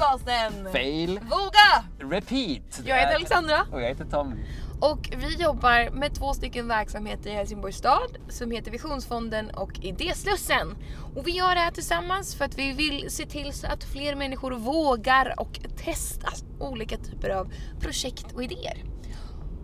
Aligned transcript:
Podcasten 0.00 0.72
Fail, 0.72 1.20
Våga! 1.22 2.10
repeat. 2.10 2.80
Jag 2.84 2.96
heter 2.96 3.14
Alexandra 3.14 3.66
Och 3.72 3.82
jag 3.82 3.88
heter 3.88 4.04
Tommy. 4.04 4.36
och 4.80 5.10
vi 5.16 5.42
jobbar 5.42 5.90
med 5.90 6.14
två 6.14 6.34
stycken 6.34 6.68
verksamheter 6.68 7.30
i 7.30 7.32
Helsingborgs 7.32 7.76
stad 7.76 8.18
som 8.28 8.50
heter 8.50 8.70
Visionsfonden 8.70 9.50
och 9.50 9.72
Idéslussen. 9.82 10.76
Och 11.16 11.26
vi 11.26 11.30
gör 11.30 11.54
det 11.54 11.60
här 11.60 11.70
tillsammans 11.70 12.34
för 12.34 12.44
att 12.44 12.58
vi 12.58 12.72
vill 12.72 13.10
se 13.10 13.26
till 13.26 13.52
så 13.52 13.66
att 13.66 13.84
fler 13.84 14.14
människor 14.16 14.50
vågar 14.52 15.34
och 15.40 15.60
testa 15.84 16.28
olika 16.60 16.96
typer 16.96 17.30
av 17.30 17.52
projekt 17.80 18.32
och 18.34 18.44
idéer. 18.44 18.84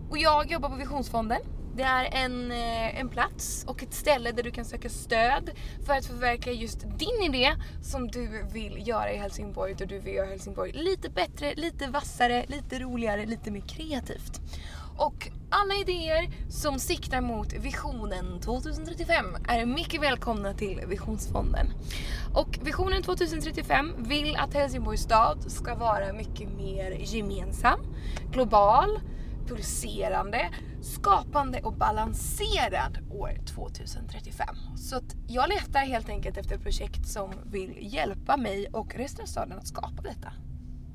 Och 0.09 0.17
jag 0.17 0.51
jobbar 0.51 0.69
på 0.69 0.75
Visionsfonden. 0.75 1.41
Det 1.77 1.83
är 1.83 2.09
en, 2.11 2.51
eh, 2.51 2.99
en 2.99 3.09
plats 3.09 3.65
och 3.67 3.83
ett 3.83 3.93
ställe 3.93 4.31
där 4.31 4.43
du 4.43 4.51
kan 4.51 4.65
söka 4.65 4.89
stöd 4.89 5.51
för 5.85 5.93
att 5.93 6.05
förverkliga 6.05 6.55
just 6.55 6.79
din 6.81 7.35
idé 7.35 7.53
som 7.81 8.07
du 8.07 8.43
vill 8.53 8.87
göra 8.87 9.11
i 9.11 9.17
Helsingborg. 9.17 9.73
Där 9.73 9.85
du 9.85 9.99
vill 9.99 10.13
göra 10.13 10.27
Helsingborg 10.27 10.71
lite 10.71 11.09
bättre, 11.09 11.55
lite 11.55 11.87
vassare, 11.87 12.45
lite 12.47 12.79
roligare, 12.79 13.25
lite 13.25 13.51
mer 13.51 13.61
kreativt. 13.61 14.41
Och 14.97 15.29
alla 15.49 15.73
idéer 15.73 16.29
som 16.49 16.79
siktar 16.79 17.21
mot 17.21 17.53
visionen 17.53 18.39
2035 18.41 19.25
är 19.47 19.65
mycket 19.65 20.01
välkomna 20.01 20.53
till 20.53 20.81
Visionsfonden. 20.87 21.67
Och 22.33 22.59
visionen 22.61 23.03
2035 23.03 23.93
vill 23.97 24.35
att 24.35 24.53
Helsingborgs 24.53 25.01
stad 25.01 25.51
ska 25.51 25.75
vara 25.75 26.13
mycket 26.13 26.49
mer 26.57 26.91
gemensam, 26.99 27.79
global, 28.31 28.99
pulserande, 29.47 30.49
skapande 30.87 31.59
och 31.63 31.73
balanserad 31.73 32.97
år 33.11 33.31
2035. 33.45 34.47
Så 34.75 34.95
att 34.95 35.15
jag 35.27 35.49
letar 35.49 35.79
helt 35.79 36.09
enkelt 36.09 36.37
efter 36.37 36.57
projekt 36.57 37.07
som 37.07 37.31
vill 37.45 37.93
hjälpa 37.93 38.37
mig 38.37 38.67
och 38.73 38.95
resten 38.95 39.23
av 39.23 39.25
staden 39.25 39.57
att 39.57 39.67
skapa 39.67 40.01
detta. 40.01 40.31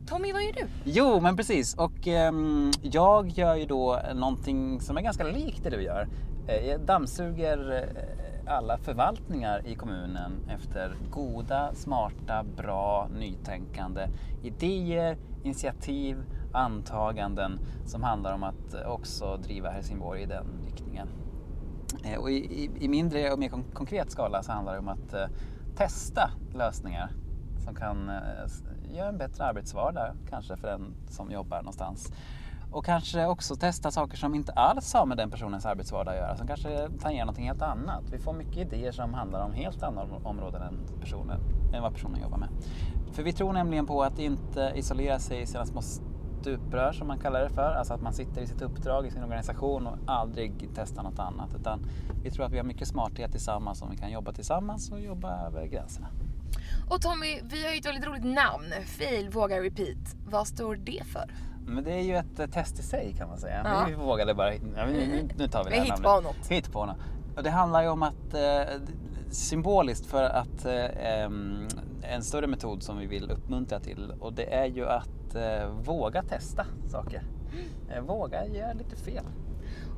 Tommy, 0.07 0.33
vad 0.33 0.43
gör 0.43 0.53
du? 0.53 0.67
Jo, 0.85 1.21
men 1.21 1.37
precis. 1.37 1.75
Och 1.75 2.07
um, 2.07 2.71
jag 2.83 3.29
gör 3.29 3.57
ju 3.57 3.67
då 3.67 4.01
någonting 4.15 4.81
som 4.81 4.97
är 4.97 5.03
ganska 5.03 5.25
likt 5.25 5.65
det 5.65 5.71
du 5.71 5.83
gör. 5.83 6.09
Eh, 6.49 6.69
jag 6.69 6.81
dammsuger 6.81 7.73
eh, 7.73 8.22
alla 8.47 8.79
förvaltningar 8.79 9.67
i 9.67 9.75
kommunen 9.75 10.33
efter 10.49 10.95
goda, 11.11 11.75
smarta, 11.75 12.45
bra, 12.57 13.09
nytänkande 13.19 14.09
idéer, 14.43 15.17
initiativ, 15.43 16.17
antaganden 16.53 17.59
som 17.87 18.03
handlar 18.03 18.35
om 18.35 18.43
att 18.43 18.75
också 18.87 19.37
driva 19.37 19.71
Helsingborg 19.71 20.23
i 20.23 20.27
den 20.27 20.47
riktningen. 20.65 21.09
Eh, 22.05 22.19
och 22.19 22.31
i, 22.31 22.35
i, 22.35 22.71
I 22.81 22.89
mindre 22.89 23.33
och 23.33 23.39
mer 23.39 23.49
konkret 23.75 24.11
skala 24.11 24.43
så 24.43 24.53
handlar 24.53 24.73
det 24.73 24.79
om 24.79 24.89
att 24.89 25.15
eh, 25.15 25.27
testa 25.77 26.31
lösningar 26.55 27.11
som 27.65 27.75
kan 27.75 28.09
eh, 28.09 28.95
göra 28.97 29.09
en 29.09 29.19
bättre 29.19 29.45
arbetsvardag 29.45 30.15
kanske 30.31 30.57
för 30.57 30.69
den 30.69 30.95
som 31.09 31.31
jobbar 31.31 31.59
någonstans. 31.59 32.13
Och 32.73 32.85
kanske 32.85 33.27
också 33.27 33.57
testa 33.57 33.91
saker 33.91 34.17
som 34.17 34.35
inte 34.35 34.53
alls 34.53 34.93
har 34.95 35.07
med 35.07 35.17
den 35.17 35.31
personens 35.31 35.67
arbetsvardag 35.67 36.13
att 36.13 36.21
göra, 36.21 36.37
som 36.37 36.47
kanske 36.47 36.89
tangerar 37.01 37.25
någonting 37.25 37.47
helt 37.47 37.63
annat. 37.63 38.05
Vi 38.13 38.19
får 38.19 38.33
mycket 38.33 38.57
idéer 38.57 38.93
som 38.93 39.15
handlar 39.15 39.45
om 39.45 39.53
helt 39.53 39.83
andra 39.83 40.03
områden 40.25 40.63
än, 40.63 40.79
personen, 41.01 41.41
än 41.75 41.83
vad 41.83 41.95
personen 41.95 42.21
jobbar 42.23 42.39
med. 42.39 42.49
För 43.13 43.23
vi 43.23 43.33
tror 43.33 43.53
nämligen 43.53 43.87
på 43.87 44.03
att 44.03 44.19
inte 44.19 44.73
isolera 44.75 45.19
sig 45.19 45.41
i 45.41 45.47
sina 45.47 45.67
små 45.67 45.83
stuprör 46.41 46.93
som 46.93 47.07
man 47.09 47.19
kallar 47.19 47.41
det 47.41 47.51
för. 47.51 47.75
Alltså 47.75 47.95
att 47.95 48.03
man 48.03 48.13
sitter 48.13 48.43
i 48.43 48.47
sitt 48.47 48.63
uppdrag 48.63 49.07
i 49.07 49.11
sin 49.11 49.23
organisation 49.23 49.87
och 49.87 49.99
aldrig 50.07 50.69
testar 50.75 51.03
något 51.03 51.19
annat. 51.19 51.55
Utan 51.55 51.87
vi 52.23 52.31
tror 52.31 52.47
att 52.47 52.53
vi 52.53 52.57
har 52.57 52.65
mycket 52.65 52.89
smarthet 52.89 53.31
tillsammans 53.31 53.83
om 53.83 53.91
vi 53.91 53.97
kan 53.97 54.11
jobba 54.11 54.33
tillsammans 54.33 54.93
och 54.93 55.01
jobba 55.01 55.47
över 55.47 55.67
gränserna. 55.67 56.09
Och 56.91 57.03
Tommy, 57.03 57.41
vi 57.43 57.65
har 57.65 57.73
ju 57.73 57.79
ett 57.79 57.87
väldigt 57.87 58.07
roligt 58.07 58.25
namn. 58.25 58.73
Fail, 58.87 59.31
våga, 59.31 59.61
repeat. 59.63 60.17
Vad 60.27 60.47
står 60.47 60.77
det 60.77 61.03
för? 61.07 61.31
Men 61.67 61.85
det 61.85 61.93
är 61.93 62.03
ju 62.03 62.17
ett 62.17 62.39
eh, 62.39 62.47
test 62.47 62.79
i 62.79 62.83
sig 62.83 63.15
kan 63.19 63.29
man 63.29 63.39
säga. 63.39 63.61
Ja. 63.65 63.85
Vi 63.89 63.95
vågade 63.95 64.35
bara, 64.35 64.51
nu, 64.51 65.29
nu 65.39 65.49
tar 65.49 65.65
vi 65.65 65.71
det 65.71 65.77
här 65.77 65.89
namnet. 65.89 66.03
på 66.03 66.21
något. 66.21 66.47
Hitt 66.49 66.73
på 66.73 66.87
något. 66.87 66.97
Och 67.37 67.43
det 67.43 67.51
handlar 67.51 67.83
ju 67.83 67.89
om 67.89 68.03
att 68.03 68.35
eh, 68.35 68.81
symboliskt 69.31 70.07
för 70.07 70.23
att 70.23 70.65
eh, 70.65 71.25
en 72.03 72.23
större 72.23 72.47
metod 72.47 72.83
som 72.83 72.99
vi 72.99 73.07
vill 73.07 73.31
uppmuntra 73.31 73.81
till 73.81 74.13
och 74.21 74.33
det 74.33 74.55
är 74.55 74.67
ju 74.67 74.87
att 74.87 75.35
eh, 75.35 75.69
våga 75.85 76.23
testa 76.23 76.67
saker. 76.89 77.23
Våga 78.07 78.47
göra 78.47 78.73
lite 78.73 78.97
fel. 78.97 79.25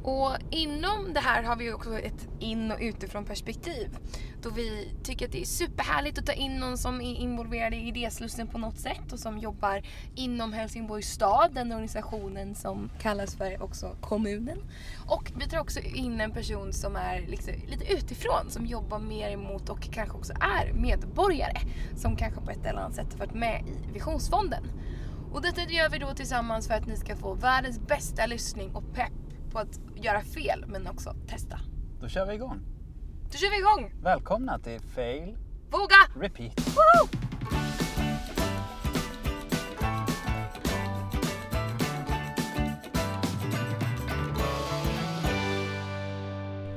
Och 0.04 0.36
inom 0.50 1.12
det 1.12 1.20
här 1.20 1.42
har 1.42 1.56
vi 1.56 1.72
också 1.72 1.98
ett 1.98 2.28
in 2.40 2.70
och 2.70 2.78
utifrån 2.80 3.24
perspektiv. 3.24 3.96
Då 4.42 4.50
vi 4.50 4.92
tycker 5.02 5.26
att 5.26 5.32
det 5.32 5.40
är 5.40 5.44
superhärligt 5.44 6.18
att 6.18 6.26
ta 6.26 6.32
in 6.32 6.56
någon 6.56 6.78
som 6.78 7.00
är 7.00 7.14
involverad 7.14 7.74
i 7.74 7.76
idéslussen 7.76 8.46
på 8.46 8.58
något 8.58 8.78
sätt 8.78 9.12
och 9.12 9.18
som 9.18 9.38
jobbar 9.38 9.82
inom 10.14 10.52
Helsingborgs 10.52 11.08
stad, 11.08 11.50
den 11.54 11.72
organisationen 11.72 12.54
som 12.54 12.90
kallas 13.00 13.36
för 13.36 13.62
också 13.62 13.96
kommunen. 14.00 14.58
Och 15.06 15.32
vi 15.36 15.48
tar 15.48 15.58
också 15.58 15.80
in 15.80 16.20
en 16.20 16.30
person 16.30 16.72
som 16.72 16.96
är 16.96 17.20
liksom 17.26 17.54
lite 17.66 17.92
utifrån, 17.92 18.50
som 18.50 18.66
jobbar 18.66 18.98
mer 18.98 19.30
emot 19.30 19.68
och 19.68 19.82
kanske 19.92 20.16
också 20.16 20.32
är 20.32 20.72
medborgare. 20.72 21.58
Som 21.96 22.16
kanske 22.16 22.40
på 22.40 22.50
ett 22.50 22.66
eller 22.66 22.80
annat 22.80 22.94
sätt 22.94 23.12
har 23.12 23.18
varit 23.18 23.34
med 23.34 23.64
i 23.66 23.92
Visionsfonden. 23.92 24.64
Och 25.32 25.42
detta 25.42 25.62
gör 25.62 25.88
vi 25.88 25.98
då 25.98 26.14
tillsammans 26.14 26.66
för 26.66 26.74
att 26.74 26.86
ni 26.86 26.96
ska 26.96 27.16
få 27.16 27.34
världens 27.34 27.80
bästa 27.80 28.26
lyssning 28.26 28.74
och 28.74 28.94
pepp 28.94 29.23
på 29.54 29.60
att 29.60 29.80
göra 29.96 30.20
fel 30.22 30.64
men 30.66 30.86
också 30.86 31.14
testa. 31.28 31.60
Då 32.00 32.08
kör 32.08 32.26
vi 32.26 32.34
igång. 32.34 32.60
Då 33.32 33.38
kör 33.38 33.50
vi 33.50 33.58
igång! 33.58 34.02
Välkomna 34.02 34.58
till 34.58 34.80
Fail 34.80 35.36
Våga! 35.70 36.20
Repeat. 36.20 36.60
Woho! 36.66 37.08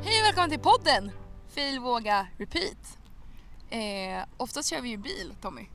Hej 0.03 0.21
och 0.21 0.27
välkommen 0.27 0.49
till 0.49 0.59
podden! 0.59 1.11
Fail, 1.47 1.79
våga, 1.79 2.27
repeat. 2.37 2.97
Eh, 3.69 4.25
oftast 4.37 4.69
kör 4.69 4.81
vi 4.81 4.89
ju 4.89 4.97
bil, 4.97 5.33
Tommy. 5.41 5.67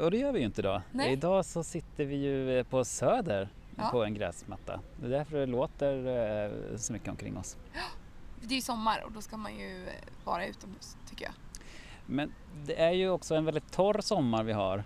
Och 0.00 0.10
det 0.10 0.16
gör 0.18 0.32
vi 0.32 0.38
ju 0.38 0.44
inte 0.44 0.60
idag. 0.60 0.82
Nej. 0.92 1.12
Idag 1.12 1.44
så 1.44 1.62
sitter 1.62 2.04
vi 2.04 2.16
ju 2.16 2.58
eh, 2.58 2.64
på 2.64 2.84
Söder 2.84 3.48
Ja. 3.76 3.88
på 3.90 4.04
en 4.04 4.14
gräsmatta. 4.14 4.80
Det 4.96 5.06
är 5.06 5.10
därför 5.10 5.36
det 5.36 5.46
låter 5.46 5.96
eh, 6.72 6.76
så 6.76 6.92
mycket 6.92 7.08
omkring 7.08 7.36
oss. 7.36 7.56
Det 8.44 8.54
är 8.54 8.56
ju 8.56 8.62
sommar 8.62 9.02
och 9.04 9.12
då 9.12 9.20
ska 9.20 9.36
man 9.36 9.54
ju 9.58 9.86
eh, 9.86 9.92
vara 10.24 10.46
utomhus, 10.46 10.96
tycker 11.10 11.24
jag. 11.24 11.34
Men 12.06 12.32
det 12.66 12.80
är 12.80 12.90
ju 12.90 13.10
också 13.10 13.34
en 13.34 13.44
väldigt 13.44 13.72
torr 13.72 14.00
sommar 14.00 14.42
vi 14.42 14.52
har. 14.52 14.84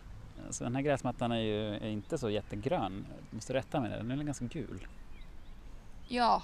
Så 0.50 0.64
den 0.64 0.74
här 0.74 0.82
gräsmattan 0.82 1.32
är 1.32 1.38
ju 1.40 1.74
är 1.74 1.88
inte 1.88 2.18
så 2.18 2.30
jättegrön. 2.30 3.06
Du 3.30 3.36
måste 3.36 3.54
rätta 3.54 3.80
mig 3.80 3.90
där, 3.90 3.96
den 3.98 4.20
är 4.20 4.24
ganska 4.24 4.44
gul. 4.44 4.86
Ja, 6.08 6.42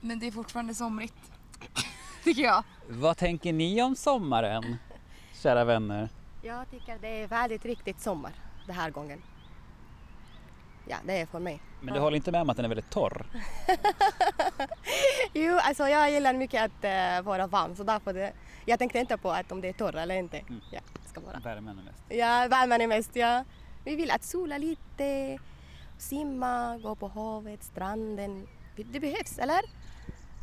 men 0.00 0.18
det 0.18 0.26
är 0.26 0.30
fortfarande 0.30 0.74
somrigt. 0.74 1.32
tycker 2.24 2.42
jag. 2.42 2.64
Vad 2.88 3.16
tänker 3.16 3.52
ni 3.52 3.82
om 3.82 3.96
sommaren, 3.96 4.76
kära 5.42 5.64
vänner? 5.64 6.08
Jag 6.42 6.70
tycker 6.70 6.98
det 7.00 7.22
är 7.22 7.26
väldigt 7.26 7.64
riktigt 7.64 8.00
sommar 8.00 8.32
den 8.66 8.74
här 8.74 8.90
gången. 8.90 9.22
Ja, 10.90 10.96
det 11.04 11.20
är 11.20 11.26
för 11.26 11.38
mig. 11.38 11.60
Men 11.80 11.94
du 11.94 12.00
håller 12.00 12.16
inte 12.16 12.32
med 12.32 12.40
om 12.40 12.50
att 12.50 12.56
den 12.56 12.64
är 12.64 12.68
väldigt 12.68 12.90
torr? 12.90 13.26
Jo, 15.32 15.58
alltså 15.62 15.88
jag 15.88 16.10
gillar 16.10 16.34
mycket 16.34 16.62
att 16.62 16.84
uh, 16.84 17.26
vara 17.26 17.46
varm 17.46 17.76
så 17.76 17.82
därför 17.82 18.14
det, 18.14 18.32
jag 18.64 18.78
tänkte 18.78 18.98
inte 18.98 19.16
på 19.16 19.30
att 19.30 19.52
om 19.52 19.60
det 19.60 19.68
är 19.68 19.72
torr 19.72 19.96
eller 19.96 20.14
inte. 20.14 20.38
Mm. 20.38 20.60
Ja, 20.70 20.80
ska 21.06 21.20
vara. 21.20 21.38
Värmen 21.38 21.78
är 21.78 21.82
mest. 21.82 22.02
Ja, 22.08 22.46
värmen 22.50 22.80
är 22.80 22.86
mest, 22.86 23.16
ja. 23.16 23.44
Vi 23.84 23.96
vill 23.96 24.10
att 24.10 24.24
sola 24.24 24.58
lite, 24.58 25.38
simma, 25.98 26.78
gå 26.78 26.94
på 26.94 27.08
havet, 27.08 27.62
stranden. 27.64 28.46
Det 28.76 29.00
behövs, 29.00 29.38
eller? 29.38 29.60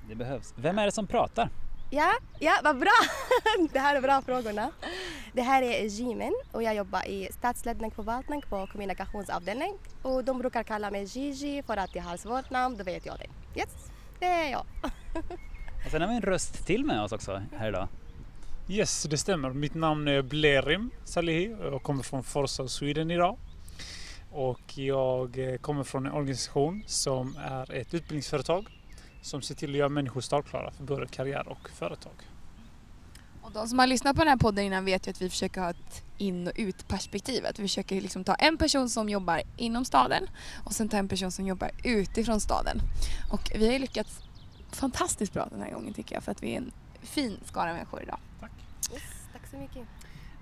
Det 0.09 0.15
behövs. 0.15 0.53
Vem 0.57 0.79
är 0.79 0.85
det 0.85 0.91
som 0.91 1.07
pratar? 1.07 1.49
Ja, 1.89 2.13
ja, 2.39 2.59
vad 2.63 2.79
bra! 2.79 2.91
det 3.73 3.79
här 3.79 3.95
är 3.95 4.01
bra 4.01 4.21
frågorna. 4.21 4.71
Det 5.33 5.41
här 5.41 5.61
är 5.61 5.83
Jimen 5.83 6.33
och 6.51 6.63
jag 6.63 6.75
jobbar 6.75 7.07
i 7.07 7.29
stadsledning 7.31 7.91
förvaltning 7.91 8.41
på 8.49 8.67
kommunikationsavdelning. 8.67 9.73
Och 10.01 10.23
de 10.23 10.39
brukar 10.39 10.63
kalla 10.63 10.91
mig 10.91 11.03
Gigi 11.03 11.63
för 11.63 11.77
att 11.77 11.95
jag 11.95 12.03
har 12.03 12.17
svårt 12.17 12.49
namn, 12.49 12.77
då 12.77 12.83
vet 12.83 13.05
jag 13.05 13.17
det. 13.19 13.59
Yes, 13.59 13.91
det 14.19 14.25
är 14.25 14.51
jag. 14.51 14.65
Och 15.85 15.91
sen 15.91 16.01
har 16.01 16.09
vi 16.09 16.15
en 16.15 16.21
röst 16.21 16.65
till 16.65 16.85
med 16.85 17.01
oss 17.01 17.11
också 17.11 17.41
här 17.57 17.69
idag. 17.69 17.87
Yes, 18.69 19.03
det 19.03 19.17
stämmer. 19.17 19.49
Mitt 19.49 19.73
namn 19.73 20.07
är 20.07 20.21
Blerim 20.21 20.89
Salihi 21.03 21.53
och 21.53 21.73
jag 21.73 21.83
kommer 21.83 22.03
från 22.03 22.23
Forza 22.23 22.67
Sweden 22.67 23.11
idag. 23.11 23.37
Och 24.31 24.77
jag 24.77 25.39
eh, 25.39 25.57
kommer 25.57 25.83
från 25.83 26.05
en 26.05 26.11
organisation 26.11 26.83
som 26.87 27.37
är 27.37 27.73
ett 27.73 27.93
utbildningsföretag 27.93 28.76
som 29.27 29.41
ser 29.41 29.55
till 29.55 29.69
att 29.69 29.77
göra 29.77 29.89
människor 29.89 30.21
startklara 30.21 30.71
för 30.71 30.83
både 30.83 31.07
karriär 31.07 31.47
och 31.47 31.69
företag. 31.69 32.13
Och 33.41 33.51
de 33.51 33.67
som 33.67 33.79
har 33.79 33.87
lyssnat 33.87 34.15
på 34.15 34.21
den 34.21 34.29
här 34.29 34.37
podden 34.37 34.65
innan 34.65 34.85
vet 34.85 35.07
ju 35.07 35.11
att 35.11 35.21
vi 35.21 35.29
försöker 35.29 35.61
ha 35.61 35.69
ett 35.69 36.03
in 36.17 36.47
och 36.47 36.53
ut 36.55 36.87
perspektiv. 36.87 37.45
Att 37.45 37.59
vi 37.59 37.63
försöker 37.63 38.01
liksom 38.01 38.23
ta 38.23 38.35
en 38.35 38.57
person 38.57 38.89
som 38.89 39.09
jobbar 39.09 39.41
inom 39.57 39.85
staden 39.85 40.23
och 40.63 40.73
sen 40.73 40.89
ta 40.89 40.97
en 40.97 41.07
person 41.07 41.31
som 41.31 41.47
jobbar 41.47 41.71
utifrån 41.83 42.39
staden. 42.41 42.77
Och 43.31 43.51
vi 43.55 43.65
har 43.65 43.73
ju 43.73 43.79
lyckats 43.79 44.19
fantastiskt 44.71 45.33
bra 45.33 45.47
den 45.51 45.61
här 45.61 45.71
gången 45.71 45.93
tycker 45.93 46.15
jag 46.15 46.23
för 46.23 46.31
att 46.31 46.43
vi 46.43 46.53
är 46.53 46.57
en 46.57 46.71
fin 47.01 47.37
skara 47.45 47.73
människor 47.73 48.01
idag. 48.03 48.19
Yes, 48.93 49.03
tack 49.33 49.47
så 49.51 49.57
mycket. 49.57 49.87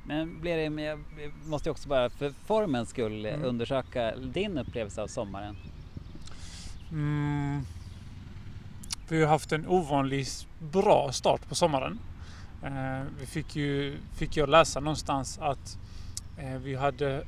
Men 0.07 0.41
blir 0.41 0.57
det, 0.57 0.69
men 0.69 0.83
jag 0.83 0.99
måste 1.45 1.69
ju 1.69 1.71
också 1.71 1.89
bara 1.89 2.09
för 2.09 2.33
formens 2.45 2.89
skull 2.89 3.25
Mm. 3.25 3.43
undersöka 3.43 4.15
din 4.15 4.57
upplevelse 4.57 5.01
av 5.01 5.07
sommaren. 5.07 5.57
Mm. 6.91 7.61
Vi 9.07 9.21
har 9.21 9.27
haft 9.27 9.51
en 9.51 9.67
ovanligt 9.67 10.47
bra 10.59 11.11
start 11.11 11.49
på 11.49 11.55
sommaren. 11.55 11.99
Eh, 12.63 13.03
vi 13.19 13.25
fick 13.25 13.55
ju 13.55 13.97
fick 14.15 14.37
jag 14.37 14.49
läsa 14.49 14.79
någonstans 14.79 15.37
att 15.41 15.77
eh, 16.37 16.57
vi 16.57 16.75
hade 16.75 17.25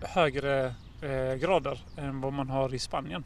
högre 0.00 0.74
eh, 1.02 1.34
grader 1.34 1.80
än 1.96 2.20
vad 2.20 2.32
man 2.32 2.50
har 2.50 2.74
i 2.74 2.78
Spanien. 2.78 3.24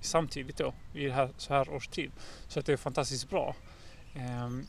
Samtidigt 0.00 0.56
då, 0.56 0.74
i 0.94 1.04
det 1.04 1.12
här, 1.12 1.30
så 1.36 1.54
här 1.54 1.74
års 1.74 1.88
tid. 1.88 2.10
Så 2.48 2.60
att 2.60 2.66
det 2.66 2.72
är 2.72 2.76
fantastiskt 2.76 3.30
bra. 3.30 3.54
Ehm, 4.14 4.66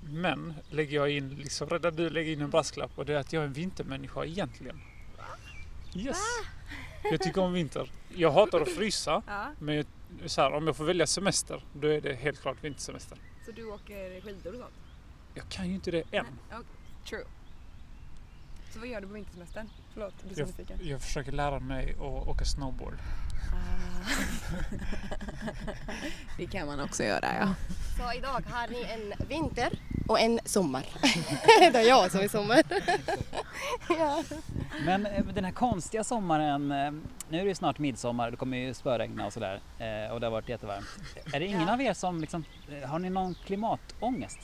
men 0.00 0.54
lägger 0.70 0.96
jag 0.96 1.10
in, 1.10 1.28
liksom, 1.28 1.68
där 1.68 1.90
du 1.90 2.10
lägger 2.10 2.32
in 2.32 2.40
en 2.40 2.50
brasklapp 2.50 2.90
och 2.98 3.04
det 3.04 3.14
är 3.14 3.18
att 3.18 3.32
jag 3.32 3.42
är 3.42 3.46
en 3.46 3.52
vintermänniska 3.52 4.24
egentligen. 4.24 4.80
Yes! 5.94 6.18
Jag 7.10 7.20
tycker 7.20 7.40
om 7.40 7.52
vinter. 7.52 7.90
Jag 8.14 8.32
hatar 8.32 8.60
att 8.60 8.68
frysa. 8.68 9.22
Men 9.58 9.84
så 10.26 10.40
här, 10.42 10.52
om 10.52 10.66
jag 10.66 10.76
får 10.76 10.84
välja 10.84 11.06
semester, 11.06 11.64
då 11.72 11.88
är 11.88 12.00
det 12.00 12.14
helt 12.14 12.40
klart 12.40 12.56
vintersemester. 12.64 13.18
så 13.46 13.52
du 13.52 13.64
åker 13.64 14.20
skidor 14.20 14.52
och 14.52 14.58
sånt? 14.60 14.74
Jag 15.34 15.48
kan 15.48 15.68
ju 15.68 15.74
inte 15.74 15.90
det 15.90 15.98
än. 15.98 16.06
Nej, 16.10 16.24
okej. 16.50 16.64
True. 17.08 17.24
Så 18.70 18.78
vad 18.78 18.88
gör 18.88 19.00
du 19.00 19.06
på 19.06 19.12
vintersemestern? 19.12 19.68
Förlåt, 19.92 20.22
blir 20.24 20.34
så 20.34 20.40
Jag, 20.40 20.46
nyfiken. 20.48 20.78
jag 20.82 21.00
försöker 21.02 21.32
lära 21.32 21.60
mig 21.60 21.92
att 21.92 22.28
åka 22.28 22.44
snowboard. 22.44 22.94
Det 26.36 26.46
kan 26.46 26.66
man 26.66 26.80
också 26.80 27.04
göra 27.04 27.26
ja. 27.40 27.54
Så 27.96 28.12
idag 28.18 28.42
har 28.50 28.68
ni 28.68 28.82
en 28.82 29.28
vinter 29.28 29.72
och 30.08 30.20
en 30.20 30.40
sommar. 30.44 30.84
det 31.72 31.78
är 31.78 31.88
jag 31.88 32.10
som 32.10 32.20
är 32.20 32.28
sommar. 32.28 32.62
ja. 33.98 34.22
Men 34.84 35.06
eh, 35.06 35.24
den 35.34 35.44
här 35.44 35.52
konstiga 35.52 36.04
sommaren, 36.04 36.72
eh, 36.72 36.90
nu 37.28 37.38
är 37.38 37.42
det 37.42 37.48
ju 37.48 37.54
snart 37.54 37.78
midsommar, 37.78 38.30
det 38.30 38.36
kommer 38.36 38.56
ju 38.58 38.74
spöregna 38.74 39.26
och 39.26 39.32
sådär 39.32 39.60
eh, 39.78 40.12
och 40.12 40.20
det 40.20 40.26
har 40.26 40.30
varit 40.30 40.48
jättevarmt. 40.48 40.86
Är 41.32 41.40
det 41.40 41.46
ingen 41.46 41.60
Ja. 41.66 41.72
av 41.72 41.82
er 41.82 41.92
som 41.94 42.20
liksom, 42.20 42.44
har 42.86 42.98
ni 42.98 43.10
någon 43.10 43.34
klimatångest? 43.34 44.38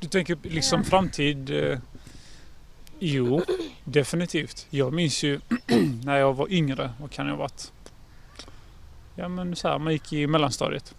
Du 0.00 0.08
tänker 0.08 0.38
liksom 0.42 0.84
framtid? 0.84 1.50
Jo, 3.02 3.42
definitivt. 3.84 4.66
Jag 4.70 4.92
minns 4.92 5.22
ju 5.22 5.40
när 6.04 6.16
jag 6.16 6.34
var 6.34 6.52
yngre, 6.52 6.92
vad 7.00 7.10
kan 7.10 7.26
jag 7.26 7.32
ha 7.32 7.38
varit? 7.38 7.72
Ja 9.14 9.28
men 9.28 9.56
så 9.56 9.68
här, 9.68 9.78
man 9.78 9.92
gick 9.92 10.12
i 10.12 10.26
mellanstadiet. 10.26 10.94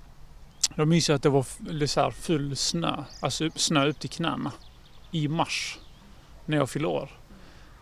Då 0.76 0.86
minns 0.86 1.10
jag 1.10 1.16
att 1.16 1.24
det 1.24 1.30
var 1.30 1.86
så 1.88 2.02
här, 2.02 2.12
full 2.12 2.56
snö, 2.56 3.04
alltså 3.20 3.50
snö 3.56 3.88
upp 3.88 4.00
till 4.00 4.10
knäna 4.10 4.52
i 5.12 5.28
mars 5.28 5.80
när 6.46 6.58
jag 6.58 6.70
fyllde 6.70 6.88
år. 6.88 7.10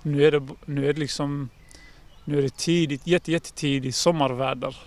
Nu 0.01 0.23
är 0.23 0.31
det, 0.31 0.47
nu 0.65 0.89
är 0.89 0.93
det 0.93 0.99
liksom 0.99 1.49
nu 2.25 2.37
är 2.37 2.41
det 2.41 2.57
tidigt, 2.57 3.07
jätte, 3.07 3.31
jättetidigt 3.31 3.95
sommarväder. 3.95 4.77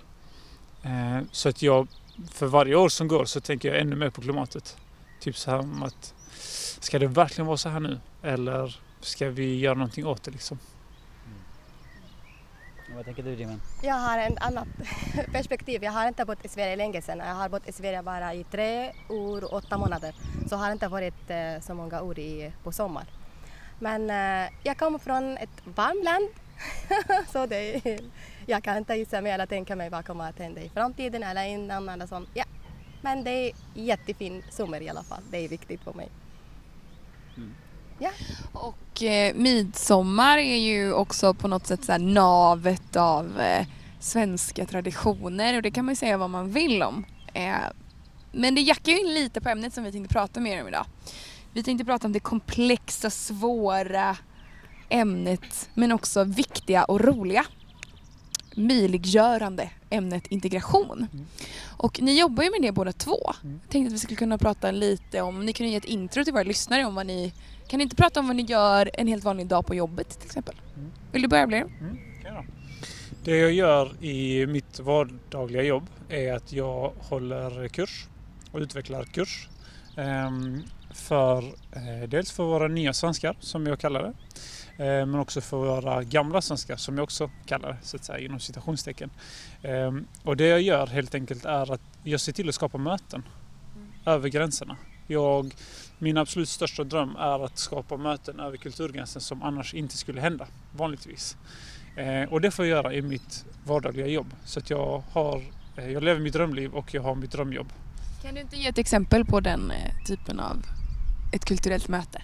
Eh, 0.82 1.20
så 1.32 1.48
att 1.48 1.62
jag, 1.62 1.88
för 2.30 2.46
varje 2.46 2.74
år 2.74 2.88
som 2.88 3.08
går 3.08 3.24
så 3.24 3.40
tänker 3.40 3.68
jag 3.68 3.80
ännu 3.80 3.96
mer 3.96 4.10
på 4.10 4.20
klimatet. 4.20 4.76
Typ 5.20 5.36
så 5.36 5.50
här 5.50 5.58
om 5.58 5.82
att 5.82 6.14
ska 6.80 6.98
det 6.98 7.06
verkligen 7.06 7.46
vara 7.46 7.56
så 7.56 7.68
här 7.68 7.80
nu? 7.80 8.00
Eller 8.22 8.76
ska 9.04 9.28
vi 9.30 9.58
göra 9.58 9.74
någonting 9.74 10.06
åt 10.06 10.22
det 10.22 10.30
liksom? 10.30 10.58
Vad 12.94 13.04
tänker 13.04 13.22
du 13.22 13.34
Jimmy? 13.34 13.56
Jag 13.82 13.94
har 13.94 14.18
ett 14.18 14.42
annat 14.42 14.68
perspektiv. 15.32 15.84
Jag 15.84 15.92
har 15.92 16.08
inte 16.08 16.24
bott 16.24 16.44
i 16.44 16.48
Sverige 16.48 16.76
länge 16.76 17.02
sedan. 17.02 17.18
Jag 17.18 17.34
har 17.34 17.48
bott 17.48 17.68
i 17.68 17.72
Sverige 17.72 18.02
bara 18.02 18.34
i 18.34 18.44
tre 18.44 18.92
år 19.08 19.44
och 19.44 19.52
åtta 19.52 19.78
månader. 19.78 20.14
Så 20.48 20.56
har 20.56 20.72
inte 20.72 20.88
varit 20.88 21.30
eh, 21.30 21.60
så 21.60 21.74
många 21.74 22.02
år 22.02 22.18
i, 22.18 22.52
på 22.62 22.72
sommar. 22.72 23.04
Men 23.78 24.10
eh, 24.10 24.50
jag 24.62 24.78
kommer 24.78 24.98
från 24.98 25.36
ett 25.38 25.62
varmt 25.64 26.04
land. 26.04 26.28
så 27.32 27.46
det, 27.46 27.74
är- 27.88 28.00
jag 28.46 28.64
kan 28.64 28.76
inte 28.76 28.94
gissa 28.94 29.20
mig 29.20 29.32
eller 29.32 29.46
tänka 29.46 29.76
mig 29.76 29.90
vad 29.90 30.06
kommer 30.06 30.28
att 30.28 30.38
hända 30.38 30.60
i 30.60 30.68
framtiden 30.68 31.22
eller 31.22 31.44
innan 31.44 31.88
eller 31.88 32.06
sånt. 32.06 32.28
Ja. 32.34 32.44
Men 33.00 33.24
det 33.24 33.30
är 33.30 33.52
jättefin 33.74 34.42
sommar 34.50 34.80
i 34.82 34.88
alla 34.88 35.02
fall. 35.02 35.22
Det 35.30 35.38
är 35.38 35.48
viktigt 35.48 35.80
för 35.80 35.92
mig. 35.92 36.08
Och 38.52 39.02
eh, 39.02 39.34
midsommar 39.34 40.38
är 40.38 40.56
ju 40.56 40.92
också 40.92 41.34
på 41.34 41.48
något 41.48 41.66
sätt 41.66 41.84
så 41.84 41.98
navet 41.98 42.96
av 42.96 43.40
eh, 43.40 43.66
svenska 44.00 44.66
traditioner 44.66 45.56
och 45.56 45.62
det 45.62 45.70
kan 45.70 45.84
man 45.84 45.92
ju 45.92 45.96
säga 45.96 46.16
vad 46.18 46.30
man 46.30 46.50
vill 46.50 46.82
om. 46.82 47.04
Eh, 47.34 47.54
men 48.32 48.54
det 48.54 48.60
jackar 48.60 48.92
ju 48.92 49.00
in 49.00 49.14
lite 49.14 49.40
på 49.40 49.48
ämnet 49.48 49.74
som 49.74 49.84
vi 49.84 49.92
tänkte 49.92 50.14
prata 50.14 50.40
mer 50.40 50.62
om 50.62 50.68
idag. 50.68 50.86
Vi 51.52 51.62
tänkte 51.62 51.84
prata 51.84 52.06
om 52.06 52.12
det 52.12 52.20
komplexa, 52.20 53.10
svåra 53.10 54.16
ämnet 54.88 55.70
men 55.74 55.92
också 55.92 56.24
viktiga 56.24 56.84
och 56.84 57.00
roliga 57.00 57.46
möjliggörande 58.56 59.70
ämnet 59.90 60.26
integration. 60.26 61.06
Mm. 61.12 61.26
Och 61.76 62.02
ni 62.02 62.18
jobbar 62.18 62.44
ju 62.44 62.50
med 62.50 62.62
det 62.62 62.72
båda 62.72 62.92
två. 62.92 63.32
Mm. 63.42 63.60
Tänkte 63.68 63.86
att 63.86 63.94
vi 63.94 63.98
skulle 63.98 64.16
kunna 64.16 64.38
prata 64.38 64.70
lite 64.70 65.20
om, 65.20 65.46
ni 65.46 65.52
kunde 65.52 65.70
ge 65.70 65.76
ett 65.76 65.84
intro 65.84 66.24
till 66.24 66.32
våra 66.32 66.42
lyssnare 66.42 66.84
om 66.84 66.94
vad 66.94 67.06
ni, 67.06 67.32
kan 67.72 67.78
ni 67.78 67.82
inte 67.84 67.96
prata 67.96 68.20
om 68.20 68.26
vad 68.26 68.36
ni 68.36 68.42
gör 68.42 68.90
en 68.94 69.06
helt 69.06 69.24
vanlig 69.24 69.46
dag 69.46 69.66
på 69.66 69.74
jobbet 69.74 70.08
till 70.08 70.26
exempel? 70.26 70.54
Mm. 70.76 70.92
Vill 71.12 71.22
du 71.22 71.28
börja 71.28 71.46
Blair? 71.46 71.62
Mm. 71.80 71.98
Det 73.24 73.36
jag 73.36 73.52
gör 73.52 74.04
i 74.04 74.46
mitt 74.46 74.80
vardagliga 74.80 75.62
jobb 75.62 75.86
är 76.08 76.32
att 76.32 76.52
jag 76.52 76.92
håller 76.98 77.68
kurs 77.68 78.06
och 78.50 78.58
utvecklar 78.60 79.04
kurs. 79.04 79.48
ehm, 79.96 80.62
för, 80.94 81.38
eh, 81.72 82.08
dels 82.08 82.32
för 82.32 82.44
våra 82.44 82.68
nya 82.68 82.92
svenskar 82.92 83.36
som 83.40 83.66
jag 83.66 83.78
kallar 83.80 84.02
det. 84.02 84.12
eh, 84.84 85.06
Men 85.06 85.14
också 85.14 85.40
för 85.40 85.56
våra 85.56 86.02
gamla 86.02 86.40
svenskar 86.42 86.76
som 86.76 86.96
jag 86.96 87.04
också 87.04 87.30
kallar 87.46 87.68
det, 87.68 87.76
så 87.82 87.96
att 87.96 88.04
säga 88.04 88.18
inom 88.18 88.40
citationstecken. 88.40 89.10
Ehm, 89.62 90.06
Och 90.24 90.36
det 90.36 90.46
jag 90.46 90.62
gör 90.62 90.86
helt 90.86 91.14
enkelt 91.14 91.44
är 91.44 91.72
att 91.72 91.80
jag 92.02 92.20
ser 92.20 92.32
till 92.32 92.48
att 92.48 92.54
skapa 92.54 92.78
möten 92.78 93.22
över 94.06 94.28
gränserna. 94.28 94.76
Jag, 95.12 95.54
min 95.98 96.16
absolut 96.16 96.48
största 96.48 96.84
dröm 96.84 97.16
är 97.16 97.44
att 97.44 97.58
skapa 97.58 97.96
möten 97.96 98.40
över 98.40 98.56
kulturgränsen 98.56 99.22
som 99.22 99.42
annars 99.42 99.74
inte 99.74 99.96
skulle 99.96 100.20
hända 100.20 100.46
vanligtvis. 100.76 101.36
Eh, 101.96 102.32
och 102.32 102.40
det 102.40 102.50
får 102.50 102.66
jag 102.66 102.76
göra 102.76 102.94
i 102.94 103.02
mitt 103.02 103.44
vardagliga 103.66 104.06
jobb. 104.06 104.34
Så 104.44 104.58
att 104.58 104.70
jag, 104.70 105.02
har, 105.12 105.42
eh, 105.76 105.90
jag 105.90 106.02
lever 106.02 106.20
mitt 106.20 106.32
drömliv 106.32 106.74
och 106.74 106.94
jag 106.94 107.02
har 107.02 107.14
mitt 107.14 107.32
drömjobb. 107.32 107.72
Kan 108.22 108.34
du 108.34 108.40
inte 108.40 108.56
ge 108.56 108.68
ett 108.68 108.78
exempel 108.78 109.24
på 109.24 109.40
den 109.40 109.70
eh, 109.70 110.04
typen 110.06 110.40
av 110.40 110.66
ett 111.32 111.44
kulturellt 111.44 111.88
möte? 111.88 112.22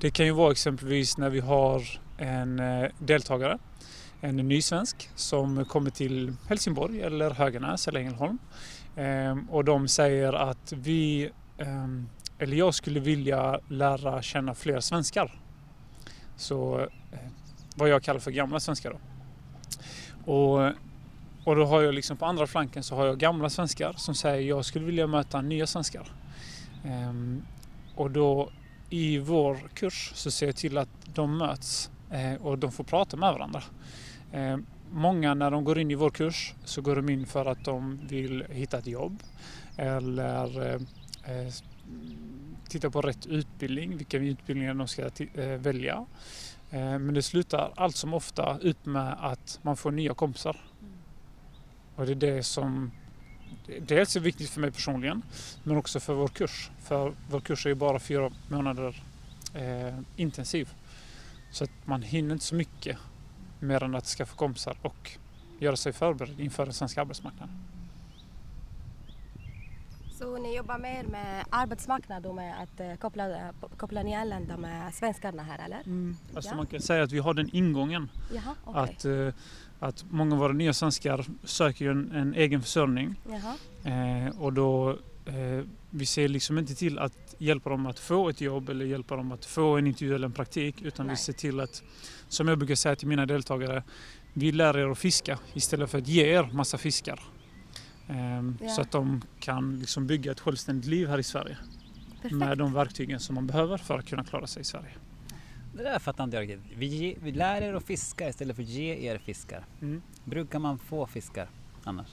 Det 0.00 0.10
kan 0.10 0.26
ju 0.26 0.32
vara 0.32 0.52
exempelvis 0.52 1.18
när 1.18 1.30
vi 1.30 1.40
har 1.40 1.82
en 2.18 2.58
eh, 2.58 2.90
deltagare, 2.98 3.58
en 4.20 4.36
ny 4.36 4.62
svensk 4.62 5.10
som 5.14 5.64
kommer 5.64 5.90
till 5.90 6.32
Helsingborg 6.48 7.02
eller 7.02 7.30
Höganäs 7.30 7.88
eller 7.88 8.00
Ängelholm. 8.00 8.38
Ehm, 8.96 9.50
och 9.50 9.64
de 9.64 9.88
säger 9.88 10.32
att 10.32 10.72
vi, 10.72 11.30
Ehm, 11.60 12.08
eller 12.38 12.56
jag 12.56 12.74
skulle 12.74 13.00
vilja 13.00 13.60
lära 13.68 14.22
känna 14.22 14.54
fler 14.54 14.80
svenskar. 14.80 15.40
Så 16.36 16.80
eh, 17.12 17.18
vad 17.76 17.88
jag 17.88 18.02
kallar 18.02 18.20
för 18.20 18.30
gamla 18.30 18.60
svenskar 18.60 18.90
då. 18.90 18.98
Och, 20.32 20.72
och 21.44 21.56
då 21.56 21.64
har 21.64 21.82
jag 21.82 21.94
liksom 21.94 22.16
på 22.16 22.26
andra 22.26 22.46
flanken 22.46 22.82
så 22.82 22.96
har 22.96 23.06
jag 23.06 23.18
gamla 23.18 23.50
svenskar 23.50 23.92
som 23.96 24.14
säger 24.14 24.48
jag 24.48 24.64
skulle 24.64 24.84
vilja 24.84 25.06
möta 25.06 25.40
nya 25.40 25.66
svenskar. 25.66 26.12
Ehm, 26.84 27.42
och 27.96 28.10
då 28.10 28.50
i 28.90 29.18
vår 29.18 29.56
kurs 29.74 30.12
så 30.14 30.30
ser 30.30 30.46
jag 30.46 30.56
till 30.56 30.78
att 30.78 30.88
de 31.14 31.38
möts 31.38 31.90
eh, 32.10 32.34
och 32.42 32.58
de 32.58 32.72
får 32.72 32.84
prata 32.84 33.16
med 33.16 33.32
varandra. 33.32 33.62
Eh, 34.32 34.56
många 34.90 35.34
när 35.34 35.50
de 35.50 35.64
går 35.64 35.78
in 35.78 35.90
i 35.90 35.94
vår 35.94 36.10
kurs 36.10 36.54
så 36.64 36.82
går 36.82 36.96
de 36.96 37.08
in 37.08 37.26
för 37.26 37.46
att 37.46 37.64
de 37.64 38.00
vill 38.08 38.44
hitta 38.50 38.78
ett 38.78 38.86
jobb 38.86 39.22
eller 39.76 40.72
eh, 40.74 40.80
titta 42.68 42.90
på 42.90 43.00
rätt 43.00 43.26
utbildning, 43.26 43.96
vilka 43.96 44.18
utbildningar 44.18 44.74
de 44.74 44.88
ska 44.88 45.02
eh, 45.02 45.58
välja. 45.58 46.06
Eh, 46.70 46.98
men 46.98 47.14
det 47.14 47.22
slutar 47.22 47.72
allt 47.76 47.96
som 47.96 48.14
ofta 48.14 48.58
ut 48.62 48.86
med 48.86 49.16
att 49.20 49.58
man 49.62 49.76
får 49.76 49.90
nya 49.90 50.14
kompisar. 50.14 50.56
Och 51.94 52.06
det 52.06 52.12
är 52.12 52.34
det 52.36 52.42
som 52.42 52.90
dels 53.80 54.16
är 54.16 54.20
viktigt 54.20 54.50
för 54.50 54.60
mig 54.60 54.70
personligen 54.70 55.22
men 55.62 55.76
också 55.76 56.00
för 56.00 56.14
vår 56.14 56.28
kurs. 56.28 56.70
För 56.82 57.14
vår 57.30 57.40
kurs 57.40 57.66
är 57.66 57.70
ju 57.70 57.74
bara 57.74 57.98
fyra 57.98 58.30
månader 58.48 59.02
eh, 59.54 59.98
intensiv. 60.16 60.68
Så 61.50 61.64
att 61.64 61.70
man 61.84 62.02
hinner 62.02 62.32
inte 62.32 62.44
så 62.44 62.54
mycket 62.54 62.96
mer 63.60 63.82
än 63.82 63.94
att 63.94 64.06
skaffa 64.06 64.36
kompisar 64.36 64.76
och 64.82 65.10
göra 65.58 65.76
sig 65.76 65.92
förberedd 65.92 66.40
inför 66.40 66.64
den 66.64 66.74
svenska 66.74 67.00
arbetsmarknaden. 67.00 67.69
Så 70.20 70.38
ni 70.38 70.56
jobbar 70.56 70.78
mer 70.78 71.04
med 71.04 71.44
arbetsmarknad 71.50 72.26
och 72.26 72.34
med 72.34 72.62
att 72.62 72.80
eh, 72.80 72.94
koppla, 72.94 73.52
koppla 73.76 74.02
nyanlända 74.02 74.56
med 74.56 74.94
svenskarna 74.94 75.42
här 75.42 75.58
eller? 75.64 75.78
Alltså 76.34 76.50
Ja. 76.50 76.56
man 76.56 76.66
kan 76.66 76.80
säga 76.80 77.02
att 77.02 77.12
vi 77.12 77.18
har 77.18 77.34
den 77.34 77.50
ingången 77.52 78.08
Jaha, 78.34 78.54
okej. 78.64 78.82
att, 78.82 79.04
eh, 79.04 79.34
att 79.78 80.04
många 80.10 80.34
av 80.34 80.40
våra 80.40 80.52
nya 80.52 80.72
svenskar 80.72 81.24
söker 81.44 81.84
ju 81.84 81.90
en, 81.90 82.12
en 82.12 82.34
egen 82.34 82.62
försörjning 82.62 83.14
Jaha. 83.30 83.56
eh, 84.26 84.40
och 84.40 84.52
då 84.52 84.90
eh, 85.26 85.64
vi 85.90 86.06
ser 86.06 86.28
liksom 86.28 86.58
inte 86.58 86.74
till 86.74 86.98
att 86.98 87.34
hjälpa 87.38 87.70
dem 87.70 87.86
att 87.86 87.98
få 87.98 88.28
ett 88.28 88.40
jobb 88.40 88.68
eller 88.68 88.84
hjälpa 88.84 89.16
dem 89.16 89.32
att 89.32 89.44
få 89.44 89.76
en 89.76 89.86
intervju 89.86 90.14
eller 90.14 90.26
en 90.26 90.32
praktik 90.32 90.82
utan 90.82 91.06
Nej. 91.06 91.12
vi 91.14 91.16
ser 91.18 91.32
till 91.32 91.60
att, 91.60 91.82
som 92.28 92.48
jag 92.48 92.58
brukar 92.58 92.74
säga 92.74 92.96
till 92.96 93.08
mina 93.08 93.26
deltagare, 93.26 93.82
vi 94.32 94.52
lär 94.52 94.78
er 94.78 94.86
att 94.90 94.98
fiska 94.98 95.38
istället 95.54 95.90
för 95.90 95.98
att 95.98 96.08
ge 96.08 96.24
er 96.36 96.48
massa 96.52 96.78
fiskar. 96.78 97.20
Ehm, 98.10 98.56
Ja. 98.60 98.68
Så 98.68 98.80
att 98.80 98.90
de 98.90 99.22
kan 99.40 99.78
liksom 99.80 100.06
bygga 100.06 100.32
ett 100.32 100.40
självständigt 100.40 100.86
liv 100.86 101.08
här 101.08 101.18
i 101.18 101.22
Sverige 101.22 101.56
Perfekt. 102.14 102.34
med 102.34 102.58
de 102.58 102.72
verktygen 102.72 103.20
som 103.20 103.34
man 103.34 103.46
behöver 103.46 103.76
för 103.78 103.98
att 103.98 104.06
kunna 104.06 104.24
klara 104.24 104.46
sig 104.46 104.60
i 104.60 104.64
Sverige. 104.64 104.92
Det 105.76 105.82
där 105.82 105.98
fattar 105.98 106.24
inte 106.24 106.36
jag 106.36 106.42
riktigt. 106.42 106.60
Vi, 106.78 106.86
ge, 106.86 107.16
vi 107.22 107.32
lär 107.32 107.62
er 107.62 107.74
att 107.74 107.84
fiska 107.84 108.28
istället 108.28 108.56
för 108.56 108.62
att 108.62 108.68
ge 108.68 108.94
er 109.10 109.18
fiskar. 109.18 109.64
Mm. 109.80 110.02
Brukar 110.24 110.58
man 110.58 110.78
få 110.78 111.06
fiskar 111.06 111.48
annars? 111.84 112.08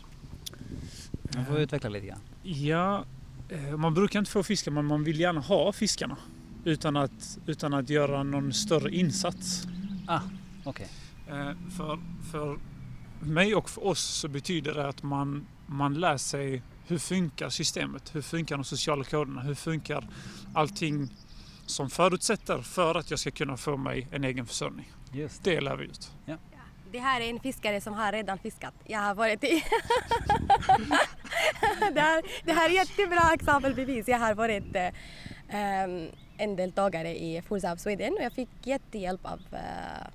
Man 1.35 1.45
får 1.45 1.59
utveckla 1.59 1.89
lite 1.89 2.07
grann. 2.07 2.19
Ja, 2.43 3.05
eh, 3.49 3.77
man 3.77 3.93
brukar 3.93 4.19
inte 4.19 4.31
få 4.31 4.43
fiskar 4.43 4.71
men 4.71 4.85
man 4.85 5.03
vill 5.03 5.19
gärna 5.19 5.39
ha 5.39 5.71
fiskarna 5.73 6.17
utan 6.65 6.95
att, 6.97 7.39
utan 7.45 7.73
att 7.73 7.89
göra 7.89 8.23
någon 8.23 8.53
större 8.53 8.95
insats. 8.95 9.67
Ah, 10.07 10.21
okej. 10.63 10.87
Eh, 11.27 11.51
För, 11.77 11.99
för 12.31 12.59
mig 13.19 13.55
och 13.55 13.69
för 13.69 13.85
oss 13.87 13.99
så 13.99 14.27
betyder 14.27 14.73
det 14.73 14.87
att 14.87 15.03
man, 15.03 15.45
man 15.67 15.93
lär 15.93 16.17
sig 16.17 16.61
hur 16.87 16.97
funkar 16.97 17.49
systemet? 17.49 18.15
Hur 18.15 18.21
funkar 18.21 18.55
de 18.55 18.63
sociala 18.63 19.03
koderna? 19.03 19.41
Hur 19.41 19.55
funkar 19.55 20.07
allting 20.53 21.09
som 21.65 21.89
förutsätter 21.89 22.61
för 22.61 22.95
att 22.95 23.11
jag 23.11 23.19
ska 23.19 23.31
kunna 23.31 23.57
få 23.57 23.77
mig 23.77 24.07
en 24.11 24.23
egen 24.23 24.45
försörjning? 24.45 24.91
Just 25.11 25.43
det. 25.43 25.55
Det 25.55 25.61
lär 25.61 25.75
vi 25.75 25.85
ut. 25.85 26.11
Det 26.91 26.99
här 26.99 27.21
är 27.21 27.29
en 27.29 27.39
fiskare 27.39 27.81
som 27.81 27.93
har 27.93 28.11
redan 28.11 28.37
fiskat. 28.37 28.73
Jag 28.85 28.99
har 28.99 29.15
varit 29.15 29.43
i... 29.43 29.47
det, 31.93 32.01
här, 32.01 32.23
det 32.45 32.53
här 32.53 32.69
är 32.69 32.73
jättebra 32.73 33.33
exempelbevis. 33.33 34.07
Jag 34.07 34.19
har 34.19 34.35
varit 34.35 34.75
eh, 34.75 34.89
ehm, 35.49 36.07
en 36.37 36.55
deltagare 36.55 37.19
i 37.19 37.41
Forza 37.41 37.73
of 37.73 37.79
Sweden 37.79 38.13
och 38.13 38.23
jag 38.23 38.33
fick 38.33 38.49
jättehjälp 38.63 39.25
av 39.25 39.39
eh, 39.51 40.07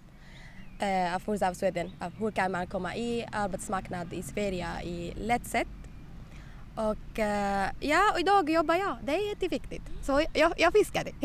eh, 0.83 1.15
av 1.15 1.19
Forza 1.19 1.51
of 1.51 1.57
Sweden. 1.57 1.91
Av 2.01 2.13
hur 2.19 2.31
kan 2.31 2.53
man 2.53 2.67
komma 2.67 2.97
i 2.97 3.27
arbetsmarknad 3.33 4.13
i 4.13 4.23
Sverige 4.23 4.69
i 4.85 5.13
lätt 5.17 5.47
sätt. 5.47 5.69
Och 6.75 7.19
eh, 7.19 7.69
ja, 7.81 8.01
och 8.15 8.21
idag 8.21 8.51
jobbar 8.51 8.75
jag. 8.75 8.97
Det 9.05 9.15
är 9.15 9.29
jätteviktigt. 9.29 9.83
Så 10.03 10.23
jag, 10.33 10.53
jag 10.57 10.73
fiskade. 10.73 11.11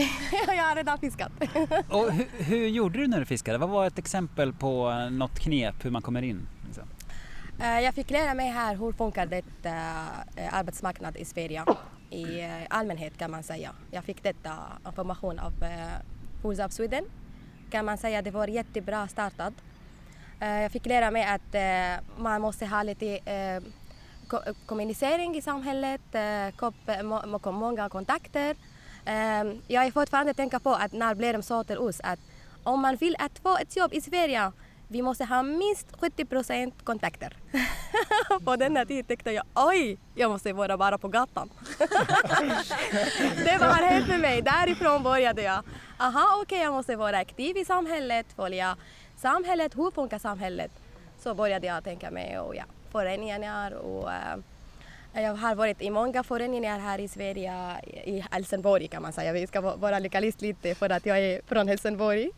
jag 0.47 0.63
har 0.63 0.75
redan 0.75 0.99
fiskat. 0.99 1.31
Och 1.89 2.11
hur, 2.11 2.43
hur 2.43 2.67
gjorde 2.67 2.99
du 2.99 3.07
när 3.07 3.19
du 3.19 3.25
fiskade? 3.25 3.57
Vad 3.57 3.69
var 3.69 3.87
ett 3.87 3.97
exempel 3.97 4.53
på 4.53 4.89
eh, 4.89 5.09
något 5.11 5.39
knep 5.39 5.85
hur 5.85 5.91
man 5.91 6.01
kommer 6.01 6.21
in? 6.21 6.47
Liksom? 6.65 6.83
Eh, 7.61 7.79
Jag 7.79 7.93
fick 7.93 8.09
lära 8.09 8.33
mig 8.33 8.49
här 8.49 8.75
hur 8.75 8.91
funkar 8.91 9.25
det 9.25 9.43
uh, 9.65 10.57
arbetsmarknad 10.57 11.17
i 11.17 11.25
Sverige 11.25 11.63
i 12.09 12.39
eh, 12.41 12.49
allmänhet 12.69 13.17
kan 13.17 13.31
man 13.31 13.43
säga. 13.43 13.71
Jag 13.91 14.03
fick 14.03 14.23
detta 14.23 14.51
information 14.87 15.39
av 15.39 15.53
Foods 16.41 16.59
of 16.59 16.71
Sweden. 16.71 17.05
Kan 17.69 17.85
man 17.85 17.97
säga 17.97 18.21
det 18.21 18.31
var 18.31 18.47
jättebra 18.47 19.07
startat. 19.07 19.53
Eh, 20.39 20.61
jag 20.61 20.71
fick 20.71 20.85
lära 20.85 21.11
mig 21.11 21.23
att 21.23 21.55
eh, 21.55 22.21
man 22.23 22.41
måste 22.41 22.65
ha 22.65 22.83
lite 22.83 23.17
eh, 23.17 23.63
kommunicering 24.65 25.35
i 25.35 25.41
samhället, 25.41 26.01
många 27.51 27.89
kontakter. 27.89 28.55
Jag 29.67 29.85
är 29.85 29.91
fortfarande 29.91 30.33
tänka 30.33 30.59
på 30.59 30.73
att 30.73 30.91
när 30.91 31.15
blev 31.15 31.33
de 31.33 31.43
sa 31.43 31.63
till 31.63 31.77
oss 31.77 31.99
att 32.03 32.19
om 32.63 32.81
man 32.81 32.95
vill 32.95 33.15
att 33.19 33.39
få 33.39 33.57
ett 33.57 33.77
jobb 33.77 33.93
i 33.93 34.01
Sverige 34.01 34.51
vi 34.87 35.01
måste 35.01 35.25
ha 35.25 35.43
minst 35.43 35.87
70 35.99 36.25
procent 36.25 36.85
kontakter. 36.85 37.37
på 38.45 38.55
denna 38.55 38.85
tid 38.85 39.07
tänkte 39.07 39.31
jag 39.31 39.45
oj, 39.55 39.97
jag 40.15 40.31
måste 40.31 40.53
vara 40.53 40.77
bara 40.77 40.97
på 40.97 41.07
gatan. 41.07 41.49
det 43.45 43.57
var 43.59 43.87
helt 43.89 44.07
för 44.07 44.17
mig. 44.17 44.41
Därifrån 44.41 45.03
började 45.03 45.41
jag. 45.41 45.63
Aha, 45.97 46.39
okej, 46.41 46.61
jag 46.61 46.73
måste 46.73 46.95
vara 46.95 47.17
aktiv 47.17 47.57
i 47.57 47.65
samhället, 47.65 48.25
följa 48.35 48.77
samhället, 49.15 49.77
hur 49.77 49.91
funkar 49.91 50.19
samhället? 50.19 50.71
Så 51.19 51.33
började 51.33 51.67
jag 51.67 51.83
tänka 51.83 52.11
mig 52.11 52.39
och 52.39 52.55
ja, 52.55 52.63
föreningar 52.91 53.71
och 53.71 54.11
eh, 54.11 54.37
jag 55.23 55.35
har 55.35 55.55
varit 55.55 55.81
i 55.81 55.89
många 55.89 56.23
föreningar 56.23 56.79
här 56.79 56.99
i 56.99 57.07
Sverige, 57.07 57.53
i 57.83 58.25
Helsingborg 58.31 58.87
kan 58.87 59.01
man 59.01 59.13
säga. 59.13 59.33
Vi 59.33 59.47
ska 59.47 59.61
vara 59.61 59.99
lokalist 59.99 60.41
lite 60.41 60.75
för 60.75 60.89
att 60.89 61.05
jag 61.05 61.19
är 61.19 61.41
från 61.47 61.67
Helsingborg. 61.67 62.31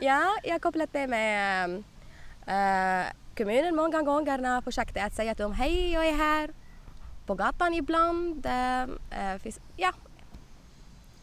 Ja, 0.00 0.36
jag 0.42 0.52
har 0.52 0.58
kopplat 0.58 0.92
det 0.92 1.06
med 1.06 1.70
eh, 2.46 3.12
kommunen 3.36 3.76
många 3.76 4.02
gånger 4.02 4.38
när 4.38 4.60
försökte 4.60 5.04
att 5.04 5.14
säga 5.14 5.34
till 5.34 5.42
dem 5.42 5.52
hej, 5.52 5.92
jag 5.92 6.06
är 6.06 6.16
här. 6.16 6.50
På 7.26 7.34
gatan 7.34 7.74
ibland. 7.74 8.46
eh, 8.46 9.38
finns, 9.42 9.60
ja, 9.76 9.92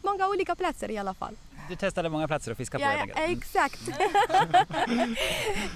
många 0.02 0.28
olika 0.28 0.56
platser 0.56 0.92
i 0.92 0.98
alla 0.98 1.14
fall. 1.14 1.36
Du 1.70 1.76
testade 1.76 2.10
många 2.10 2.28
platser 2.28 2.52
att 2.52 2.58
fiska 2.58 2.80
på 2.80 2.86
helt 2.86 3.12
ja, 3.16 3.22
enkelt. 3.22 3.44
exakt. 3.44 3.80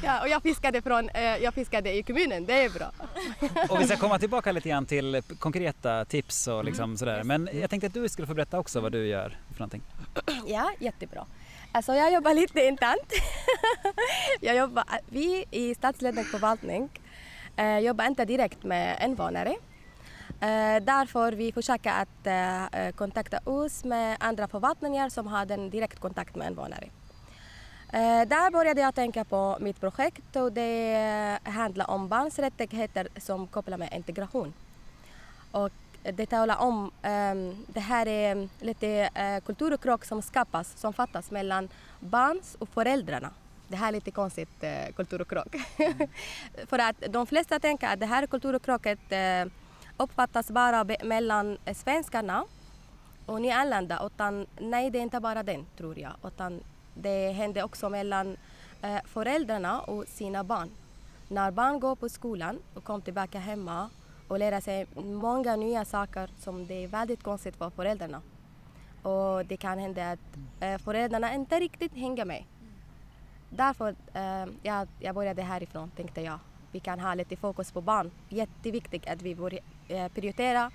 ja, 0.03 0.21
och 0.21 0.29
jag 0.29 0.43
fiskade, 0.43 0.81
från, 0.81 1.09
jag 1.41 1.53
fiskade 1.53 1.93
i 1.93 2.03
kommunen, 2.03 2.45
det 2.45 2.63
är 2.63 2.69
bra. 2.69 2.91
Och 3.69 3.81
vi 3.81 3.85
ska 3.85 3.97
komma 3.97 4.19
tillbaka 4.25 4.51
lite 4.51 4.69
grann 4.69 4.85
till 4.85 5.21
konkreta 5.39 6.05
tips 6.05 6.47
och 6.47 6.65
liksom 6.65 6.97
sådär. 6.97 7.23
Men 7.23 7.49
jag 7.53 7.69
tänkte 7.69 7.87
att 7.87 7.93
du 7.93 8.09
skulle 8.09 8.27
få 8.27 8.33
berätta 8.33 8.59
också 8.59 8.79
vad 8.79 8.91
du 8.91 9.07
gör 9.07 9.37
för 9.51 9.59
någonting. 9.59 9.81
Ja, 10.47 10.71
jättebra. 10.79 11.25
Alltså 11.73 11.93
jag 11.93 12.13
jobbar 12.13 12.33
lite 12.33 12.61
internt. 12.61 13.13
jag 14.41 14.55
jobbar, 14.55 14.83
vi 15.09 15.45
i 15.51 15.75
stadsledning 15.75 16.25
förvaltning 16.25 16.89
eh, 17.55 17.79
jobbar 17.79 18.05
inte 18.05 18.25
direkt 18.25 18.63
med 18.63 18.97
invånare. 19.05 19.49
Eh, 20.41 20.83
därför 20.83 21.31
vi 21.31 21.51
försöker 21.51 21.89
att 21.89 22.27
eh, 22.27 22.65
eh, 22.65 22.91
kontakta 22.91 23.39
oss 23.43 23.83
med 23.83 24.17
andra 24.19 24.47
förvaltningar 24.47 25.09
som 25.09 25.27
har 25.27 25.45
den 25.45 25.69
direkt 25.69 25.99
kontakt 25.99 26.35
med 26.35 26.47
invånare. 26.47 26.87
Eh, 27.93 28.27
där 28.27 28.51
började 28.51 28.81
jag 28.81 28.95
tänka 28.95 29.23
på 29.23 29.57
mitt 29.61 29.79
projekt 29.79 30.35
och 30.35 30.51
det 30.53 31.39
handlar 31.43 31.89
om 31.89 32.07
barns 32.07 32.39
rättigheter 32.39 33.07
som 33.17 33.47
kopplar 33.47 33.77
med 33.77 33.93
integration. 33.93 34.53
Och 35.51 35.71
det 36.03 36.25
talar 36.25 36.57
om, 36.57 36.91
ehm, 37.01 37.65
det 37.67 37.79
här 37.79 38.07
är 38.07 38.49
lite 38.59 39.09
eh, 39.15 39.35
uh, 39.35 39.41
kulturkrock 39.41 40.05
som 40.05 40.21
skapas, 40.21 40.77
som 40.77 40.93
fattas 40.93 41.31
mellan 41.31 41.69
barns 41.99 42.55
och 42.59 42.69
föräldrarna. 42.69 43.29
Det 43.67 43.75
här 43.75 43.87
är 43.87 43.91
lite 43.91 44.11
konstigt 44.11 44.63
eh, 44.63 44.69
uh, 44.69 44.93
kulturkrock. 44.95 45.55
För 46.67 46.79
att 46.79 46.95
de 47.09 47.27
flesta 47.27 47.59
tänker 47.59 47.87
att 47.87 47.99
det 47.99 48.05
här 48.05 48.27
kulturkrocket 48.27 48.99
uh, 49.11 49.17
eh, 49.17 49.47
uppfattas 49.97 50.51
bara 50.51 50.85
mellan 51.03 51.57
svenskarna 51.73 52.45
och 53.25 53.41
nyanlända. 53.41 54.01
Utan 54.05 54.47
nej, 54.59 54.89
det 54.89 54.97
är 54.97 55.03
inte 55.03 55.19
bara 55.19 55.43
den 55.43 55.65
tror 55.77 55.99
jag. 55.99 56.13
Utan 56.23 56.63
det 56.93 57.31
händer 57.31 57.63
också 57.63 57.89
mellan 57.89 58.37
föräldrarna 59.05 59.81
och 59.81 60.07
sina 60.07 60.43
barn. 60.43 60.69
När 61.27 61.51
barn 61.51 61.79
går 61.79 61.95
på 61.95 62.09
skolan 62.09 62.59
och 62.73 62.83
kommer 62.83 63.01
tillbaka 63.01 63.39
hemma 63.39 63.89
och 64.31 64.39
lära 64.39 64.61
sig 64.61 64.87
många 64.95 65.55
nya 65.55 65.85
saker 65.85 66.29
som 66.39 66.67
det 66.67 66.83
är 66.83 66.87
väldigt 66.87 67.23
konstigt 67.23 67.55
för 67.55 67.69
föräldrarna. 67.69 68.21
Och 69.01 69.45
det 69.45 69.57
kan 69.57 69.79
hända 69.79 70.11
att 70.11 70.19
eh, 70.59 70.77
föräldrarna 70.77 71.33
inte 71.33 71.59
riktigt 71.59 71.93
hänger 71.93 72.25
med. 72.25 72.43
Därför 73.49 73.95
eh, 74.13 74.45
jag, 74.63 74.87
jag 74.99 75.15
började 75.15 75.41
härifrån 75.41 75.91
tänkte 75.95 76.21
jag. 76.21 76.39
Vi 76.71 76.79
kan 76.79 76.99
ha 76.99 77.13
lite 77.13 77.35
fokus 77.35 77.71
på 77.71 77.81
barn. 77.81 78.11
Jätteviktigt 78.29 79.07
att 79.07 79.21
vi 79.21 79.35
börjar 79.35 79.59
eh, 79.87 80.07
prioritera 80.07 80.71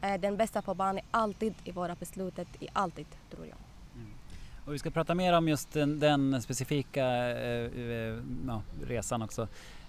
eh, 0.00 0.20
den 0.20 0.36
bästa 0.36 0.62
för 0.62 0.74
barn 0.74 1.00
alltid 1.10 1.54
i 1.64 1.72
våra 1.72 1.94
beslut, 1.94 2.38
i 2.38 2.68
alltid 2.72 3.06
tror 3.30 3.46
jag. 3.46 3.58
Mm. 3.94 4.10
Och 4.66 4.74
vi 4.74 4.78
ska 4.78 4.90
prata 4.90 5.14
mer 5.14 5.32
om 5.32 5.48
just 5.48 5.72
den, 5.72 6.00
den 6.00 6.42
specifika 6.42 7.04
eh, 7.04 7.64
eh, 7.64 8.18
ja, 8.46 8.62
resan 8.86 9.22
också. 9.22 9.48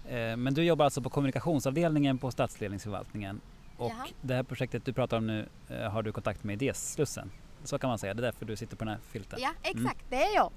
Eh, 0.09 0.37
men 0.37 0.53
du 0.53 0.63
jobbar 0.63 0.85
alltså 0.85 1.01
på 1.01 1.09
kommunikationsavdelningen 1.09 2.17
på 2.17 2.31
stadsledningsförvaltningen. 2.31 3.41
Och 3.77 3.91
Jaha. 3.91 4.07
det 4.21 4.33
här 4.35 4.43
projektet 4.43 4.85
du 4.85 4.93
pratar 4.93 5.17
om 5.17 5.27
nu 5.27 5.47
eh, 5.69 5.91
har 5.91 6.03
du 6.03 6.11
kontakt 6.11 6.43
med 6.43 6.61
Idéslussen. 6.61 7.31
Så 7.63 7.79
kan 7.79 7.89
man 7.89 7.99
säga, 7.99 8.13
det 8.13 8.19
är 8.19 8.25
därför 8.25 8.45
du 8.45 8.55
sitter 8.55 8.75
på 8.75 8.85
den 8.85 8.93
här 8.93 9.01
filten. 9.11 9.39
Ja, 9.41 9.49
exakt, 9.63 10.05
det 10.09 10.23
är 10.23 10.35
jag. 10.35 10.51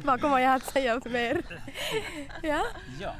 Vad 0.04 0.20
kommer 0.20 0.38
jag 0.38 0.54
att 0.54 0.64
säga 0.64 1.00
mer? 1.04 1.42
ja. 2.42 2.64
Ja. 3.00 3.14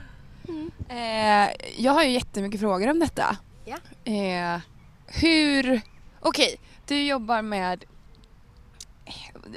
Eh, 0.88 1.50
jag 1.76 1.92
har 1.92 2.02
ju 2.02 2.11
jättemycket 2.11 2.61
frågor 2.61 2.90
om 2.90 2.99
detta. 2.99 3.37
Ja. 3.64 3.76
Eh, 4.12 4.61
hur... 5.06 5.80
Okej, 6.20 6.61
du 6.87 7.06
jobbar 7.06 7.42
med 7.42 7.85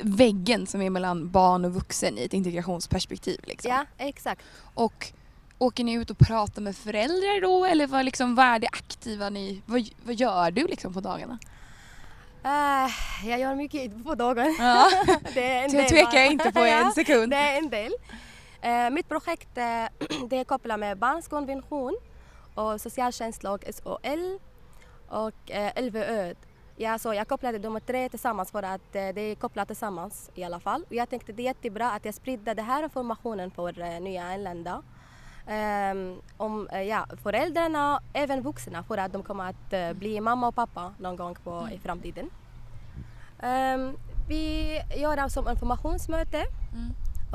väggen 0.01 0.67
som 0.67 0.81
är 0.81 0.89
mellan 0.89 1.29
barn 1.29 1.65
och 1.65 1.73
vuxen 1.73 2.17
i 2.17 2.23
ett 2.23 2.33
integrationsperspektiv. 2.33 3.39
Liksom. 3.43 3.71
ja, 3.71 3.85
exakt. 3.97 4.41
Och 4.73 5.13
åker 5.57 5.83
ni 5.83 5.93
ut 5.93 6.09
och 6.09 6.17
pratar 6.17 6.61
med 6.61 6.75
föräldrar 6.75 7.41
då 7.41 7.65
eller 7.65 7.87
vad, 7.87 8.05
liksom, 8.05 8.35
vad 8.35 8.45
är 8.45 8.59
det 8.59 8.67
aktiva 8.67 9.29
ni... 9.29 9.61
Vad, 9.65 9.89
vad 10.05 10.15
gör 10.15 10.51
du 10.51 10.67
liksom 10.67 10.93
på 10.93 10.99
dagarna? 10.99 11.39
Eh, 12.43 12.91
jag 13.29 13.39
gör 13.39 13.55
mycket 13.55 14.03
på 14.03 14.15
dagen. 14.15 14.55
Ja. 14.59 14.89
det 15.33 15.61
jag 15.61 15.71
del 15.71 15.89
tvekar 15.89 16.11
bara. 16.11 16.25
inte 16.25 16.51
på 16.51 16.59
en 16.59 16.91
sekund. 16.95 17.31
Det 17.31 17.37
är 17.37 17.57
en 17.57 17.69
del. 17.69 17.93
Eh, 18.61 18.89
mitt 18.89 19.09
projekt 19.09 19.57
eh, 19.57 19.63
det 20.29 20.37
är 20.37 20.43
kopplat 20.43 20.79
med 20.79 20.97
barnkonvention 20.97 21.97
och 22.55 22.81
socialtjänstlag 22.81 23.63
SOL. 23.73 24.39
och 25.07 25.51
eh, 25.51 25.71
Elveöd. 25.75 26.37
Ja, 26.75 26.99
så 26.99 27.13
jag 27.13 27.27
kopplade 27.27 27.57
de 27.57 27.79
tre 27.79 28.09
tillsammans 28.09 28.51
för 28.51 28.63
att 28.63 28.95
eh, 28.95 29.07
det 29.13 29.21
är 29.21 29.35
kopplat 29.35 29.67
tillsammans 29.67 30.31
i 30.35 30.43
alla 30.43 30.59
fall. 30.59 30.85
Jag 30.89 31.09
tänkte 31.09 31.31
det 31.31 31.41
är 31.41 31.43
jättebra 31.43 31.91
att 31.91 32.05
jag 32.05 32.13
sprider 32.13 32.55
den 32.55 32.65
här 32.65 32.83
informationen 32.83 33.51
för 33.51 33.81
eh, 33.81 33.99
nyanlända. 33.99 34.83
Um, 35.47 36.21
om 36.37 36.67
uh, 36.73 36.81
ja, 36.81 37.05
föräldrarna, 37.23 38.01
även 38.13 38.41
vuxna, 38.41 38.83
för 38.83 38.97
att 38.97 39.13
de 39.13 39.23
kommer 39.23 39.49
att 39.49 39.73
uh, 39.73 39.99
bli 39.99 40.21
mamma 40.21 40.47
och 40.47 40.55
pappa 40.55 40.93
någon 40.97 41.15
gång 41.15 41.35
på, 41.43 41.67
i 41.71 41.79
framtiden. 41.79 42.29
Um, 43.43 43.97
vi 44.27 44.81
gör 44.95 45.17
alltså 45.17 45.49
informationsmöte 45.49 46.37
mm. 46.73 46.93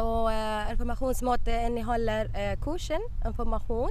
och 0.08 0.28
uh, 0.28 0.72
informationsmöte 0.72 1.50
innehåller 1.50 2.56
kursen, 2.56 3.00
information 3.26 3.90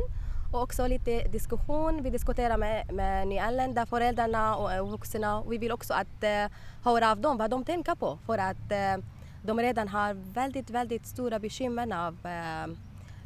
och 0.51 0.61
också 0.61 0.87
lite 0.87 1.27
diskussion. 1.27 2.03
Vi 2.03 2.09
diskuterar 2.09 2.57
med, 2.57 2.93
med 2.93 3.27
nyanlända, 3.27 3.85
föräldrarna 3.85 4.55
och 4.55 4.73
eh, 4.73 4.89
vuxna. 4.89 5.43
Vi 5.49 5.57
vill 5.57 5.71
också 5.71 5.93
att 5.93 6.23
eh, 6.23 6.51
höra 6.83 7.11
av 7.11 7.19
dem 7.19 7.37
vad 7.37 7.49
de 7.49 7.65
tänker 7.65 7.95
på 7.95 8.19
för 8.25 8.37
att 8.37 8.71
eh, 8.71 9.03
de 9.43 9.59
redan 9.59 9.87
har 9.87 10.13
väldigt, 10.13 10.69
väldigt 10.69 11.07
stora 11.07 11.39
bekymmer 11.39 12.07
av 12.07 12.17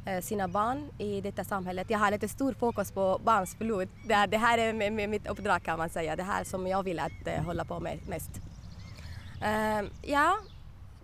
Eh, 0.05 0.21
sina 0.21 0.47
barn 0.47 0.89
i 0.97 1.21
detta 1.21 1.43
samhället. 1.43 1.89
Jag 1.89 1.99
har 1.99 2.11
lite 2.11 2.27
stor 2.27 2.53
fokus 2.53 2.91
på 2.91 3.19
barns 3.23 3.55
förlust. 3.55 3.91
Det, 4.07 4.25
det 4.25 4.37
här 4.37 4.57
är 4.57 5.07
mitt 5.07 5.27
uppdrag 5.27 5.63
kan 5.63 5.77
man 5.77 5.89
säga, 5.89 6.15
det 6.15 6.23
här 6.23 6.43
som 6.43 6.67
jag 6.67 6.83
vill 6.83 6.99
att 6.99 7.27
eh, 7.27 7.43
hålla 7.43 7.65
på 7.65 7.79
med 7.79 7.99
mest. 8.07 8.29
Ehm, 9.41 9.89
ja, 10.01 10.37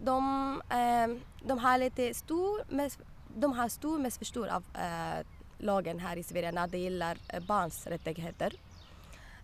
de, 0.03 0.61
ehm, 0.69 1.19
de 1.43 1.59
har 1.59 1.77
lite 1.77 2.13
stor, 2.13 2.61
de 3.35 3.53
har 3.53 3.69
stor 3.69 3.99
missförstånd 3.99 4.49
av 4.49 4.63
lagen 5.57 5.99
här 5.99 6.17
i 6.17 6.23
Sverige 6.23 6.51
när 6.51 6.67
det 6.67 6.77
gäller 6.77 7.17
eh, 7.27 7.39
barns 7.39 7.87
rättigheter. 7.87 8.53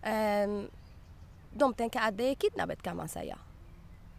Ehm, 0.02 0.70
de 1.52 1.74
tänker 1.74 2.00
att 2.00 2.16
det 2.16 2.24
är 2.24 2.34
kidnappet 2.34 2.82
kan 2.82 2.96
man 2.96 3.08
säga. 3.08 3.38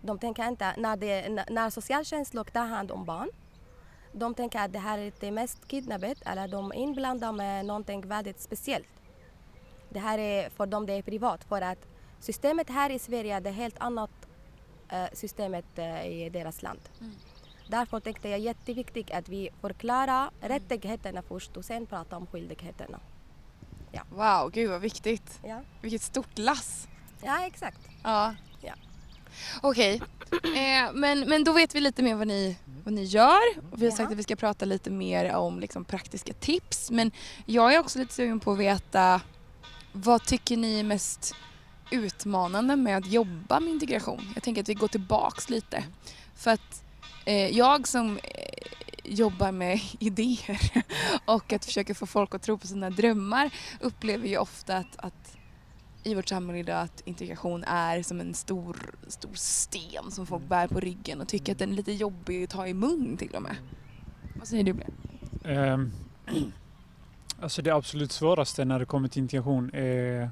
De 0.01 0.19
tänker 0.19 0.47
inte, 0.47 0.73
när, 0.77 0.97
det, 0.97 1.29
när 1.49 1.69
socialtjänsten 1.69 2.45
tar 2.45 2.65
hand 2.65 2.91
om 2.91 3.05
barn 3.05 3.29
de 4.17 4.33
tänker 4.33 4.59
att 4.59 4.73
det 4.73 4.79
här 4.79 4.97
är 4.97 5.11
det 5.19 5.31
mest 5.31 5.67
kidnappet 5.67 6.21
eller 6.25 6.47
de 6.47 6.71
är 6.71 6.75
inblandade 6.75 7.33
med 7.33 7.65
någonting 7.65 8.07
väldigt 8.07 8.39
speciellt. 8.39 8.87
Det 9.89 9.99
här 9.99 10.17
är 10.17 10.49
för 10.49 10.65
dem 10.65 10.85
det 10.85 10.93
är 10.93 11.01
privat 11.01 11.43
för 11.43 11.61
att 11.61 11.87
systemet 12.19 12.69
här 12.69 12.89
i 12.89 12.99
Sverige 12.99 13.39
det 13.39 13.49
är 13.49 13.53
helt 13.53 13.79
annat 13.79 14.11
eh, 14.89 15.05
systemet 15.13 15.65
eh, 15.75 16.07
i 16.07 16.29
deras 16.29 16.61
land. 16.61 16.79
Mm. 17.01 17.15
Därför 17.67 17.99
tänkte 17.99 18.29
jag 18.29 18.39
jätteviktigt 18.39 19.11
att 19.11 19.29
vi 19.29 19.49
förklarar 19.61 20.29
mm. 20.41 20.59
rättigheterna 20.59 21.21
först 21.21 21.57
och 21.57 21.65
sen 21.65 21.85
pratar 21.85 22.17
om 22.17 22.27
skyldigheterna. 22.27 22.99
Ja. 23.91 24.01
Wow, 24.09 24.51
gud 24.51 24.69
vad 24.69 24.81
viktigt. 24.81 25.39
Ja. 25.43 25.61
Vilket 25.81 26.01
stort 26.01 26.37
lass. 26.37 26.87
Ja, 27.23 27.45
exakt. 27.45 27.79
Ja. 28.03 28.35
ja. 28.61 28.73
Okej, 29.61 30.01
okay. 30.31 30.83
eh, 30.83 30.91
men, 30.93 31.19
men 31.19 31.43
då 31.43 31.53
vet 31.53 31.75
vi 31.75 31.79
lite 31.79 32.03
mer 32.03 32.15
vad 32.15 32.27
ni 32.27 32.57
vad 32.85 32.93
ni 32.93 33.03
gör. 33.03 33.41
Och 33.71 33.81
vi 33.81 33.85
har 33.85 33.95
sagt 33.95 34.11
att 34.11 34.17
vi 34.17 34.23
ska 34.23 34.35
prata 34.35 34.65
lite 34.65 34.89
mer 34.89 35.35
om 35.35 35.59
liksom, 35.59 35.85
praktiska 35.85 36.33
tips. 36.33 36.91
Men 36.91 37.11
jag 37.45 37.73
är 37.73 37.79
också 37.79 37.99
lite 37.99 38.13
sugen 38.13 38.39
på 38.39 38.51
att 38.51 38.57
veta 38.57 39.21
vad 39.91 40.25
tycker 40.25 40.57
ni 40.57 40.79
är 40.79 40.83
mest 40.83 41.35
utmanande 41.91 42.75
med 42.75 42.97
att 42.97 43.07
jobba 43.07 43.59
med 43.59 43.73
integration? 43.73 44.31
Jag 44.33 44.43
tänker 44.43 44.61
att 44.61 44.69
vi 44.69 44.73
går 44.73 44.87
tillbaks 44.87 45.49
lite. 45.49 45.83
För 46.35 46.51
att 46.51 46.83
jag 47.33 47.87
som 47.87 48.17
eh, 48.17 48.23
jobbar 49.03 49.51
med 49.51 49.79
idéer 49.99 50.83
och 51.25 51.53
att 51.53 51.65
försöka 51.65 51.95
få 51.95 52.05
folk 52.05 52.35
att 52.35 52.41
tro 52.41 52.57
på 52.57 52.67
sina 52.67 52.89
drömmar 52.89 53.49
upplever 53.79 54.27
ju 54.27 54.37
ofta 54.37 54.77
att, 54.77 54.97
att 54.97 55.37
i 56.03 56.15
vårt 56.15 56.27
samhälle 56.27 56.59
idag 56.59 56.81
att 56.81 57.01
integration 57.05 57.63
är 57.63 58.03
som 58.03 58.21
en 58.21 58.33
stor, 58.33 58.77
stor 59.07 59.33
sten 59.33 60.11
som 60.11 60.25
folk 60.25 60.43
bär 60.43 60.67
på 60.67 60.79
ryggen 60.79 61.21
och 61.21 61.27
tycker 61.27 61.51
att 61.51 61.59
den 61.59 61.71
är 61.71 61.75
lite 61.75 61.91
jobbig 61.91 62.43
att 62.43 62.49
ta 62.49 62.67
i 62.67 62.73
mun 62.73 63.17
till 63.17 63.35
och 63.35 63.41
med. 63.41 63.55
Vad 64.35 64.47
säger 64.47 64.63
du 64.63 64.73
Blair? 64.73 65.73
Um, 65.73 65.91
alltså 67.41 67.61
det 67.61 67.71
absolut 67.71 68.11
svåraste 68.11 68.65
när 68.65 68.79
det 68.79 68.85
kommer 68.85 69.07
till 69.07 69.21
integration 69.21 69.71
är 69.73 70.29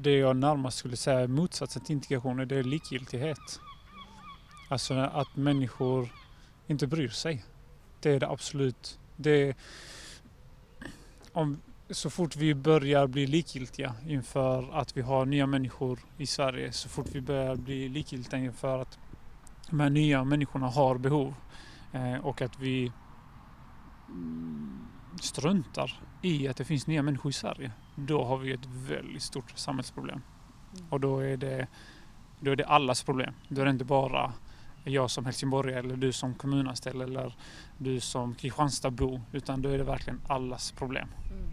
det 0.00 0.18
jag 0.18 0.36
närmast 0.36 0.78
skulle 0.78 0.96
säga 0.96 1.28
motsatsen 1.28 1.82
till 1.82 1.92
integration, 1.92 2.48
det 2.48 2.56
är 2.56 2.62
likgiltighet. 2.62 3.60
Alltså 4.68 4.94
att 4.94 5.36
människor 5.36 6.08
inte 6.66 6.86
bryr 6.86 7.08
sig. 7.08 7.44
Det 8.00 8.10
är 8.10 8.20
det 8.20 8.28
absolut. 8.28 8.98
Det 9.16 9.48
är, 9.48 9.54
om, 11.32 11.60
så 11.90 12.10
fort 12.10 12.36
vi 12.36 12.54
börjar 12.54 13.06
bli 13.06 13.26
likgiltiga 13.26 13.94
inför 14.06 14.78
att 14.78 14.96
vi 14.96 15.02
har 15.02 15.26
nya 15.26 15.46
människor 15.46 15.98
i 16.16 16.26
Sverige, 16.26 16.72
så 16.72 16.88
fort 16.88 17.06
vi 17.12 17.20
börjar 17.20 17.56
bli 17.56 17.88
likgiltiga 17.88 18.40
inför 18.40 18.78
att 18.78 18.98
de 19.70 19.80
här 19.80 19.90
nya 19.90 20.24
människorna 20.24 20.66
har 20.66 20.98
behov 20.98 21.34
eh, 21.92 22.14
och 22.14 22.42
att 22.42 22.58
vi 22.58 22.92
mm, 24.08 24.86
struntar 25.20 26.00
i 26.22 26.48
att 26.48 26.56
det 26.56 26.64
finns 26.64 26.86
nya 26.86 27.02
människor 27.02 27.30
i 27.30 27.32
Sverige, 27.32 27.72
då 27.94 28.24
har 28.24 28.36
vi 28.36 28.52
ett 28.52 28.66
väldigt 28.66 29.22
stort 29.22 29.52
samhällsproblem. 29.54 30.22
Mm. 30.72 30.86
Och 30.90 31.00
då 31.00 31.18
är 31.18 31.36
det, 31.36 31.66
då 32.40 32.50
är 32.50 32.56
det 32.56 32.66
allas 32.66 33.02
problem. 33.02 33.34
Då 33.48 33.60
är 33.60 33.64
det 33.64 33.70
inte 33.70 33.84
bara 33.84 34.32
jag 34.88 35.10
som 35.10 35.24
helsingborgare 35.24 35.78
eller 35.78 35.96
du 35.96 36.12
som 36.12 36.34
kommunanställd 36.34 37.02
eller 37.02 37.34
du 37.78 38.00
som 38.00 38.34
Kristianstadbo 38.34 39.20
utan 39.32 39.62
då 39.62 39.68
är 39.68 39.78
det 39.78 39.84
verkligen 39.84 40.20
allas 40.26 40.72
problem. 40.72 41.08
Mm 41.30 41.48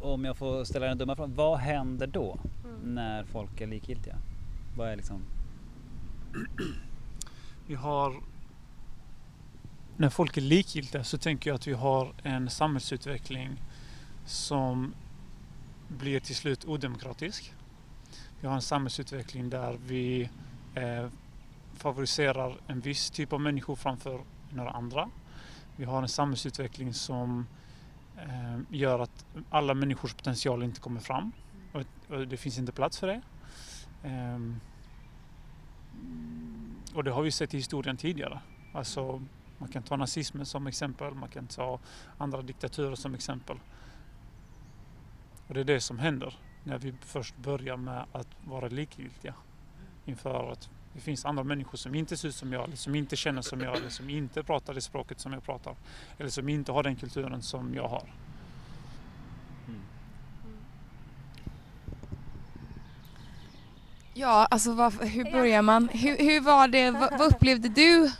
om 0.00 0.24
jag 0.24 0.36
får 0.36 0.64
ställa 0.64 0.86
den 0.86 0.98
dumma 0.98 1.16
frågan, 1.16 1.34
vad 1.34 1.58
händer 1.58 2.06
då 2.06 2.38
mm. 2.64 2.94
när 2.94 3.24
folk 3.24 3.60
är 3.60 3.66
likgiltiga? 3.66 4.16
Vad 4.76 4.88
är 4.88 4.96
liksom... 4.96 5.22
Vi 7.66 7.74
har... 7.74 8.22
När 9.96 10.10
folk 10.10 10.36
är 10.36 10.40
likgiltiga 10.40 11.04
så 11.04 11.18
tänker 11.18 11.50
jag 11.50 11.54
att 11.54 11.66
vi 11.66 11.72
har 11.72 12.12
en 12.22 12.50
samhällsutveckling 12.50 13.62
som 14.26 14.94
blir 15.88 16.20
till 16.20 16.36
slut 16.36 16.64
odemokratisk. 16.64 17.52
Vi 18.40 18.48
har 18.48 18.54
en 18.54 18.62
samhällsutveckling 18.62 19.50
där 19.50 19.78
vi 19.86 20.30
eh, 20.76 21.08
favoriserar 21.74 22.56
en 22.66 22.80
viss 22.80 23.10
typ 23.10 23.32
av 23.32 23.40
människor 23.40 23.76
framför 23.76 24.20
några 24.50 24.70
andra. 24.70 25.10
Vi 25.76 25.84
har 25.84 26.02
en 26.02 26.08
samhällsutveckling 26.08 26.94
som 26.94 27.46
eh, 28.16 28.58
gör 28.70 28.98
att 28.98 29.26
alla 29.50 29.74
människors 29.74 30.14
potential 30.14 30.62
inte 30.62 30.80
kommer 30.80 31.00
fram 31.00 31.32
och, 31.72 31.82
och 32.08 32.28
det 32.28 32.36
finns 32.36 32.58
inte 32.58 32.72
plats 32.72 32.98
för 32.98 33.06
det. 33.06 33.22
Eh, 34.02 34.38
och 36.94 37.04
det 37.04 37.10
har 37.10 37.22
vi 37.22 37.30
sett 37.30 37.54
i 37.54 37.56
historien 37.56 37.96
tidigare. 37.96 38.40
Alltså, 38.72 39.22
man 39.58 39.68
kan 39.68 39.82
ta 39.82 39.96
nazismen 39.96 40.46
som 40.46 40.66
exempel, 40.66 41.14
man 41.14 41.28
kan 41.28 41.46
ta 41.46 41.78
andra 42.18 42.42
diktaturer 42.42 42.94
som 42.94 43.14
exempel. 43.14 43.56
Och 45.48 45.54
det 45.54 45.60
är 45.60 45.64
det 45.64 45.80
som 45.80 45.98
händer 45.98 46.38
när 46.64 46.78
vi 46.78 46.94
först 47.00 47.36
börjar 47.36 47.76
med 47.76 48.04
att 48.12 48.28
vara 48.44 48.68
likgiltiga 48.68 49.34
inför 50.06 50.52
att 50.52 50.68
det 50.96 51.00
finns 51.00 51.24
andra 51.24 51.44
människor 51.44 51.78
som 51.78 51.94
inte 51.94 52.16
ser 52.16 52.28
ut 52.28 52.34
som 52.34 52.52
jag, 52.52 52.64
eller 52.64 52.76
som 52.76 52.94
inte 52.94 53.16
känner 53.16 53.42
som 53.42 53.60
jag, 53.60 53.76
eller 53.76 53.88
som 53.88 54.10
inte 54.10 54.42
pratar 54.42 54.74
det 54.74 54.80
språket 54.80 55.20
som 55.20 55.32
jag 55.32 55.42
pratar. 55.42 55.76
Eller 56.18 56.30
som 56.30 56.48
inte 56.48 56.72
har 56.72 56.82
den 56.82 56.96
kulturen 56.96 57.42
som 57.42 57.74
jag 57.74 57.88
har. 57.88 58.12
Mm. 59.68 59.80
Ja, 64.14 64.46
alltså 64.50 64.72
vad, 64.72 64.92
hur 64.94 65.32
börjar 65.32 65.62
man? 65.62 65.88
Hur, 65.88 66.18
hur 66.18 66.40
var 66.40 66.68
det, 66.68 66.90
vad, 66.90 67.18
vad, 67.18 67.34
upplevde 67.34 67.68
du 67.68 68.12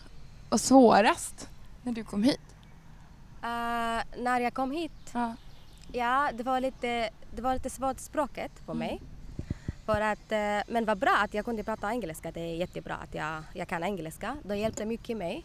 var 0.48 0.58
svårast 0.58 1.48
när 1.82 1.92
du 1.92 2.04
kom 2.04 2.22
hit? 2.22 2.40
Uh, 3.42 4.22
när 4.22 4.40
jag 4.40 4.54
kom 4.54 4.70
hit? 4.70 5.10
Ja. 5.12 5.34
ja, 5.92 6.30
det 6.34 6.42
var 6.42 6.60
lite, 6.60 7.10
det 7.30 7.42
var 7.42 7.54
lite 7.54 7.70
svårt 7.70 8.00
språket 8.00 8.66
på 8.66 8.72
mm. 8.72 8.98
För 9.86 10.00
att, 10.00 10.32
eh, 10.32 10.58
men 10.66 10.84
vad 10.84 10.98
bra 10.98 11.16
att 11.24 11.34
jag 11.34 11.44
kunde 11.44 11.64
prata 11.64 11.90
engelska. 11.90 12.30
Det 12.30 12.40
är 12.40 12.54
jättebra 12.54 12.94
att 12.94 13.14
jag, 13.14 13.42
jag 13.52 13.68
kan 13.68 13.84
engelska. 13.84 14.36
Det 14.42 14.56
hjälpte 14.56 14.84
mycket 14.84 15.16
mig. 15.16 15.44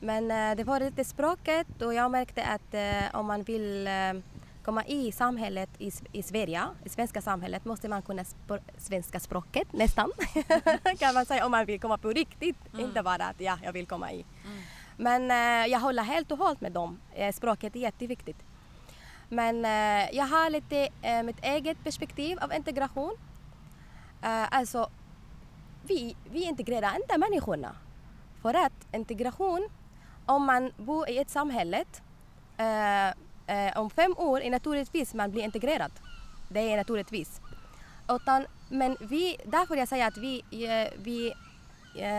Men 0.00 0.30
eh, 0.30 0.56
det 0.56 0.64
var 0.64 0.80
lite 0.80 1.04
språket 1.04 1.82
och 1.82 1.94
jag 1.94 2.10
märkte 2.10 2.44
att 2.44 2.74
eh, 2.74 3.20
om 3.20 3.26
man 3.26 3.42
vill 3.42 3.88
komma 4.64 4.84
i 4.84 5.12
samhället 5.12 5.70
i, 5.78 5.92
i 6.12 6.22
Sverige, 6.22 6.62
i 6.84 6.88
svenska 6.88 7.20
samhället, 7.20 7.64
måste 7.64 7.88
man 7.88 8.02
kunna 8.02 8.24
spr 8.24 8.58
svenska 8.78 9.20
språket 9.20 9.72
nästan. 9.72 10.10
kan 10.98 11.14
man 11.14 11.26
säga 11.26 11.44
om 11.44 11.50
man 11.50 11.66
vill 11.66 11.80
komma 11.80 11.98
på 11.98 12.08
riktigt. 12.08 12.56
Mm. 12.72 12.84
Inte 12.84 13.02
bara 13.02 13.24
att 13.24 13.40
ja, 13.40 13.58
jag 13.62 13.72
vill 13.72 13.86
komma 13.86 14.12
i. 14.12 14.24
Mm. 14.44 14.62
Men 14.96 15.30
jag 15.70 15.80
håller 15.80 16.02
helt 16.02 16.32
och 16.32 16.38
hållet 16.38 16.60
med 16.60 16.72
dem. 16.72 17.00
språket 17.32 17.76
är 17.76 17.80
jätteviktigt. 17.80 18.36
Men 19.28 19.64
jag 20.12 20.26
har 20.26 20.50
lite 20.50 20.88
mitt 21.24 21.44
eget 21.44 21.84
perspektiv 21.84 22.38
av 22.38 22.52
integration 22.52 23.16
Uh, 24.24 24.46
alltså, 24.50 24.90
vi, 25.82 26.16
vi 26.30 26.42
integrerar 26.44 26.96
inte 26.96 27.18
människorna. 27.18 27.76
För 28.42 28.54
att 28.54 28.86
integration, 28.92 29.68
om 30.26 30.46
man 30.46 30.72
bor 30.76 31.08
i 31.08 31.18
ett 31.18 31.30
samhälle, 31.30 31.84
uh, 32.60 33.08
uh, 33.54 33.78
om 33.78 33.90
fem 33.90 34.14
år 34.18 34.40
är 34.40 34.50
naturligtvis 34.50 35.14
man 35.14 35.30
blir 35.30 35.42
integrerad. 35.42 35.92
Det 36.48 36.72
är 36.72 36.76
naturligtvis. 36.76 37.40
Utan, 38.08 38.46
men 38.68 38.96
vi, 39.00 39.36
därför 39.44 39.76
jag 39.76 39.88
säger 39.88 40.06
att 40.06 40.16
vi, 40.16 40.42
vi 40.96 41.32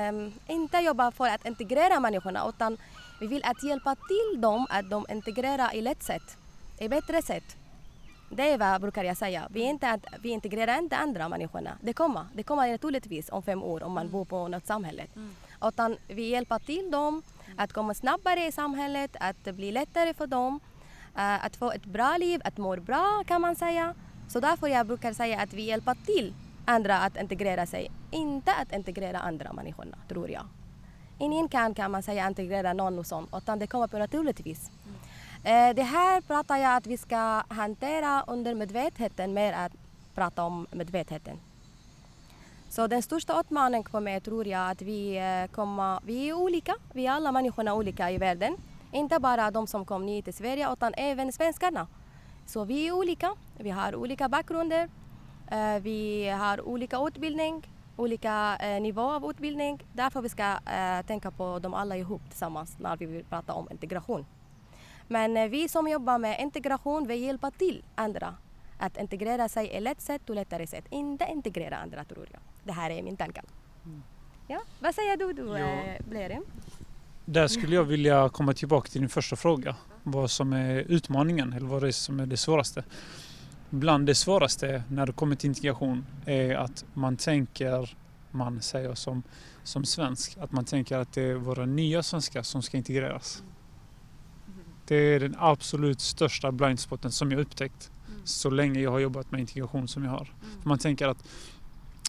um, 0.09 0.33
inte 0.47 0.77
jobbar 0.77 1.11
för 1.11 1.27
att 1.27 1.45
integrera 1.45 1.99
människorna 1.99 2.49
utan 2.49 2.77
vi 3.19 3.27
vill 3.27 3.43
att 3.45 3.63
hjälpa 3.63 3.95
till 3.95 4.41
dem 4.41 4.67
att 4.69 4.89
de 4.89 5.05
integrerar 5.09 5.75
i 5.75 5.81
lätt 5.81 6.03
sätt, 6.03 6.37
i 6.79 6.89
bättre 6.89 7.21
sätt. 7.21 7.57
Det 8.29 8.51
är 8.51 8.57
vad 8.57 8.81
brukar 8.81 9.03
jag 9.03 9.17
säga. 9.17 9.47
Vi, 9.49 9.62
inte 9.62 9.99
vi 10.21 10.29
integrerar 10.29 10.79
inte 10.79 10.97
andra 10.97 11.29
människorna. 11.29 11.77
Det 11.81 11.93
kommer. 11.93 12.25
Det 12.33 12.43
kommer 12.43 12.71
naturligtvis 12.71 13.29
om 13.29 13.43
fem 13.43 13.63
år 13.63 13.83
om 13.83 13.91
man 13.91 14.09
bor 14.09 14.25
på 14.25 14.47
något 14.47 14.65
samhälle. 14.65 15.05
Utan 15.63 15.97
vi 16.07 16.29
hjälper 16.29 16.59
till 16.59 16.91
dem 16.91 17.23
att 17.57 17.73
komma 17.73 17.93
snabbare 17.93 18.45
i 18.45 18.51
samhället, 18.51 19.15
att 19.19 19.36
det 19.43 19.53
blir 19.53 19.71
lättare 19.71 20.13
för 20.13 20.27
dem 20.27 20.59
eh, 21.15 21.45
att 21.45 21.55
få 21.55 21.71
ett 21.71 21.86
bra 21.86 22.17
liv, 22.17 22.41
att 22.43 22.57
må 22.57 22.75
bra 22.75 23.23
kan 23.27 23.41
man 23.41 23.55
säga. 23.55 23.95
Så 24.27 24.39
därför 24.39 24.67
jag 24.67 24.88
brukar 24.88 25.13
säga 25.13 25.41
att 25.41 25.53
vi 25.53 25.62
hjälper 25.62 25.95
till 26.05 26.33
andra 26.65 26.97
att 26.97 27.17
integrera 27.17 27.65
sig, 27.65 27.91
inte 28.12 28.53
att 28.53 28.73
integrera 28.73 29.19
andra 29.19 29.53
människorna, 29.53 29.97
tror 30.07 30.29
jag. 30.29 30.45
Ingen 31.19 31.47
kan, 31.47 31.73
kan 31.73 31.91
man 31.91 32.03
säga, 32.03 32.27
integrera 32.27 32.73
någon 32.73 32.99
och 32.99 33.05
sånt, 33.05 33.29
utan 33.33 33.59
det 33.59 33.67
kommer 33.67 33.88
på 33.88 33.97
naturligtvis. 33.97 34.71
Eh, 34.82 34.82
Eh, 35.45 35.75
det 35.75 35.84
här 35.84 36.21
pratar 36.21 36.58
jag 36.58 36.75
att 36.75 36.88
vi 36.88 36.97
ska 36.97 37.43
hantera 37.47 38.23
under 38.27 38.56
medvetenheten 38.56 39.34
mer 39.34 39.53
att 39.53 39.71
prata 40.15 40.43
om 40.43 40.67
medvetenheten. 40.71 41.39
Så 42.69 42.88
den 42.88 43.01
största 43.01 43.39
utmaningen 43.39 43.89
för 43.91 43.99
mig 43.99 44.21
tror 44.21 44.47
jag 44.47 44.71
att 44.71 44.82
vi 44.82 45.17
eh, 45.17 45.56
kommer, 45.56 45.99
vi 46.06 46.29
är 46.29 46.34
olika, 46.34 46.75
vi 46.93 47.06
är 47.06 47.12
alla 47.12 47.32
människorna 47.32 47.73
olika 47.73 48.12
i 48.12 48.17
världen. 48.17 48.58
Inte 48.91 49.19
bara 49.19 49.51
de 49.51 49.67
som 49.67 49.86
kom 49.86 50.06
nya 50.06 50.21
till 50.21 50.34
Sverige 50.34 50.73
utan 50.73 50.93
även 50.97 51.34
svenskarna. 51.34 51.88
Så 52.45 52.63
vi 52.63 52.88
är 52.88 52.91
olika, 52.91 53.36
vi 53.58 53.69
har 53.69 53.95
olika 53.95 54.29
bakgrunder, 54.29 54.89
eh, 55.51 55.82
vi 55.82 56.29
har 56.29 56.67
olika 56.67 56.97
utbildning, 57.08 57.67
olika 57.97 58.58
nivå 58.82 59.01
av 59.01 59.29
utbildning. 59.29 59.84
Därför 59.93 60.21
vi 60.21 60.29
ska 60.29 60.58
vi 60.65 61.03
tänka 61.08 61.32
på 61.32 61.60
dem 61.60 61.73
alla 61.73 61.97
ihop 61.97 62.21
tillsammans 62.29 62.75
när 62.79 62.97
vi 62.97 63.06
vill 63.06 63.23
prata 63.23 63.53
om 63.53 63.67
integration. 63.71 64.25
Men 65.07 65.37
eh, 65.37 65.47
vi 65.47 65.69
som 65.69 65.87
jobbar 65.87 66.17
med 66.17 66.41
integration, 66.41 67.07
vi 67.07 67.15
hjälper 67.15 67.51
till 67.51 67.83
andra 67.95 68.35
att 68.77 68.97
integrera 68.97 69.49
sig 69.49 69.67
i 69.67 69.79
lätt 69.79 70.01
sätt 70.01 70.29
och 70.29 70.35
lättare 70.35 70.67
sätt. 70.67 70.85
Inte 70.89 71.25
integrera 71.31 71.77
andra 71.77 72.03
tror 72.03 72.27
jag. 72.31 72.39
Det 72.63 72.73
här 72.73 72.89
är 72.89 73.03
min 73.03 73.17
tanke. 73.17 73.41
Ja, 74.47 74.61
vad 74.79 74.95
säger 74.95 75.17
du, 75.17 75.33
du 75.33 75.57
eh, 75.57 76.01
Blerim? 76.09 76.45
Där 77.25 77.47
skulle 77.47 77.75
jag 77.75 77.83
vilja 77.83 78.29
komma 78.29 78.53
tillbaka 78.53 78.89
till 78.89 79.01
din 79.01 79.09
första 79.09 79.35
fråga. 79.35 79.75
Vad 80.03 80.31
som 80.31 80.53
är 80.53 80.75
utmaningen 80.79 81.53
eller 81.53 81.67
vad 81.67 81.81
det 81.81 81.87
är 81.87 81.91
som 81.91 82.19
är 82.19 82.25
det 82.25 82.37
svåraste. 82.37 82.83
Bland 83.69 84.05
det 84.05 84.15
svåraste 84.15 84.83
när 84.89 85.05
det 85.05 85.13
kommer 85.13 85.35
till 85.35 85.49
integration 85.49 86.05
är 86.25 86.55
att 86.55 86.85
man 86.93 87.17
tänker, 87.17 87.97
man 88.31 88.61
säger 88.61 88.95
som, 88.95 89.23
som 89.63 89.85
svensk, 89.85 90.37
att 90.37 90.51
man 90.51 90.65
tänker 90.65 90.97
att 90.97 91.13
det 91.13 91.21
är 91.21 91.35
våra 91.35 91.65
nya 91.65 92.03
svenskar 92.03 92.41
som 92.41 92.61
ska 92.61 92.77
integreras. 92.77 93.43
Det 94.85 94.95
är 94.95 95.19
den 95.19 95.35
absolut 95.39 96.01
största 96.01 96.51
blindspoten 96.51 97.11
som 97.11 97.31
jag 97.31 97.39
upptäckt 97.41 97.91
så 98.23 98.49
länge 98.49 98.79
jag 98.79 98.91
har 98.91 98.99
jobbat 98.99 99.31
med 99.31 99.41
integration 99.41 99.87
som 99.87 100.03
jag 100.03 100.11
har. 100.11 100.33
För 100.61 100.69
man 100.69 100.79
tänker 100.79 101.07
att 101.07 101.27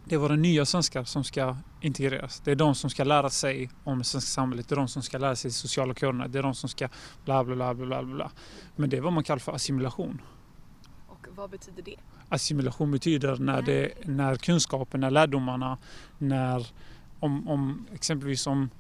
det 0.05 0.15
är 0.15 0.19
våra 0.19 0.37
nya 0.37 0.67
svenskar 0.67 1.05
som 1.05 1.25
ska 1.25 1.57
integreras. 1.81 2.41
Det 2.41 2.51
är 2.51 2.57
de 2.57 2.75
som 2.75 2.91
ska 2.91 3.05
lära 3.05 3.31
sig 3.31 3.71
om 3.85 3.99
det 3.99 4.05
svenska 4.05 4.29
samhället. 4.29 4.69
Det 4.69 4.75
är 4.75 4.77
de 4.77 4.89
som 4.89 5.03
ska 5.03 5.19
lära 5.19 5.37
sig 5.37 5.51
sociala 5.51 5.95
koderna. 5.95 6.29
Det 6.29 6.39
är 6.39 6.43
de 6.43 6.55
som 6.55 6.69
ska 6.69 6.89
bla 7.25 7.45
bla 7.45 7.75
bla 7.75 7.75
bla 7.75 8.03
bla. 8.03 8.31
Men 8.77 8.91
det 8.91 8.97
är 8.97 9.01
vad 9.01 9.13
man 9.13 9.25
kallar 9.25 9.39
för 9.39 9.53
assimilation. 9.53 10.21
Och 11.09 11.27
vad 11.35 11.51
betyder 11.51 11.83
det? 11.83 11.97
Assimilation 12.29 12.91
betyder 12.91 13.37
när, 13.37 13.63
det, 13.63 13.93
när 14.05 14.37
kunskapen, 14.37 15.01
när 15.01 15.11
lärdomarna, 15.11 15.79
när 16.19 16.67
om, 17.21 17.49
om 17.49 17.87
exempelvis 17.93 18.47
om 18.47 18.71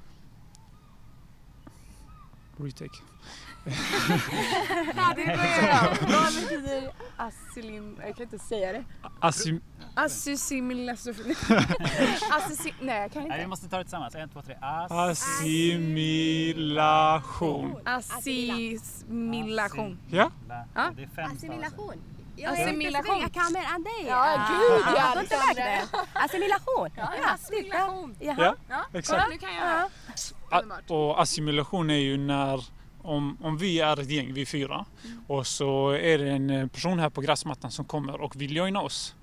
retake. 2.57 2.98
Ja, 3.66 3.72
det 5.16 5.24
börjar 5.27 5.88
Vad 6.00 6.35
betyder 6.35 6.90
asylin... 7.16 7.96
Jag 8.07 8.16
kan 8.16 8.22
inte 8.22 8.38
säga 8.38 8.72
det. 8.72 8.85
Assim, 9.20 9.61
Assimilation. 9.94 11.14
Assi... 12.31 12.74
Nej, 12.81 13.00
jag 13.03 13.12
kan 13.12 13.22
Nej, 13.22 13.31
vi 13.31 13.37
inte. 13.37 13.46
måste 13.48 13.68
ta 13.68 13.77
det 13.79 13.85
tillsammans. 13.85 14.14
En, 14.14 14.29
två, 14.29 14.42
tre. 14.42 14.57
Ass. 14.61 14.90
assimilation. 14.92 17.77
Assimilation. 17.85 19.98
Ja, 20.11 20.31
Ja. 20.74 20.90
Det 20.96 21.03
är 21.03 21.09
fem 21.16 21.31
Assimilation. 21.37 21.94
Assimilation. 22.46 23.20
Jag 23.20 23.33
kan 23.33 23.53
mer 23.53 23.64
än 23.74 23.83
dig. 23.83 24.05
Ja, 24.09 24.48
gud, 24.50 24.83
ja, 24.87 25.12
jag 25.14 25.22
inte 25.22 25.37
Alexandra. 25.37 25.64
det. 25.64 25.83
Assimilation. 26.12 26.90
Ja, 26.96 27.09
assimilation. 27.35 28.16
Jaha. 28.20 28.35
ja, 28.38 28.55
Ja, 28.68 28.85
exakt. 28.98 29.24
nu 29.31 29.38
kan 29.38 29.50
jag. 29.55 29.90
Och 30.90 31.22
assimilation 31.22 31.90
är 31.90 31.98
ju 31.98 32.16
när 32.16 32.64
om, 33.05 33.38
om 33.40 33.59
vi 33.59 33.81
är 33.81 34.01
ett 34.01 34.11
gäng, 34.11 34.33
vi 34.33 34.47
fyra, 34.47 34.85
och 35.27 35.47
så 35.47 35.90
är 35.90 36.19
det 36.19 36.31
en 36.31 36.51
eh, 36.51 36.67
person 36.67 36.99
här 36.99 37.11
på 37.11 37.21
gräsmattan 37.21 37.71
som 37.71 37.85
kommer 37.85 38.21
och 38.21 38.40
vill 38.40 38.57
joina 38.57 38.81
oss. 38.81 39.14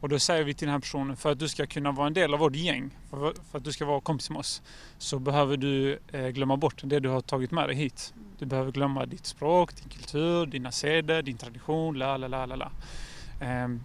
Och 0.00 0.08
då 0.08 0.18
säger 0.18 0.44
vi 0.44 0.54
till 0.54 0.66
den 0.66 0.72
här 0.72 0.80
personen, 0.80 1.16
för 1.16 1.32
att 1.32 1.38
du 1.38 1.48
ska 1.48 1.66
kunna 1.66 1.92
vara 1.92 2.06
en 2.06 2.14
del 2.14 2.34
av 2.34 2.40
vårt 2.40 2.54
gäng, 2.54 2.90
för, 3.10 3.34
för 3.50 3.58
att 3.58 3.64
du 3.64 3.72
ska 3.72 3.84
vara 3.84 4.00
kompis 4.00 4.30
med 4.30 4.38
oss, 4.38 4.62
så 4.98 5.18
behöver 5.18 5.56
du 5.56 5.98
eh, 6.12 6.28
glömma 6.28 6.56
bort 6.56 6.80
det 6.84 7.00
du 7.00 7.08
har 7.08 7.20
tagit 7.20 7.50
med 7.50 7.68
dig 7.68 7.76
hit. 7.76 8.14
Du 8.38 8.46
behöver 8.46 8.72
glömma 8.72 9.06
ditt 9.06 9.26
språk, 9.26 9.76
din 9.76 9.88
kultur, 9.88 10.46
dina 10.46 10.72
seder, 10.72 11.22
din 11.22 11.36
tradition, 11.36 11.98
la 11.98 12.16
la 12.16 12.28
la 12.28 12.46
la 12.46 12.56
la. 12.56 12.72
Ehm, 13.40 13.82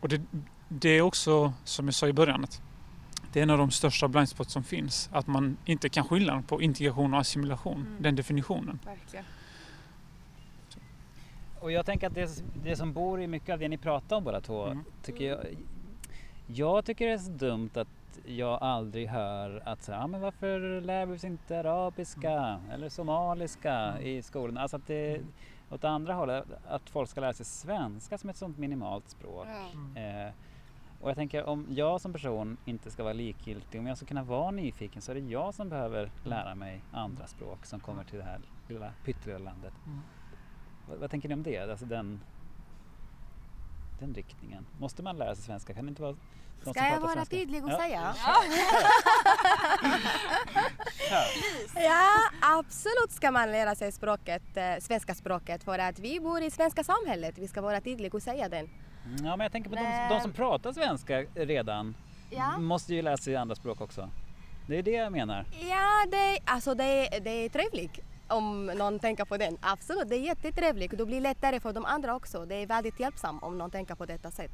och 0.00 0.08
det, 0.08 0.22
det 0.68 0.88
är 0.88 1.02
också, 1.02 1.52
som 1.64 1.86
jag 1.86 1.94
sa 1.94 2.08
i 2.08 2.12
början, 2.12 2.44
att 2.44 2.62
det 3.32 3.40
är 3.40 3.42
en 3.42 3.50
av 3.50 3.58
de 3.58 3.70
största 3.70 4.08
blindspots 4.08 4.52
som 4.52 4.64
finns. 4.64 5.10
Att 5.12 5.26
man 5.26 5.56
inte 5.64 5.88
kan 5.88 6.04
skilja 6.04 6.42
på 6.48 6.62
integration 6.62 7.14
och 7.14 7.20
assimilation. 7.20 7.86
Mm. 7.86 8.02
Den 8.02 8.16
definitionen. 8.16 8.78
Verkligen. 8.84 9.24
Och 11.60 11.72
jag 11.72 11.86
tänker 11.86 12.06
att 12.06 12.14
det, 12.14 12.42
det 12.64 12.76
som 12.76 12.92
bor 12.92 13.22
i 13.22 13.26
mycket 13.26 13.52
av 13.52 13.58
det 13.58 13.68
ni 13.68 13.78
pratar 13.78 14.16
om 14.16 14.24
båda 14.24 14.40
två, 14.40 14.66
Mm. 14.66 14.84
tycker 15.02 15.24
jag, 15.24 15.38
jag 16.46 16.84
tycker 16.84 17.06
det 17.06 17.12
är 17.12 17.18
så 17.18 17.30
dumt 17.30 17.70
att 17.74 17.88
jag 18.26 18.62
aldrig 18.62 19.08
hör 19.08 19.62
att 19.64 19.82
så, 19.82 19.92
ah, 19.92 20.06
men 20.06 20.20
varför 20.20 20.80
lär 20.80 21.06
vi 21.06 21.16
oss 21.16 21.24
inte 21.24 21.58
arabiska 21.60 22.60
eller 22.72 22.88
somaliska 22.88 24.00
i 24.00 24.22
skolan? 24.22 24.58
Alltså 24.58 24.76
att 24.76 24.86
det 24.86 25.20
åt 25.70 25.84
andra 25.84 26.14
hållet, 26.14 26.44
att 26.68 26.90
folk 26.90 27.10
ska 27.10 27.20
lära 27.20 27.32
sig 27.32 27.46
svenska 27.46 28.18
som 28.18 28.30
ett 28.30 28.36
sånt 28.36 28.58
minimalt 28.58 29.10
språk. 29.10 29.46
Eh, 29.96 30.32
och 31.02 31.08
jag 31.10 31.16
tänker 31.16 31.44
om 31.44 31.66
jag 31.70 32.00
som 32.00 32.12
person 32.12 32.56
inte 32.64 32.90
ska 32.90 33.02
vara 33.02 33.12
likgiltig, 33.12 33.80
om 33.80 33.86
jag 33.86 33.96
ska 33.96 34.06
kunna 34.06 34.22
vara 34.22 34.50
nyfiken 34.50 35.02
så 35.02 35.10
är 35.10 35.14
det 35.14 35.20
jag 35.20 35.54
som 35.54 35.68
behöver 35.68 36.10
lära 36.24 36.54
mig 36.54 36.80
andra 36.92 37.26
språk 37.26 37.66
som 37.66 37.80
kommer 37.80 38.04
till 38.04 38.18
det 38.18 38.24
här 38.24 38.40
lilla 38.68 38.92
pyttelilla 39.04 39.38
landet. 39.38 39.72
Mm. 39.86 40.00
Vad, 40.88 40.98
vad 40.98 41.10
tänker 41.10 41.28
ni 41.28 41.34
om 41.34 41.42
det? 41.42 41.58
Alltså 41.70 41.86
den, 41.86 42.20
den 44.00 44.14
riktningen. 44.14 44.66
Måste 44.80 45.02
man 45.02 45.16
lära 45.16 45.34
sig 45.34 45.44
svenska? 45.44 45.74
Kan 45.74 45.84
det 45.84 45.88
inte 45.88 46.02
vara 46.02 46.16
som 46.62 46.74
Ska 46.74 46.84
jag 46.86 47.00
vara 47.00 47.12
svenska? 47.12 47.36
tydlig 47.36 47.64
och 47.64 47.70
Ja. 47.70 47.78
säga? 47.78 48.14
Ja. 48.24 48.42
Ja, 51.74 52.08
absolut 52.58 53.10
ska 53.12 53.30
man 53.30 53.50
lära 53.52 53.74
sig 53.74 53.92
språket, 53.92 54.42
eh, 54.56 54.74
svenska 54.80 55.14
språket 55.14 55.64
för 55.64 55.78
att 55.78 55.98
vi 55.98 56.20
bor 56.20 56.42
i 56.42 56.50
svenska 56.50 56.84
samhället. 56.84 57.38
Vi 57.38 57.48
ska 57.48 57.60
vara 57.60 57.80
tydliga 57.80 58.10
och 58.12 58.22
säga 58.22 58.48
den. 58.48 58.68
Ja, 59.04 59.36
men 59.36 59.40
jag 59.40 59.52
tänker 59.52 59.70
på 59.70 59.76
de, 59.76 59.82
Men- 59.82 60.08
de 60.12 60.20
som 60.20 60.32
pratar 60.32 60.72
svenska 60.72 61.24
redan 61.34 61.94
Ja. 62.30 62.58
måste 62.58 62.94
ju 62.94 63.02
lära 63.02 63.16
sig 63.16 63.36
andra 63.36 63.54
språk 63.54 63.80
också. 63.80 64.08
Det 64.66 64.78
är 64.78 64.82
det 64.82 64.90
jag 64.90 65.12
menar. 65.12 65.44
Ja, 65.60 66.06
det, 66.10 66.38
alltså 66.44 66.74
det, 66.74 67.08
det 67.24 67.30
är 67.30 67.48
trevligt 67.48 67.98
om 68.28 68.66
någon 68.66 68.98
tänker 68.98 69.24
på 69.24 69.36
den. 69.36 69.58
Absolut, 69.60 70.08
det 70.08 70.16
är 70.16 70.20
jättetrevligt. 70.20 70.98
Det 70.98 71.06
blir 71.06 71.20
lättare 71.20 71.60
för 71.60 71.72
de 71.72 71.84
andra 71.84 72.14
också. 72.14 72.44
Det 72.46 72.54
är 72.54 72.66
väldigt 72.66 73.00
hjälpsamt 73.00 73.42
om 73.42 73.58
någon 73.58 73.70
tänker 73.70 73.94
på 73.94 74.06
detta 74.06 74.30
sätt. 74.30 74.50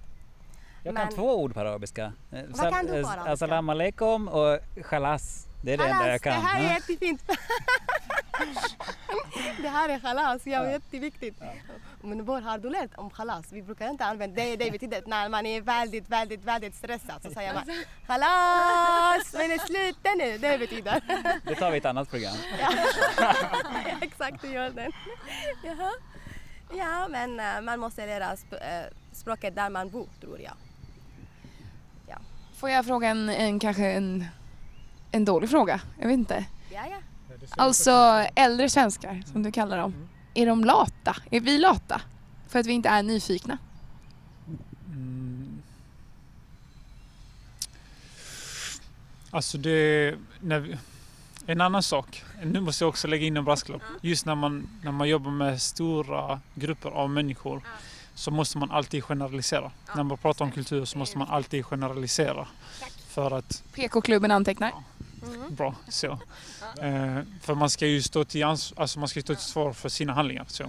Jag 0.83 0.95
Men- 0.95 1.07
kan 1.07 1.15
två 1.17 1.43
ord 1.43 1.55
på 1.55 1.61
arabiska. 1.61 2.13
Eh, 2.33 2.41
Vad 2.49 2.73
kan 2.73 2.87
du 2.87 2.93
på 2.93 2.99
eh, 2.99 3.11
arabiska? 3.11 3.33
Assalamu 3.33 3.73
alaikum 3.73 4.29
och 4.29 4.59
khalas. 4.85 5.48
Det 5.61 5.73
är 5.73 5.79
det 5.79 5.85
enda 5.89 6.09
jag 6.09 6.21
kan. 6.23 6.33
Det 6.43 6.47
här 6.49 6.61
är 6.61 6.65
Ja. 6.65 6.73
jättefint. 6.75 7.23
det 9.63 9.69
här 9.69 9.89
är 9.89 10.01
chalas, 10.01 10.47
ja, 10.47 10.71
jätteviktigt. 10.71 11.43
Men 12.03 12.25
var 12.25 12.41
har 12.41 12.59
du 12.59 12.71
lärt 12.71 12.91
om 12.97 13.11
chalas? 13.11 13.53
Vi 13.53 13.63
brukar 13.63 13.91
inte 13.91 14.05
använda 14.05 14.43
det. 14.43 14.57
Det 14.57 14.71
betyder 14.71 14.99
att 14.99 15.07
när 15.07 15.29
man 15.29 15.47
är 15.47 15.61
väldigt, 15.61 16.09
väldigt, 16.09 16.45
väldigt 16.45 16.75
stressad 16.75 17.23
så 17.23 17.31
säger 17.31 17.55
man 17.55 17.65
chalas, 18.07 19.33
men 19.49 19.59
sluta 19.59 20.11
nu. 20.19 20.39
Det 20.39 20.59
betyder. 20.59 21.01
Det 21.45 21.55
tar 21.55 21.71
vi 21.71 21.77
i 21.77 21.79
ett 21.79 21.85
annat 21.87 22.11
program. 22.11 22.37
Exakt, 24.01 24.43
det 24.43 24.49
gör 24.49 24.71
den. 24.71 24.93
Jaha. 25.65 25.91
Ja, 26.75 27.09
men 27.09 27.41
eh, 27.41 27.61
man 27.61 27.81
måste 27.81 28.07
lära 28.07 28.35
sp- 28.35 28.81
eh, 28.85 28.87
språket 29.13 29.55
där 29.55 29.71
man 29.71 29.91
bor, 29.91 30.07
tror 30.21 30.41
jag. 30.41 30.53
Får 32.57 32.71
jag 32.71 32.87
fråga 32.87 33.09
en, 33.09 33.29
en 33.29 33.59
kanske 33.61 33.87
en, 33.93 34.25
en 35.13 35.25
dålig 35.25 35.51
fråga. 35.51 35.81
Jag 35.99 36.09
vet 36.09 36.19
inte. 36.19 36.45
Ja, 36.71 36.87
ja. 36.91 36.97
Alltså 37.51 37.93
äldre 38.35 38.69
svenskar 38.69 39.23
som 39.33 39.43
du 39.43 39.53
kallar 39.53 39.79
dem. 39.79 39.93
Mm. 39.93 40.09
Är 40.35 40.47
de 40.47 40.65
lata? 40.65 41.17
Är 41.31 41.41
vi 41.41 41.59
lata? 41.59 42.01
För 42.49 42.59
att 42.59 42.67
vi 42.67 42.73
inte 42.73 42.89
är 42.89 43.03
nyfikna? 43.03 43.59
Mm. 44.87 45.63
Alltså 49.31 49.59
det... 49.59 50.15
Vi, 50.41 50.77
en 51.47 51.61
annan 51.61 51.83
sak. 51.83 52.25
Nu 52.43 52.61
måste 52.61 52.85
jag 52.85 52.89
också 52.89 53.09
lägga 53.09 53.27
in 53.27 53.37
en 53.37 53.45
brasklapp. 53.45 53.83
Just 54.01 54.27
när 54.27 54.35
man, 54.35 54.69
när 54.83 54.93
man 54.93 55.09
jobbar 55.09 55.31
med 55.31 55.63
stora 55.63 56.41
grupper 56.55 56.91
av 56.91 57.11
människor 57.11 57.63
så 58.15 58.31
måste 58.31 58.59
man 58.59 58.71
alltid 58.71 59.05
generalisera. 59.05 59.71
När 59.97 60.03
man 60.03 60.19
pratar 60.19 60.45
om 60.45 60.51
kultur 60.51 60.85
så 60.85 60.99
måste 60.99 61.19
man 61.19 61.29
alltid 61.29 61.67
generalisera. 61.67 62.49
För 63.09 63.31
att... 63.31 63.65
PK-klubben 63.73 64.31
antecknar. 64.31 64.69
Ja. 64.69 64.83
Bra, 65.51 65.75
så. 65.89 66.07
Eh, 66.81 67.21
för 67.41 67.55
man 67.55 67.71
ska 67.71 67.87
ju 67.87 68.03
stå 68.03 68.25
till, 68.25 68.43
ans- 68.43 68.73
alltså 68.77 68.99
man 68.99 69.09
ska 69.09 69.21
stå 69.21 69.35
till 69.35 69.45
svar 69.45 69.73
för 69.73 69.89
sina 69.89 70.13
handlingar. 70.13 70.45
Så. 70.49 70.63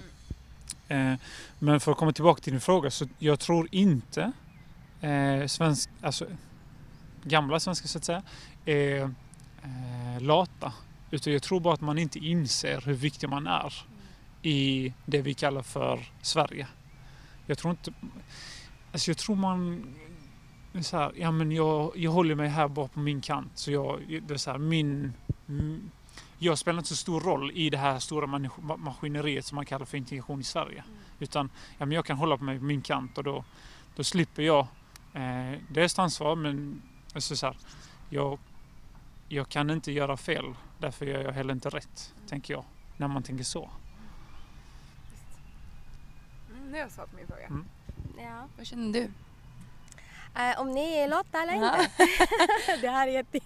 Eh, 0.88 1.14
men 1.58 1.80
för 1.80 1.92
att 1.92 1.98
komma 1.98 2.12
tillbaka 2.12 2.42
till 2.42 2.52
din 2.52 2.60
fråga 2.60 2.90
så 2.90 3.08
jag 3.18 3.40
tror 3.40 3.68
inte 3.70 4.32
eh, 5.00 5.46
svensk, 5.46 5.90
alltså, 6.02 6.26
gamla 7.24 7.60
svenskar 7.60 7.88
så 7.88 7.98
att 7.98 8.04
säga 8.04 8.22
är 8.64 9.02
eh, 9.62 10.20
lata. 10.20 10.72
Utan 11.10 11.32
jag 11.32 11.42
tror 11.42 11.60
bara 11.60 11.74
att 11.74 11.80
man 11.80 11.98
inte 11.98 12.18
inser 12.18 12.80
hur 12.80 12.94
viktig 12.94 13.28
man 13.28 13.46
är 13.46 13.74
i 14.42 14.92
det 15.06 15.22
vi 15.22 15.34
kallar 15.34 15.62
för 15.62 16.12
Sverige. 16.22 16.66
Jag 17.46 17.58
tror 17.58 17.70
inte... 17.70 17.92
Alltså 18.92 19.10
jag 19.10 19.18
tror 19.18 19.36
man 19.36 19.86
så 20.80 20.96
här, 20.96 21.12
ja 21.16 21.30
men 21.30 21.52
jag, 21.52 21.92
jag 21.96 22.10
håller 22.10 22.34
mig 22.34 22.48
här 22.48 22.68
bara 22.68 22.88
på 22.88 23.00
min 23.00 23.20
kant. 23.20 23.52
Så 23.54 23.72
jag, 23.72 24.20
det 24.22 24.34
är 24.34 24.38
så 24.38 24.50
här, 24.50 24.58
min, 24.58 25.12
mm, 25.48 25.90
jag 26.38 26.58
spelar 26.58 26.78
inte 26.78 26.88
så 26.88 26.96
stor 26.96 27.20
roll 27.20 27.50
i 27.54 27.70
det 27.70 27.78
här 27.78 27.98
stora 27.98 28.26
maskineriet 28.76 29.44
som 29.44 29.56
man 29.56 29.66
kallar 29.66 29.86
för 29.86 29.96
integration 29.98 30.40
i 30.40 30.44
Sverige. 30.44 30.84
Utan 31.18 31.50
ja, 31.78 31.86
men 31.86 31.94
jag 31.94 32.04
kan 32.04 32.16
hålla 32.16 32.36
på 32.36 32.44
mig 32.44 32.58
på 32.58 32.64
min 32.64 32.82
kant 32.82 33.18
och 33.18 33.24
då, 33.24 33.44
då 33.96 34.04
slipper 34.04 34.42
jag 34.42 34.66
eh, 35.12 35.58
dels 35.68 35.98
ansvar 35.98 36.36
men 36.36 36.82
alltså 37.14 37.36
så 37.36 37.46
här, 37.46 37.56
jag, 38.10 38.38
jag 39.28 39.48
kan 39.48 39.70
inte 39.70 39.92
göra 39.92 40.16
fel. 40.16 40.54
Därför 40.78 41.06
gör 41.06 41.22
jag 41.22 41.32
heller 41.32 41.54
inte 41.54 41.68
rätt, 41.68 42.14
tänker 42.28 42.54
jag. 42.54 42.64
När 42.96 43.08
man 43.08 43.22
tänker 43.22 43.44
så. 43.44 43.70
Mm, 46.50 46.72
det 46.72 46.82
var 46.82 46.88
svar 46.88 47.06
på 47.06 47.16
min 47.16 47.26
fråga. 47.26 47.46
Mm. 47.46 47.64
Ja. 48.18 48.48
Vad 48.56 48.66
känner 48.66 48.92
du? 48.92 49.10
Eh, 50.40 50.60
om 50.60 50.72
ni 50.72 50.94
är 50.98 51.08
Lotta 51.08 51.42
eller 51.42 51.52
Ja. 51.54 51.82
inte? 51.82 51.90
det 52.80 52.88
här 52.88 53.08
är 53.08 53.12
jätte... 53.12 53.38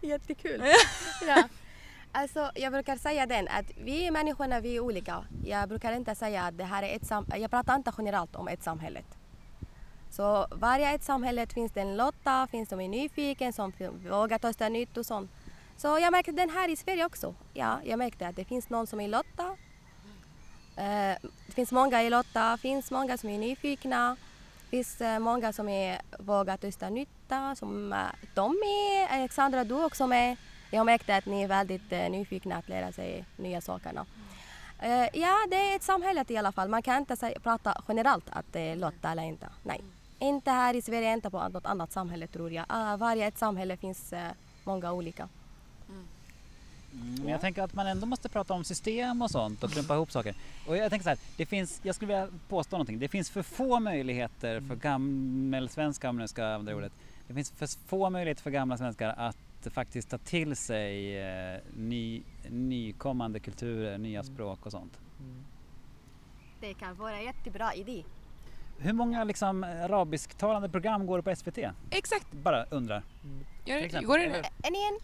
jättekul. 0.06 0.62
ja. 1.26 1.48
Alltså, 2.12 2.50
jag 2.54 2.72
brukar 2.72 2.96
säga 2.96 3.26
den 3.26 3.48
att 3.48 3.64
vi 3.76 4.10
människorna 4.10 4.60
vi 4.60 4.76
är 4.76 4.80
olika. 4.80 5.24
Jag 5.44 5.68
brukar 5.68 5.92
inte 5.92 6.14
säga 6.14 6.42
att 6.42 6.58
det 6.58 6.64
här 6.64 6.82
är 6.82 6.96
ett 6.96 7.06
sam... 7.06 7.26
Jag 7.36 7.50
pratar 7.50 7.74
inte 7.76 7.92
generellt 7.98 8.36
om 8.36 8.48
ett 8.48 8.62
samhälle. 8.62 9.00
Så 10.10 10.46
varje 10.50 10.94
ett 10.94 11.04
samhälle 11.04 11.46
finns 11.46 11.72
det 11.72 11.80
en 11.80 11.96
Lotta, 11.96 12.46
finns 12.50 12.68
de 12.68 12.80
är 12.80 12.88
nyfiken, 12.88 13.52
som 13.52 13.72
vågar 14.10 14.38
testa 14.38 14.68
nytt 14.68 14.96
och 14.96 15.06
sånt. 15.06 15.30
Så 15.76 15.98
jag 15.98 16.12
märkte 16.12 16.32
den 16.32 16.50
här 16.50 16.68
i 16.68 16.76
Sverige 16.76 17.04
också. 17.04 17.34
Ja, 17.54 17.80
jag 17.84 17.98
märkte 17.98 18.28
att 18.28 18.36
det 18.36 18.44
finns 18.44 18.70
någon 18.70 18.86
som 18.86 19.00
är 19.00 19.08
Lotta. 19.08 19.56
Eh, 20.76 21.16
det 21.46 21.52
finns 21.54 21.72
många 21.72 22.02
i 22.02 22.10
Lotta, 22.10 22.58
finns 22.62 22.90
många 22.90 23.18
som 23.18 23.28
är 23.28 23.38
nyfikna. 23.38 24.16
Det 24.70 24.76
finns 24.76 25.02
många 25.20 25.52
som 25.52 25.68
är, 25.68 26.00
vågar 26.18 26.56
testa 26.56 26.90
nytta, 26.90 27.54
som 27.54 27.92
eh, 27.92 27.98
Tommy. 28.34 29.06
Alexandra, 29.10 29.64
du 29.64 29.84
också 29.84 30.06
med. 30.06 30.36
Jag 30.70 30.86
märkte 30.86 31.16
att 31.16 31.26
ni 31.26 31.42
är 31.42 31.48
väldigt 31.48 31.92
eh, 31.92 32.10
nyfikna 32.10 32.56
att 32.56 32.68
lära 32.68 32.92
sig 32.92 33.24
nya 33.36 33.60
sakerna. 33.60 34.06
Eh, 34.78 35.08
ja, 35.12 35.36
det 35.50 35.56
är 35.56 35.76
ett 35.76 35.82
samhälle 35.82 36.24
i 36.28 36.36
alla 36.36 36.52
fall. 36.52 36.68
Man 36.68 36.82
kan 36.82 36.96
inte 36.96 37.16
säga, 37.16 37.40
prata 37.40 37.82
generellt 37.88 38.24
att 38.30 38.52
det 38.52 38.60
är 38.60 38.76
Lotta 38.76 39.10
eller 39.10 39.22
inte. 39.22 39.46
Nej. 39.62 39.80
Inte 40.18 40.50
här 40.50 40.74
i 40.74 40.82
Sverige, 40.82 41.12
inte 41.12 41.30
på 41.30 41.48
något 41.48 41.66
annat 41.66 41.92
samhälle 41.92 42.26
tror 42.26 42.52
jag. 42.52 42.64
Ah, 42.68 42.96
varje 42.96 43.26
ett 43.26 43.38
samhälle 43.38 43.76
finns 43.76 44.14
många 44.64 44.92
olika. 44.92 45.28
Mm, 46.92 47.14
Men 47.14 47.28
jag 47.28 47.40
tänker 47.40 47.62
att 47.62 47.74
man 47.74 47.86
ändå 47.86 48.06
måste 48.06 48.28
prata 48.28 48.54
om 48.54 48.64
system 48.64 49.22
och 49.22 49.30
sånt 49.30 49.64
och 49.64 49.70
klumpa 49.70 49.94
ihop 49.94 50.12
saker. 50.12 50.34
Och 50.66 50.76
jag 50.76 50.90
tänker 50.90 51.04
så 51.04 51.08
här, 51.08 51.18
det 51.36 51.46
finns, 51.46 51.80
jag 51.82 51.94
skulle 51.94 52.08
vilja 52.08 52.28
påstå 52.48 52.76
någonting. 52.76 52.98
Det 52.98 53.08
finns 53.08 53.30
för 53.30 53.42
få 53.42 53.80
möjligheter 53.80 54.60
för 54.60 54.76
gammelsvenskar, 54.76 56.08
om 56.08 56.16
jag 56.16 56.22
nu 56.22 56.28
ska 56.28 56.44
använda 56.44 56.72
det 56.72 56.76
ordet. 56.76 56.92
Det 57.28 57.34
finns 57.34 57.50
för 57.50 57.68
få 57.86 58.10
möjligheter 58.10 58.42
för 58.42 58.50
gamla 58.50 58.76
svenskar 58.78 59.14
att 59.16 59.36
faktiskt 59.70 60.10
ta 60.10 60.18
till 60.18 60.56
sig 60.56 61.18
eh, 61.18 61.58
ny, 61.76 62.22
nykommande 62.48 63.40
kulturer, 63.40 63.98
nya 63.98 64.22
språk 64.22 64.66
och 64.66 64.72
sånt. 64.72 64.98
Det 66.60 66.74
kan 66.74 66.96
vara 66.96 67.16
en 67.16 67.24
jättebra 67.24 67.74
idé. 67.74 68.04
Hur 68.78 68.92
många 68.92 69.24
liksom 69.24 69.64
arabisktalande 69.64 70.68
program 70.68 71.06
går 71.06 71.16
det 71.18 71.22
på 71.22 71.36
SVT? 71.36 71.58
Exakt. 71.90 72.32
Bara 72.32 72.64
undrar. 72.64 73.02
Gör, 73.64 73.76
exempel. 73.76 74.06
går 74.06 74.18
det? 74.18 74.50
En 74.62 74.74
igen? 74.74 74.98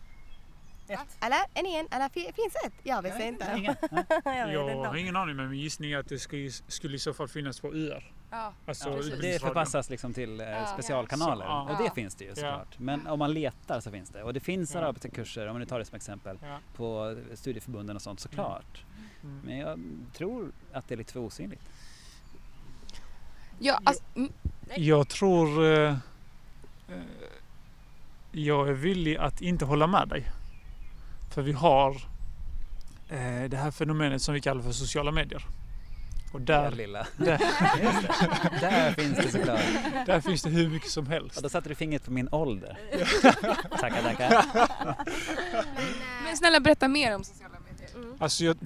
Ett. 0.91 1.17
Eller 1.21 1.39
en 1.55 1.67
igen? 1.67 1.89
Eller 1.91 2.09
fi- 2.09 2.33
finns 2.35 2.55
ett? 2.67 2.73
Jag 2.83 3.03
vet 3.03 3.21
inte. 3.21 3.55
Ingen? 3.57 3.75
Nej. 3.91 4.05
jag 4.25 4.47
vet 4.47 4.55
Jag 4.55 4.71
inte. 4.77 4.89
har 4.89 4.97
ingen 4.97 5.17
aning 5.17 5.37
men 5.37 5.51
min 5.51 5.61
gissning 5.61 5.93
är 5.93 5.99
att 5.99 6.09
det 6.09 6.19
skulle, 6.19 6.51
skulle 6.51 6.97
i 6.97 6.99
så 6.99 7.15
fall 7.15 7.29
finnas 7.29 7.61
på 7.61 7.69
UR. 7.75 8.13
Ja. 8.31 8.53
Alltså 8.67 8.89
Ja. 8.91 9.17
Det 9.21 9.41
förpassas 9.43 9.91
liksom 9.91 10.15
till 10.15 10.41
eh, 10.41 10.47
Ja. 10.51 10.67
specialkanaler 10.67 11.45
Så, 11.45 11.51
ja. 11.51 11.63
och 11.71 11.77
det 11.79 11.85
Ja. 11.85 11.95
finns 11.95 12.15
det 12.15 12.25
ju 12.25 12.31
Ja. 12.31 12.35
såklart. 12.35 12.79
Men 12.79 13.07
om 13.07 13.19
man 13.19 13.33
letar 13.33 13.81
så 13.81 13.91
finns 13.91 14.11
det. 14.11 14.23
Och 14.23 14.35
det 14.35 14.41
finns 14.41 14.75
Ja. 14.75 14.81
arabiska 14.81 15.11
kurser, 15.11 15.47
om 15.47 15.53
man 15.55 15.61
nu 15.61 15.67
tar 15.67 15.79
det 15.79 15.85
som 15.85 15.97
exempel, 15.97 16.39
Ja. 16.43 16.59
på 16.77 17.17
studieförbunden 17.35 17.97
och 17.97 18.03
sånt 18.03 18.21
såklart. 18.21 18.85
Mm. 19.23 19.41
Men 19.45 19.59
jag 19.59 19.79
tror 20.15 20.53
att 20.73 20.89
det 20.89 20.95
är 20.95 20.97
lite 20.97 21.13
för 21.13 21.21
osynligt. 21.21 21.63
Ja, 23.59 23.81
alltså, 23.85 24.03
mm, 24.17 24.33
Jag 24.77 25.09
tror... 25.09 25.65
Eh, 25.65 25.91
eh, 25.91 25.97
jag 28.33 28.69
är 28.69 28.73
villig 28.73 29.17
att 29.17 29.41
inte 29.41 29.65
hålla 29.65 29.87
med 29.87 30.09
dig. 30.09 30.25
För 31.37 31.43
vi 31.43 31.53
har 31.53 31.91
eh, 33.09 33.45
det 33.49 33.57
här 33.57 33.71
fenomenet 33.71 34.23
som 34.23 34.35
vi 34.35 34.41
kallar 34.41 34.63
för 34.63 34.73
sociala 34.73 35.13
medier. 35.13 35.43
Och 36.33 36.41
Det 36.41 36.53
där, 36.53 36.71
lilla. 36.71 37.07
där, 37.17 37.39
Där 38.61 38.93
finns 38.93 39.17
det 39.17 39.31
såklart. 39.31 39.61
där 40.07 40.21
finns 40.21 40.43
det 40.43 40.51
hur 40.51 40.69
mycket 40.69 40.91
som 40.91 41.07
helst. 41.07 41.37
Och 41.37 41.43
då 41.43 41.49
satte 41.49 41.69
du 41.69 41.75
fingret 41.75 42.05
på 42.05 42.11
min 42.13 42.29
ålder. 42.33 42.79
tackar, 43.81 44.03
tackar. 44.03 44.45
men 46.25 46.37
snälla 46.37 46.61
berätta 46.61 46.89
mer 46.89 47.15
om 47.15 47.25
sociala 47.25 47.57
medier. 47.71 48.17
Alltså 48.19 48.45
jag... 48.45 48.57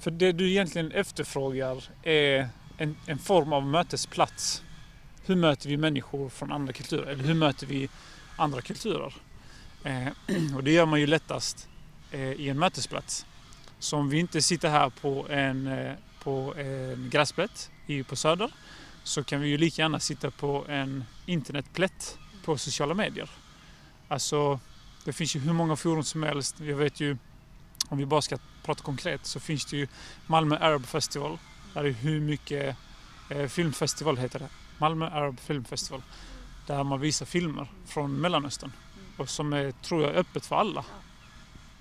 För 0.00 0.10
det 0.10 0.32
du 0.32 0.50
egentligen 0.50 0.92
efterfrågar 0.92 1.84
är 2.02 2.48
en, 2.78 2.96
en 3.06 3.18
form 3.18 3.52
av 3.52 3.66
mötesplats. 3.66 4.62
Hur 5.26 5.36
möter 5.36 5.68
vi 5.68 5.76
människor 5.76 6.28
från 6.28 6.52
andra 6.52 6.72
kulturer? 6.72 7.06
Eller 7.06 7.24
hur 7.24 7.34
möter 7.34 7.66
vi 7.66 7.88
andra 8.36 8.60
kulturer? 8.60 9.14
Eh, 9.84 10.08
och 10.56 10.64
det 10.64 10.72
gör 10.72 10.86
man 10.86 11.00
ju 11.00 11.06
lättast 11.06 11.68
eh, 12.10 12.32
i 12.32 12.48
en 12.48 12.58
mötesplats. 12.58 13.26
Så 13.78 13.96
om 13.96 14.08
vi 14.08 14.18
inte 14.18 14.42
sitter 14.42 14.70
här 14.70 14.90
på 14.90 15.26
en, 15.28 15.66
eh, 15.66 15.94
på 16.22 16.54
en 16.56 17.10
gräsplätt 17.10 17.70
på 18.08 18.16
Söder 18.16 18.50
så 19.02 19.24
kan 19.24 19.40
vi 19.40 19.48
ju 19.48 19.58
lika 19.58 19.82
gärna 19.82 20.00
sitta 20.00 20.30
på 20.30 20.64
en 20.68 21.04
internetplätt 21.26 22.18
på 22.44 22.58
sociala 22.58 22.94
medier. 22.94 23.30
Alltså 24.08 24.60
det 25.04 25.12
finns 25.12 25.36
ju 25.36 25.40
hur 25.40 25.52
många 25.52 25.76
forum 25.76 26.04
som 26.04 26.22
helst. 26.22 26.60
Jag 26.60 26.76
vet 26.76 27.00
ju, 27.00 27.16
om 27.88 27.98
vi 27.98 28.06
bara 28.06 28.22
ska 28.22 28.38
prata 28.62 28.82
konkret, 28.82 29.26
så 29.26 29.40
finns 29.40 29.64
det 29.64 29.76
ju 29.76 29.88
Malmö 30.26 30.56
Arab 30.56 30.86
Festival. 30.86 31.38
Där 31.74 31.84
är 31.84 31.90
hur 31.90 32.20
mycket 32.20 32.76
eh, 33.30 33.46
filmfestival 33.46 34.16
heter 34.16 34.38
det. 34.38 34.48
Malmö 34.78 35.06
Arab 35.06 35.40
Film 35.40 35.64
Festival. 35.64 36.02
Där 36.66 36.84
man 36.84 37.00
visar 37.00 37.26
filmer 37.26 37.70
från 37.86 38.20
Mellanöstern. 38.20 38.72
Och 39.18 39.28
som 39.28 39.52
är, 39.52 39.70
tror 39.70 40.02
jag, 40.02 40.14
öppet 40.14 40.46
för 40.46 40.56
alla. 40.56 40.84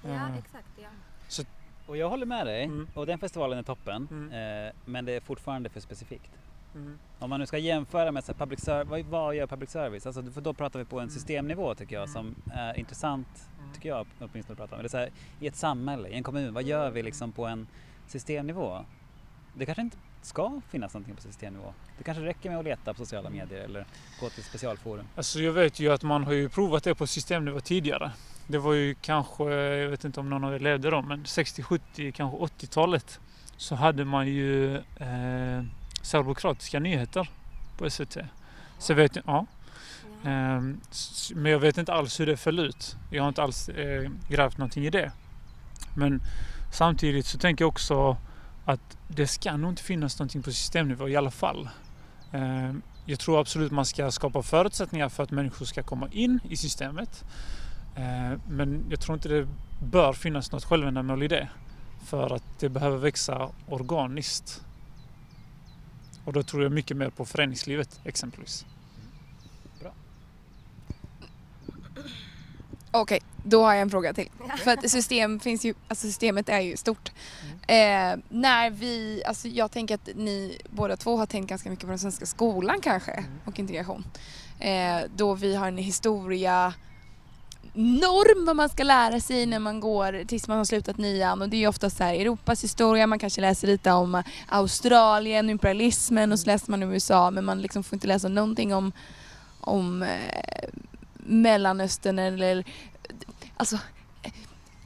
Eh, 0.05 0.37
exakt. 0.37 0.67
Ja. 0.81 1.43
Och 1.85 1.97
jag 1.97 2.09
håller 2.09 2.25
med 2.25 2.47
dig. 2.47 2.63
Mm. 2.63 2.87
Och 2.93 3.05
den 3.05 3.19
festivalen 3.19 3.57
är 3.59 3.63
toppen. 3.63 4.07
Mm. 4.11 4.65
Eh, 4.67 4.73
men 4.85 5.05
det 5.05 5.11
är 5.11 5.19
fortfarande 5.19 5.69
för 5.69 5.79
specifikt. 5.79 6.31
mm, 6.75 6.99
Om 7.19 7.29
man 7.29 7.39
nu 7.39 7.45
ska 7.45 7.57
jämföra 7.57 8.11
med 8.11 8.23
så 8.23 8.31
här, 8.31 8.39
public 8.39 8.59
service, 8.59 8.89
vad, 8.89 9.01
vad 9.05 9.35
gör 9.35 9.47
public 9.47 9.69
service? 9.69 10.05
Alltså, 10.05 10.23
för 10.23 10.41
då 10.41 10.53
pratar 10.53 10.79
vi 10.79 10.85
på 10.85 10.99
en 10.99 11.09
systemnivå 11.09 11.75
tycker 11.75 11.95
jag 11.95 12.09
som 12.09 12.35
är 12.53 12.79
intressant, 12.79 13.49
tycker 13.73 13.89
jag 13.89 14.07
åtminstone 14.19 14.53
att 14.53 14.57
prata 14.57 14.75
om. 14.75 14.81
Det 14.81 14.87
är 14.87 14.89
så 14.89 14.97
här, 14.97 15.09
I 15.39 15.47
ett 15.47 15.55
samhälle, 15.55 16.09
i 16.09 16.13
en 16.13 16.23
kommun, 16.23 16.53
vad 16.53 16.63
gör 16.63 16.89
vi 16.89 17.03
liksom 17.03 17.31
på 17.31 17.45
en 17.45 17.67
systemnivå? 18.07 18.85
Det 19.53 19.65
kanske 19.65 19.81
inte 19.81 19.97
ska 20.27 20.61
finnas 20.69 20.93
någonting 20.93 21.15
på 21.15 21.21
systemnivå. 21.21 21.73
Det 21.97 22.03
kanske 22.03 22.23
räcker 22.23 22.49
med 22.49 22.59
att 22.59 22.65
leta 22.65 22.93
på 22.93 22.97
sociala 22.97 23.29
medier 23.29 23.59
eller 23.63 23.85
gå 24.19 24.29
till 24.29 24.43
specialforum. 24.43 25.07
Alltså 25.15 25.39
jag 25.39 25.53
vet 25.53 25.79
ju 25.79 25.93
att 25.93 26.03
man 26.03 26.23
har 26.23 26.33
ju 26.33 26.49
provat 26.49 26.83
det 26.83 26.95
på 26.95 27.07
systemnivå 27.07 27.59
tidigare. 27.59 28.11
Det 28.47 28.57
var 28.57 28.73
ju 28.73 28.95
kanske, 29.01 29.43
jag 29.53 29.89
vet 29.89 30.05
inte 30.05 30.19
om 30.19 30.29
någon 30.29 30.43
av 30.43 30.55
er 30.55 30.59
levde 30.59 30.89
då, 30.89 31.01
men 31.01 31.25
60, 31.25 31.63
70, 31.63 32.11
kanske 32.11 32.37
80-talet 32.37 33.19
så 33.57 33.75
hade 33.75 34.05
man 34.05 34.27
ju 34.27 34.75
eh, 34.75 35.63
serbokratiska 36.01 36.79
nyheter 36.79 37.29
på 37.77 37.89
SVT. 37.89 38.17
Så 38.79 38.91
jag 38.91 38.97
vet, 38.97 39.17
ja. 39.25 39.45
Ehm, 40.25 40.81
men 41.35 41.51
jag 41.51 41.59
vet 41.59 41.77
inte 41.77 41.93
alls 41.93 42.19
hur 42.19 42.25
det 42.25 42.37
föll 42.37 42.59
ut. 42.59 42.95
Jag 43.11 43.23
har 43.23 43.29
inte 43.29 43.43
alls 43.43 43.69
eh, 43.69 44.11
grävt 44.29 44.57
någonting 44.57 44.85
i 44.85 44.89
det. 44.89 45.11
Men 45.95 46.21
samtidigt 46.73 47.25
så 47.25 47.37
tänker 47.37 47.63
jag 47.63 47.69
också 47.69 48.17
att 48.67 48.97
det 49.07 49.27
ska 49.27 49.57
nog 49.57 49.71
inte 49.71 49.83
finnas 49.83 50.19
någonting 50.19 50.43
på 50.43 50.51
systemnivå 50.51 51.09
i 51.09 51.15
alla 51.15 51.31
fall. 51.31 51.69
Eh, 52.31 52.73
jag 53.05 53.19
tror 53.19 53.39
absolut 53.39 53.71
man 53.71 53.85
ska 53.85 54.11
skapa 54.11 54.43
förutsättningar 54.43 55.09
för 55.09 55.23
att 55.23 55.31
människor 55.31 55.65
ska 55.65 55.83
komma 55.83 56.07
in 56.11 56.39
i 56.49 56.57
systemet. 56.57 57.23
Eh, 57.95 58.39
men 58.47 58.85
jag 58.89 58.99
tror 58.99 59.15
inte 59.15 59.29
det 59.29 59.47
bör 59.83 60.13
finnas 60.13 60.51
något 60.51 60.63
självändamål 60.63 61.23
i 61.23 61.27
det. 61.27 61.49
För 62.05 62.35
att 62.35 62.43
det 62.59 62.69
behöver 62.69 62.97
växa 62.97 63.49
organiskt. 63.67 64.63
Och 66.23 66.33
då 66.33 66.43
tror 66.43 66.63
jag 66.63 66.71
mycket 66.71 66.97
mer 66.97 67.09
på 67.09 67.25
föreningslivet 67.25 67.99
exempelvis. 68.03 68.65
Okej, 73.01 73.19
då 73.43 73.63
har 73.63 73.73
jag 73.73 73.81
en 73.81 73.89
fråga 73.89 74.13
till. 74.13 74.29
För 74.63 74.71
att 74.71 74.91
system 74.91 75.39
finns 75.39 75.65
ju, 75.65 75.73
alltså 75.87 76.07
systemet 76.07 76.49
är 76.49 76.59
ju 76.59 76.77
stort. 76.77 77.11
Eh, 77.67 78.19
när 78.29 78.69
vi, 78.69 79.23
alltså 79.25 79.47
jag 79.47 79.71
tänker 79.71 79.95
att 79.95 80.09
ni 80.15 80.57
båda 80.69 80.97
två 80.97 81.17
har 81.17 81.25
tänkt 81.25 81.49
ganska 81.49 81.69
mycket 81.69 81.85
på 81.85 81.89
den 81.89 81.99
svenska 81.99 82.25
skolan 82.25 82.81
kanske 82.81 83.23
och 83.45 83.59
integration. 83.59 84.05
Eh, 84.59 84.97
då 85.15 85.33
vi 85.33 85.55
har 85.55 85.67
en 85.67 85.77
historia 85.77 86.73
norm 87.73 88.45
vad 88.45 88.55
man 88.55 88.69
ska 88.69 88.83
lära 88.83 89.19
sig 89.19 89.45
när 89.45 89.59
man 89.59 89.79
går 89.79 90.23
tills 90.27 90.47
man 90.47 90.57
har 90.57 90.65
slutat 90.65 90.97
nian 90.97 91.41
och 91.41 91.49
det 91.49 91.57
är 91.57 91.59
ju 91.59 91.67
ofta 91.67 91.89
så 91.89 92.03
här 92.03 92.13
Europas 92.13 92.63
historia, 92.63 93.07
man 93.07 93.19
kanske 93.19 93.41
läser 93.41 93.67
lite 93.67 93.91
om 93.91 94.23
Australien, 94.47 95.49
imperialismen 95.49 96.31
och 96.31 96.39
så 96.39 96.45
läser 96.45 96.71
man 96.71 96.83
USA 96.83 97.31
men 97.31 97.45
man 97.45 97.61
liksom 97.61 97.83
får 97.83 97.95
inte 97.95 98.07
läsa 98.07 98.27
någonting 98.27 98.73
om, 98.73 98.91
om 99.61 100.03
eh, 100.03 100.69
Mellanöstern 101.27 102.19
eller 102.19 102.63
alltså 103.57 103.77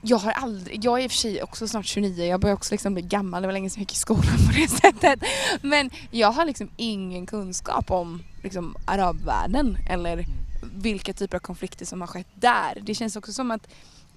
jag 0.01 0.17
har 0.17 0.31
aldrig, 0.31 0.85
jag 0.85 0.99
är 0.99 1.03
i 1.03 1.07
och 1.07 1.11
för 1.11 1.17
sig 1.17 1.43
också 1.43 1.67
snart 1.67 1.85
29, 1.85 2.25
jag 2.25 2.39
börjar 2.39 2.55
också 2.55 2.73
liksom 2.73 2.93
bli 2.93 3.03
gammal, 3.03 3.41
det 3.41 3.47
var 3.47 3.53
länge 3.53 3.69
sedan 3.69 3.79
jag 3.79 3.81
gick 3.81 3.93
i 3.93 3.95
skolan 3.95 4.37
på 4.47 4.53
det 4.53 4.67
sättet. 4.81 5.19
Men 5.61 5.89
jag 6.11 6.31
har 6.31 6.45
liksom 6.45 6.69
ingen 6.77 7.25
kunskap 7.25 7.91
om 7.91 8.23
liksom 8.43 8.75
arabvärlden 8.85 9.77
eller 9.89 10.25
vilka 10.73 11.13
typer 11.13 11.37
av 11.37 11.41
konflikter 11.41 11.85
som 11.85 12.01
har 12.01 12.07
skett 12.07 12.27
där. 12.35 12.81
Det 12.81 12.95
känns 12.95 13.15
också 13.15 13.33
som 13.33 13.51
att 13.51 13.67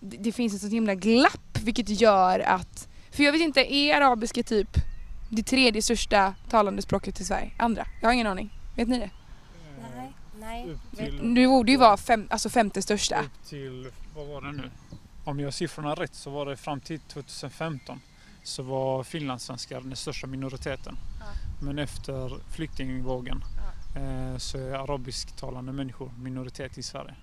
det, 0.01 0.33
finns 0.33 0.55
ett 0.55 0.61
sånt 0.61 0.73
himla 0.73 0.95
glapp 0.95 1.59
vilket 1.63 2.01
gör 2.01 2.41
att, 2.41 2.89
för 3.11 3.23
jag 3.23 3.33
vet 3.33 3.41
inte, 3.41 3.75
är 3.75 3.95
arabiska 3.97 4.43
typ 4.43 4.69
det 5.29 5.43
tredje 5.43 5.83
största 5.83 6.35
talande 6.51 6.83
språket 6.83 7.21
i 7.21 7.25
Sverige? 7.25 7.53
Andra? 7.59 7.87
Jag 8.01 8.09
har 8.09 8.13
ingen 8.13 8.27
aning. 8.27 8.51
Vet 8.77 8.89
ni 8.89 8.99
det? 8.99 9.11
Nej. 10.45 10.71
Upp 10.71 10.97
till, 10.97 11.35
Det 11.35 11.47
borde 11.47 11.73
ju 11.73 11.79
vara 11.79 11.97
fem, 11.97 12.27
alltså 12.31 12.49
femte 12.51 12.83
största. 12.83 13.21
upp 13.21 13.49
till, 13.49 13.91
vad 14.17 14.27
var 14.27 14.43
det 14.43 14.53
nu? 14.53 14.71
Om 15.25 15.41
jag 15.41 15.47
har 15.47 15.53
siffrorna 15.53 15.95
rätt 15.95 16.15
så 16.15 16.31
var 16.31 16.47
det 16.47 16.57
fram 16.57 16.81
till 16.81 17.01
2015 17.01 18.01
så 18.43 18.63
var 18.63 19.05
finlandssvenskar 19.05 19.81
den 19.81 19.97
största 19.97 20.27
minoriteten. 20.27 20.97
Men 21.63 21.79
efter 21.79 22.39
flyktingvågen 22.51 23.45
eh, 23.97 24.39
så 24.39 24.59
är 24.59 24.73
arabisktalande 24.73 25.73
människor 25.73 26.11
minoritet 26.19 26.79
i 26.79 26.83
Sverige. 26.83 27.15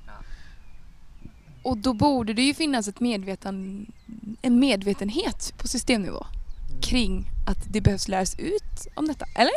Och 1.64 1.78
då 1.78 1.94
borde 1.94 2.34
det 2.34 2.42
ju 2.42 2.54
finnas 2.54 2.88
ett 2.88 3.00
medveten, 3.00 3.86
en 4.42 4.60
medvetenhet 4.60 5.54
på 5.58 5.68
systemnivå 5.68 6.26
kring 6.82 7.26
att 7.48 7.74
det 7.74 7.82
behövs 7.82 8.08
läras 8.08 8.40
ut 8.40 8.88
om 8.96 9.08
detta, 9.08 9.26
eller? 9.36 9.54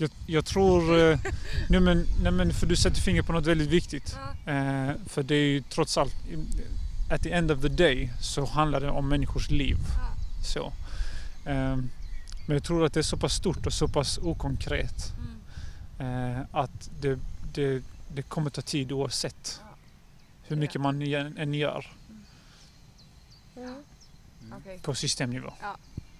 Jag, 0.00 0.10
jag 0.26 0.44
tror... 0.44 0.98
Eh, 0.98 1.18
nej, 1.68 1.80
men, 1.80 2.06
nej 2.22 2.32
men 2.32 2.52
för 2.54 2.66
du 2.66 2.76
sätter 2.76 3.00
fingret 3.00 3.26
på 3.26 3.32
något 3.32 3.46
väldigt 3.46 3.68
viktigt. 3.68 4.16
Eh, 4.46 4.90
för 5.06 5.22
det 5.22 5.34
är 5.34 5.46
ju 5.46 5.62
trots 5.62 5.98
allt... 5.98 6.14
At 7.10 7.22
the 7.22 7.32
end 7.32 7.50
of 7.50 7.60
the 7.60 7.68
day 7.68 8.12
så 8.20 8.44
handlar 8.44 8.80
det 8.80 8.90
om 8.90 9.08
människors 9.08 9.50
liv. 9.50 9.76
Så. 10.44 10.72
Eh, 11.46 11.76
men 12.46 12.56
jag 12.56 12.64
tror 12.64 12.84
att 12.84 12.92
det 12.94 13.00
är 13.00 13.04
så 13.04 13.16
pass 13.16 13.34
stort 13.34 13.66
och 13.66 13.72
så 13.72 13.88
pass 13.88 14.18
okonkret 14.18 15.12
eh, 15.98 16.40
att 16.52 16.90
det, 17.00 17.18
det, 17.52 17.82
det 18.14 18.22
kommer 18.22 18.50
ta 18.50 18.62
tid 18.62 18.92
oavsett 18.92 19.60
hur 20.42 20.56
mycket 20.56 20.80
man 20.80 21.02
än 21.36 21.54
gör 21.54 21.86
Mm. 23.56 24.80
på 24.82 24.94
systemnivå. 24.94 25.52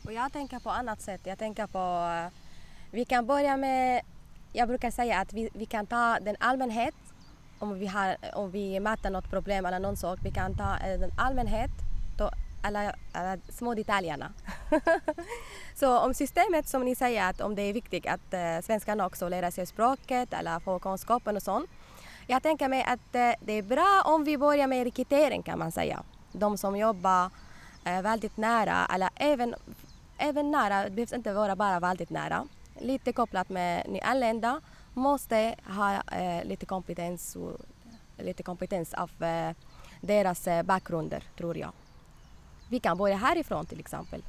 Och 0.04 0.12
jag 0.12 0.32
tänker 0.32 0.58
på 0.58 0.70
annat 0.70 1.00
sätt. 1.00 1.20
Jag 1.24 1.38
tänker 1.38 1.66
på... 1.66 2.30
Vi 2.90 3.04
kan 3.04 3.26
börja 3.26 3.56
med... 3.56 4.02
Jag 4.52 4.68
brukar 4.68 4.90
säga 4.90 5.20
att 5.20 5.32
vi, 5.32 5.50
vi 5.52 5.66
kan 5.66 5.86
ta 5.86 6.18
den 6.20 6.36
allmänhet 6.40 6.94
om 7.58 7.78
vi, 7.78 7.86
har, 7.86 8.16
om 8.34 8.50
vi 8.50 8.80
möter 8.80 9.10
något 9.10 9.30
problem 9.30 9.66
eller 9.66 9.78
någon 9.78 9.96
sak. 9.96 10.18
Vi 10.22 10.30
kan 10.30 10.54
ta 10.54 10.76
eh, 10.76 11.00
den 11.00 11.10
allmänhet, 11.16 11.70
då 12.18 12.30
alla, 12.62 12.94
alla 13.12 13.36
små 13.48 13.74
detaljerna. 13.74 14.32
Så 15.74 15.98
om 15.98 16.14
systemet 16.14 16.68
som 16.68 16.84
ni 16.84 16.94
säger 16.94 17.30
att 17.30 17.40
om 17.40 17.54
det 17.54 17.62
är 17.62 17.72
viktigt 17.72 18.06
att 18.06 18.34
eh, 18.34 18.60
svenskarna 18.62 19.06
också 19.06 19.28
lär 19.28 19.50
sig 19.50 19.66
språket 19.66 20.32
eller 20.32 20.60
får 20.60 20.78
kunskapen 20.78 21.36
och 21.36 21.42
sånt. 21.42 21.70
Jag 22.26 22.42
tänker 22.42 22.68
mig 22.68 22.82
att 22.82 23.14
eh, 23.14 23.32
det 23.40 23.52
är 23.52 23.62
bra 23.62 24.02
om 24.04 24.24
vi 24.24 24.38
börjar 24.38 24.66
med 24.66 24.84
rekrytering 24.84 25.42
kan 25.42 25.58
man 25.58 25.72
säga. 25.72 26.02
De 26.32 26.58
som 26.58 26.76
jobbar 26.76 27.30
eh, 27.84 28.02
väldigt 28.02 28.36
nära 28.36 28.86
eller 28.94 29.10
även, 29.16 29.54
även 30.18 30.50
nära, 30.50 30.84
det 30.84 30.90
behövs 30.90 31.12
inte 31.12 31.32
vara 31.32 31.56
bara 31.56 31.80
väldigt 31.80 32.10
nära. 32.10 32.46
Lite 32.80 33.12
kopplat 33.12 33.48
med 33.48 33.88
nyanlända 33.88 34.60
måste 34.94 35.54
ha 35.66 36.02
eh, 36.02 36.44
lite 36.44 36.66
kompetens 36.66 37.36
och, 37.36 37.56
lite 38.18 38.42
kompetens 38.42 38.94
av 38.94 39.22
eh, 39.22 39.56
deras 40.00 40.46
eh, 40.46 40.62
bakgrunder 40.62 41.24
tror 41.36 41.58
jag. 41.58 41.72
Vi 42.70 42.80
kan 42.80 42.98
börja 42.98 43.16
härifrån 43.16 43.66
till 43.66 43.80
exempel. 43.80 44.22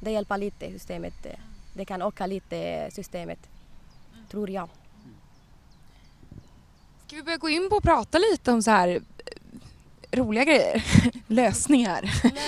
Det 0.00 0.10
hjälper 0.10 0.38
lite 0.38 0.70
systemet. 0.70 1.26
Det 1.74 1.84
kan 1.84 2.02
öka 2.02 2.26
lite 2.26 2.88
systemet, 2.92 3.38
tror 4.30 4.50
jag. 4.50 4.68
Ska 7.06 7.16
vi 7.16 7.22
börja 7.22 7.36
gå 7.36 7.48
in 7.48 7.68
på 7.70 7.76
och 7.76 7.82
prata 7.82 8.18
lite 8.18 8.52
om 8.52 8.62
så 8.62 8.70
här 8.70 9.00
roliga 10.12 10.44
grejer? 10.44 10.84
Lösningar, 11.26 12.00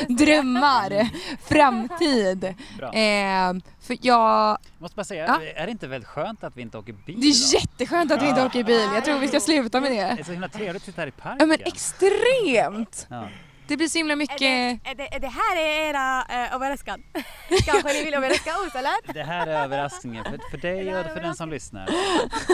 drömmar, 0.09 1.09
framtid. 1.49 2.45
Eh, 2.45 3.73
för 3.81 3.97
jag, 4.01 4.59
måste 4.79 4.97
bara 4.97 5.05
säga, 5.05 5.25
Ja. 5.27 5.63
är 5.63 5.67
det 5.67 5.73
inte 5.73 5.87
väldigt 5.89 6.09
skönt 6.09 6.45
att 6.45 6.57
vi 6.57 6.63
inte 6.63 6.79
åker 6.79 6.93
bil 6.93 7.21
det 7.21 7.27
är 7.27 7.31
idag? 7.31 7.61
jätteskönt 7.61 8.13
att 8.13 8.23
vi 8.23 8.29
inte 8.29 8.45
åker 8.47 8.65
bil. 8.65 8.89
Jag 8.95 9.05
tror 9.05 9.19
vi 9.19 9.29
ska 9.29 9.41
sluta 9.41 9.81
med 9.81 9.91
Det 9.93 9.97
det. 9.97 10.01
är 10.21 10.25
så 10.25 10.33
himla 10.33 10.49
trevligt 10.49 10.77
att 10.77 10.87
sitta 10.87 11.01
här 11.01 11.09
i 11.09 11.11
parken. 11.11 11.37
Ja 11.41 11.47
men 11.47 11.59
extremt! 11.65 13.07
Ja. 13.11 13.29
Det 13.71 13.77
blir 13.77 13.89
så 13.89 13.99
himla 13.99 14.13
Är 14.13 14.17
det, 14.17 14.19
mycket... 14.19 14.87
är 14.87 14.95
det, 14.95 15.15
är 15.15 15.21
det 15.21 15.29
här 15.29 15.57
är 15.57 15.89
era 15.89 16.25
äh, 16.29 16.55
överraskning? 16.55 17.05
Kanske 17.65 17.93
ni 17.93 18.05
vill 18.05 18.15
överraska 18.15 18.51
oss 18.51 18.75
eller? 18.75 19.13
Det 19.15 19.23
här 19.23 19.47
är 19.47 19.65
överraskningen 19.65 20.25
för, 20.25 20.51
för 20.51 20.59
dig 20.59 20.97
och 20.97 21.07
för 21.07 21.21
den 21.21 21.35
som 21.35 21.51
lyssnar. 21.51 21.89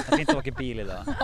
Att 0.09 0.13
vi 0.13 0.21
inte 0.21 0.37
åker 0.37 0.53
bil 0.53 0.81
idag. 0.81 1.05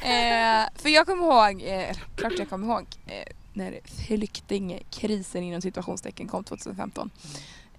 Eh, 0.00 0.64
för 0.74 0.88
jag 0.88 1.06
kommer 1.06 1.24
ihåg, 1.24 1.62
eh, 1.62 1.96
klart 2.16 2.32
jag 2.38 2.50
kommer 2.50 2.66
ihåg, 2.66 2.86
eh, 3.06 3.32
när 3.52 3.80
flyktingkrisen 4.06 5.42
inom 5.42 5.62
situationstecken 5.62 6.28
kom 6.28 6.44
2015. 6.44 7.10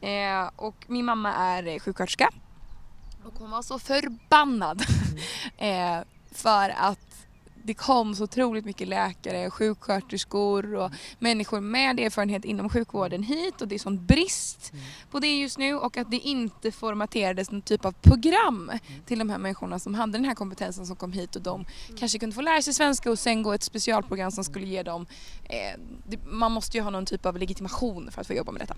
Eh, 0.02 0.50
och 0.56 0.76
min 0.88 1.06
mamma 1.06 1.34
är 1.34 1.68
eh, 1.68 1.80
sjuksköterska. 1.80 2.30
Och 3.26 3.34
hon 3.40 3.52
var 3.52 3.62
så 3.62 3.80
förbannad. 3.80 4.82
eh, 5.58 6.00
för 6.32 6.70
att 6.70 7.09
det 7.70 7.74
kom 7.74 8.16
så 8.16 8.24
otroligt 8.24 8.66
mycket 8.66 8.88
läkare, 8.88 9.50
sjuksköterskor 9.50 10.76
och 10.76 10.92
människor 11.20 11.60
med 11.60 12.00
erfarenhet 12.00 12.46
inom 12.46 12.70
sjukvården 12.70 13.24
hit 13.24 13.62
och 13.62 13.68
det 13.68 13.76
är 13.76 13.80
sån 13.80 14.06
brist 14.06 14.74
på 15.12 15.20
det 15.20 15.40
just 15.40 15.58
nu 15.58 15.76
och 15.76 15.98
att 15.98 16.12
det 16.12 16.18
inte 16.18 16.72
formaterades 16.72 17.52
någon 17.52 17.62
typ 17.62 17.86
av 17.86 17.92
program 17.92 18.72
till 19.06 19.20
de 19.20 19.30
här 19.30 19.38
människorna 19.38 19.80
som 19.80 19.94
hade 19.94 20.12
den 20.12 20.26
här 20.26 20.36
kompetensen 20.36 20.86
som 20.86 20.96
kom 20.96 21.12
hit 21.12 21.36
och 21.36 21.42
de 21.42 21.66
kanske 22.00 22.20
kunde 22.20 22.36
få 22.36 22.42
lära 22.42 22.62
sig 22.62 22.74
svenska 22.74 23.12
och 23.12 23.20
sen 23.20 23.44
gå 23.44 23.54
ett 23.54 23.64
specialprogram 23.64 24.32
som 24.32 24.44
skulle 24.44 24.66
ge 24.66 24.84
dem 24.84 25.06
eh, 25.44 25.80
man 26.26 26.52
måste 26.52 26.78
ju 26.78 26.84
ha 26.84 26.90
någon 26.90 27.06
typ 27.06 27.26
av 27.26 27.38
legitimation 27.38 28.12
för 28.12 28.22
att 28.22 28.28
få 28.28 28.34
jobba 28.34 28.52
med 28.52 28.62
detta. 28.62 28.76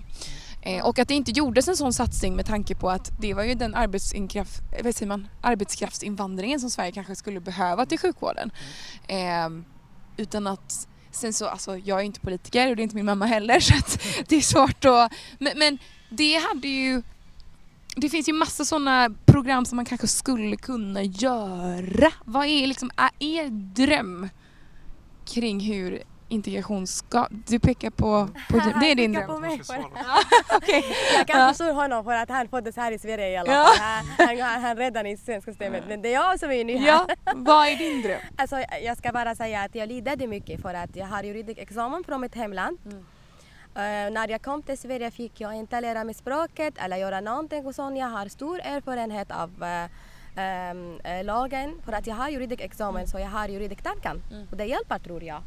Eh, 0.62 0.86
och 0.86 1.00
att 1.00 1.08
det 1.08 1.14
inte 1.14 1.32
gjordes 1.32 1.68
en 1.68 1.78
sån 1.78 1.94
satsning 1.94 2.36
med 2.36 2.46
tanke 2.46 2.76
på 2.76 2.90
att 2.90 3.12
det 3.22 3.34
var 3.34 3.44
ju 3.44 3.54
den 3.54 3.76
arbetsinkraft, 3.76 4.62
eh, 4.72 4.84
vad 4.84 4.96
säger 4.96 5.08
man, 5.08 5.28
arbetskraftsinvandringen 5.42 6.60
som 6.60 6.70
Sverige 6.70 6.92
kanske 6.92 7.16
skulle 7.16 7.40
behöva 7.40 7.86
till 7.86 8.00
sjukvården. 8.00 8.52
Eh, 9.08 9.50
utan 10.18 10.48
att 10.48 10.88
Sen 11.12 11.34
så, 11.34 11.48
alltså 11.48 11.78
jag 11.78 12.00
är 12.00 12.04
inte 12.04 12.20
politiker 12.20 12.70
och 12.70 12.76
det 12.76 12.82
är 12.82 12.84
inte 12.84 12.96
min 12.96 13.06
mamma 13.06 13.26
heller 13.26 13.60
så 13.60 13.76
att 13.76 14.02
det 14.28 14.36
är 14.36 14.42
svårt 14.42 14.86
att... 14.86 15.14
Men, 15.40 15.58
men 15.60 15.78
det 16.10 16.36
hade 16.36 16.68
ju... 16.68 17.02
Det 17.96 18.10
finns 18.10 18.30
ju 18.30 18.34
massa 18.34 18.66
sådana 18.66 19.10
program 19.26 19.66
som 19.66 19.76
man 19.76 19.86
kanske 19.86 20.08
skulle 20.08 20.56
kunna 20.56 21.04
göra. 21.04 22.12
Vad 22.26 22.46
är 22.46 22.68
liksom 22.68 22.92
är 22.96 23.10
er 23.20 23.50
dröm 23.50 24.30
kring 25.26 25.60
hur 25.60 26.04
integration 26.32 26.88
ska... 26.88 27.28
Du 27.48 27.60
pekar 27.60 27.90
på... 27.90 28.28
på 28.50 28.58
det 28.80 28.92
är 28.92 28.96
din 28.96 29.14
dröm? 29.14 29.28
på 29.28 29.40
mig. 29.40 29.62
Jag 31.18 31.28
kan 31.28 31.40
Ja. 31.40 31.48
förstå 31.48 31.72
honom 31.74 32.04
för 32.04 32.14
att 32.14 32.30
han 32.30 32.48
föddes 32.48 32.76
här 32.76 32.92
i 32.92 33.00
Sverige 33.00 33.30
i 33.30 33.38
alla 33.38 33.52
Ja. 33.54 33.66
fall. 33.78 34.28
Han, 34.28 34.40
han, 34.40 34.62
han 34.62 34.78
redan 34.78 35.06
i 35.06 35.18
svenska 35.18 35.52
systemet. 35.52 35.84
Men 35.88 36.02
det 36.02 36.10
är 36.10 36.14
jag 36.14 36.40
som 36.40 36.52
är 36.52 36.64
ny 36.64 36.78
här. 36.78 36.88
Ja, 36.88 37.08
vad 37.36 37.68
är 37.68 37.76
din 37.76 38.02
dröm? 38.02 38.20
Alltså, 38.38 38.56
jag 38.84 38.98
ska 38.98 39.12
bara 39.12 39.36
säga 39.36 39.62
att 39.62 39.76
jag 39.76 39.90
lidade 39.90 40.28
mycket 40.28 40.62
för 40.62 40.74
att 40.74 40.96
jag 40.96 41.06
har 41.06 41.24
juridik 41.24 41.58
examen 41.58 42.04
från 42.04 42.22
mitt 42.22 42.36
hemland. 42.36 42.78
Eh, 43.76 44.12
när 44.12 44.28
jag 44.30 44.42
kom 44.42 44.64
till 44.64 44.78
Sverige 44.78 45.12
fick 45.12 45.42
jag 45.42 45.56
inte 45.56 45.82
lära 45.82 46.04
mig 46.04 46.14
språket 46.16 46.74
eller 46.78 46.98
göra 46.98 47.22
någonting 47.22 47.66
och 47.66 47.76
sånt. 47.76 47.98
Jag 48.00 48.08
har 48.08 48.28
stor 48.28 48.60
erfarenhet 48.64 49.32
av 49.32 49.64
ehm, 50.36 51.00
eh, 51.04 51.24
lagen 51.24 51.82
för 51.86 51.94
att 51.94 52.08
jag 52.08 52.16
har 52.16 52.30
juridikexamen 52.30 53.08
så 53.08 53.20
jag 53.20 53.28
har 53.28 53.48
juridiktanken 53.48 54.22
och 54.52 54.58
det 54.58 54.66
hjälper 54.66 55.00
tror 55.00 55.24
jag. 55.24 55.42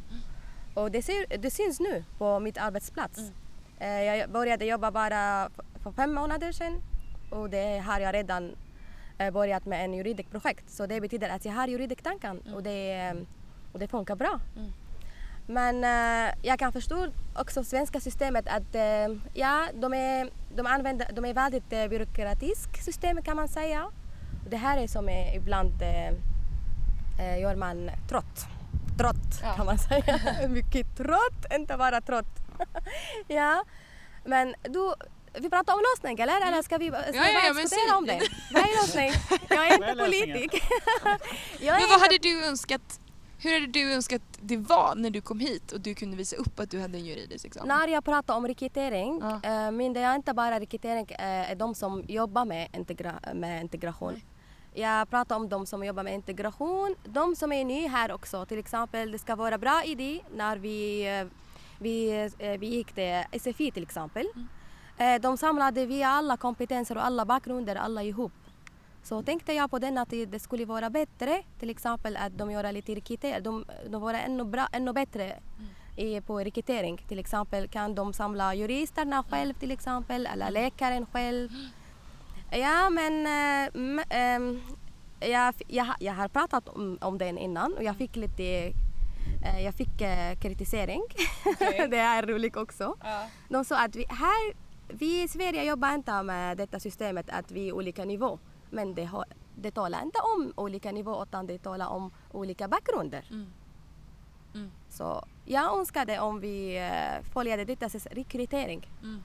Och 0.74 0.90
det, 0.90 1.02
ser, 1.02 1.38
det 1.38 1.50
syns 1.50 1.80
nu 1.80 2.04
på 2.18 2.40
mitt 2.40 2.58
arbetsplats. 2.58 3.32
Eh, 3.78 4.02
jag 4.02 4.30
började 4.30 4.64
jobba 4.64 4.90
bara 4.90 5.50
för 5.82 5.92
fem 5.92 6.14
månader 6.14 6.52
sedan 6.52 6.82
och 7.30 7.50
det 7.50 7.78
har 7.78 8.00
jag 8.00 8.14
redan 8.14 8.56
eh, 9.18 9.30
börjat 9.30 9.66
med 9.66 9.84
en 9.84 9.94
juridikprojekt. 9.94 10.70
Så 10.70 10.86
det 10.86 11.00
betyder 11.00 11.28
att 11.28 11.44
jag 11.44 11.52
har 11.52 11.68
juridiktanken 11.68 12.40
och, 12.54 12.62
det, 12.62 12.92
eh, 12.92 13.14
och 13.72 13.78
det 13.78 13.88
funkar 13.88 14.16
bra. 14.16 14.40
Men 15.46 15.84
eh, 15.84 16.34
jag 16.42 16.58
kan 16.58 16.72
förstå 16.72 17.08
också 17.34 17.64
svenska 17.64 18.00
systemet 18.00 18.48
att 18.48 18.74
eh, 18.74 19.16
ja, 19.34 19.68
de 19.74 19.94
är, 19.94 20.30
de 20.56 20.66
använder, 20.66 21.08
de 21.12 21.24
är 21.24 21.34
väldigt 21.34 21.72
uh, 21.72 21.88
byråkratiskt 21.88 22.84
system 22.84 23.22
kan 23.22 23.36
man 23.36 23.48
säga. 23.48 23.84
Och 24.44 24.50
det 24.50 24.56
här 24.56 24.78
är 24.78 24.86
som 24.86 25.08
är 25.08 25.36
ibland 25.36 25.82
eh, 25.82 26.08
eh, 27.18 27.40
gör 27.40 27.56
man 27.56 27.90
trött. 28.08 28.48
Trött 28.98 29.40
Ja. 29.42 29.52
kan 29.56 29.66
man 29.66 29.78
säga. 29.78 30.20
Mycket 30.48 30.96
trött, 30.96 31.52
inte 31.54 31.76
bara 31.76 32.00
trött. 32.00 32.26
ja, 33.28 33.64
men 34.24 34.54
du, 34.62 34.94
vi 35.40 35.50
pratar 35.50 35.72
om 35.74 35.80
lösning 35.94 36.18
eller? 36.20 36.46
Eller 36.48 36.62
ska 36.62 36.78
vi, 36.78 36.88
ska 36.88 36.96
Ja, 36.96 37.02
ja, 37.12 37.22
ja, 37.28 37.40
bara 37.42 37.52
men 37.54 37.62
diskutera 37.62 37.96
om 37.96 38.06
det? 38.06 38.20
Vad 38.52 38.62
är 38.62 38.82
lösning? 38.82 39.12
Jag 39.48 39.66
är 39.66 39.70
är 39.84 39.90
inte 39.90 40.04
politiker. 40.04 40.60
jag 41.60 41.76
är 41.76 41.80
Men 41.80 41.88
vad 41.90 42.00
hade 42.00 42.18
du 42.18 42.44
önskat, 42.46 43.00
hur 43.38 43.52
hade 43.52 43.66
du 43.66 43.92
önskat 43.92 44.22
det 44.40 44.56
var 44.56 44.94
när 44.94 45.10
du 45.10 45.20
kom 45.20 45.40
hit 45.40 45.72
och 45.72 45.80
du 45.80 45.94
kunde 45.94 46.16
visa 46.16 46.36
upp 46.36 46.60
att 46.60 46.70
du 46.70 46.80
hade 46.80 46.98
en 46.98 47.04
juridisk 47.04 47.44
examen? 47.44 47.68
När 47.78 47.88
jag 47.88 48.04
pratar 48.04 48.34
om 48.36 48.46
rekrytering, 48.48 49.20
Ja. 49.22 49.40
ja. 49.42 49.70
menar 49.70 50.00
jag 50.00 50.14
inte 50.14 50.34
bara 50.34 50.60
rekrytering 50.60 51.06
eh, 51.10 51.50
är 51.50 51.54
de 51.54 51.74
som 51.74 52.04
jobbar 52.08 52.44
med, 52.44 52.68
integra- 52.72 53.34
med 53.34 53.60
integration. 53.62 54.20
Jag 54.76 55.10
pratar 55.10 55.36
om 55.36 55.48
de 55.48 55.66
som 55.66 55.84
jobbar 55.84 56.02
med 56.02 56.14
integration, 56.14 56.94
de 57.04 57.36
som 57.36 57.52
är 57.52 57.64
nya 57.64 57.88
här 57.88 58.12
också. 58.12 58.46
Till 58.46 58.58
exempel, 58.58 59.12
det 59.12 59.18
ska 59.18 59.36
vara 59.36 59.58
bra 59.58 59.82
idé 59.84 60.20
när 60.36 60.56
vi, 60.56 61.06
eh, 61.20 61.26
vi, 61.78 62.10
eh, 62.38 62.58
vi 62.58 62.66
gick 62.66 62.92
till 62.92 63.24
SFI 63.32 63.70
till 63.70 63.82
exempel. 63.82 64.26
Eh, 64.98 65.20
De 65.20 65.36
samlade 65.36 65.86
vi 65.86 66.02
alla 66.02 66.36
kompetenser 66.36 66.96
och 66.96 67.04
alla 67.04 67.24
bakgrunder, 67.24 67.76
alla 67.76 68.02
ihop. 68.02 68.32
Så 69.02 69.22
tänkte 69.22 69.52
jag 69.52 69.70
på 69.70 69.78
den 69.78 69.98
att 69.98 70.10
det 70.10 70.42
skulle 70.42 70.64
vara 70.64 70.90
bättre, 70.90 71.42
till 71.58 71.70
exempel 71.70 72.16
att 72.16 72.38
de 72.38 72.50
gör 72.50 72.72
lite 72.72 72.94
rekrytering, 72.94 73.42
de, 73.42 73.64
de 73.88 74.02
vara 74.02 74.20
ännu, 74.20 74.44
bra, 74.44 74.68
ännu 74.72 74.92
bättre 74.92 75.40
i, 75.96 76.20
på 76.20 76.38
rekrytering. 76.40 77.04
Till 77.08 77.18
exempel 77.18 77.68
kan 77.68 77.94
de 77.94 78.12
samla 78.12 78.54
juristerna 78.54 79.24
själv 79.30 79.54
till 79.54 79.70
exempel, 79.70 80.26
eller 80.26 80.50
läkaren 80.50 81.06
själv. 81.06 81.50
Ja, 82.54 82.90
men 82.90 83.26
m- 83.74 84.00
ehm, 84.10 84.60
jag, 85.20 85.54
jag, 85.68 85.86
jag 86.00 86.12
har 86.14 86.28
pratat 86.28 86.68
om, 86.68 86.98
om 87.00 87.18
den 87.18 87.38
innan 87.38 87.72
och 87.76 87.82
jag 87.82 87.96
fick 87.96 88.16
lite 88.16 88.72
eh, 89.44 89.60
jag 89.64 89.74
fick 89.74 90.00
eh, 90.00 90.34
kritisering. 90.40 91.02
det 91.90 91.98
är 91.98 92.26
roligt 92.26 92.56
också. 92.56 92.96
De 93.48 93.64
sa 93.64 93.84
att 93.84 93.96
vi, 93.96 94.06
här, 94.08 94.54
vi 94.88 95.22
i 95.22 95.28
Sverige 95.28 95.64
jobbar 95.64 95.94
inte 95.94 96.22
med 96.22 96.56
detta 96.56 96.80
systemet 96.80 97.30
att 97.30 97.50
vi 97.50 97.68
är 97.68 97.72
olika 97.72 98.04
nivå. 98.04 98.38
Men 98.70 98.94
det, 98.94 99.04
har, 99.04 99.24
det 99.56 99.70
talar 99.70 100.02
inte 100.02 100.18
om 100.20 100.52
olika 100.56 100.92
nivå 100.92 101.22
utan 101.22 101.46
det 101.46 101.58
talar 101.58 101.88
om 101.88 102.10
olika 102.32 102.68
bakgrunder. 102.68 103.24
Mm. 103.30 103.46
Mm. 104.54 104.70
Så 104.88 105.24
jag 105.44 105.78
önskade 105.78 106.20
om 106.20 106.40
vi 106.40 106.78
följde 107.32 107.64
detta 107.64 107.88
rekrytering. 108.10 108.90
Mm. 109.02 109.22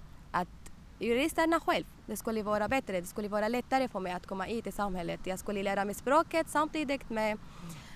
Juristerna 0.99 1.59
själv, 1.59 1.85
det 2.05 2.17
skulle 2.17 2.43
vara 2.43 2.67
bättre, 2.67 3.01
det 3.01 3.07
skulle 3.07 3.27
vara 3.27 3.47
lättare 3.47 3.87
för 3.87 3.99
mig 3.99 4.13
att 4.13 4.27
komma 4.27 4.43
hit 4.43 4.67
i 4.67 4.71
samhället. 4.71 5.19
Jag 5.23 5.39
skulle 5.39 5.63
lära 5.63 5.85
mig 5.85 5.95
språket 5.95 6.49
samtidigt 6.49 7.09
med 7.09 7.37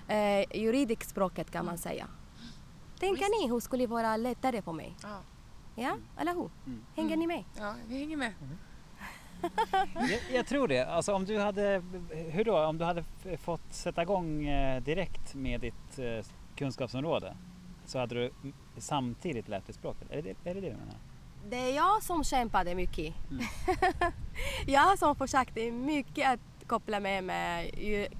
eh, 0.08 0.56
juridikspråket 0.56 1.50
kan 1.50 1.66
man 1.66 1.78
säga. 1.78 2.06
Tänker 2.98 3.40
ni 3.40 3.52
hur 3.52 3.60
skulle 3.60 3.86
vara 3.86 4.16
lättare 4.16 4.62
för 4.62 4.72
mig? 4.72 4.96
Ja. 5.02 5.18
Ja, 5.76 5.96
eller 6.18 6.34
hur? 6.34 6.50
Hänger 6.96 7.16
ni 7.16 7.26
med? 7.26 7.44
ja, 7.58 7.74
vi 7.88 7.98
hänger 7.98 8.16
med. 8.16 8.32
Jag, 9.94 10.20
jag 10.32 10.46
tror 10.46 10.68
det. 10.68 10.84
Alltså 10.84 11.12
om 11.12 11.24
du 11.24 11.38
hade, 11.38 11.82
hur 12.30 12.44
då? 12.44 12.58
Om 12.58 12.78
du 12.78 12.84
hade 12.84 13.04
fått 13.38 13.72
sätta 13.72 14.02
igång 14.02 14.46
eh, 14.46 14.82
direkt 14.82 15.34
med 15.34 15.60
ditt 15.60 15.98
eh, 15.98 16.26
kunskapsområde 16.56 17.36
så 17.86 17.98
hade 17.98 18.14
du 18.14 18.30
samtidigt 18.78 19.48
lärt 19.48 19.66
dig 19.66 19.74
språket. 19.74 20.10
Är 20.10 20.22
det 20.22 20.30
är 20.30 20.54
det, 20.54 20.60
det 20.60 20.70
du 20.70 20.76
menar? 20.76 20.98
Det 21.50 21.56
är 21.56 21.76
jag 21.76 22.02
som 22.02 22.24
kämpade 22.24 22.74
mycket. 22.74 23.14
Mm. 23.30 23.44
jag 24.66 24.98
som 24.98 25.16
försökte 25.16 25.70
mycket 25.70 26.30
att 26.30 26.66
koppla 26.66 27.00
med 27.00 27.24
med, 27.24 27.70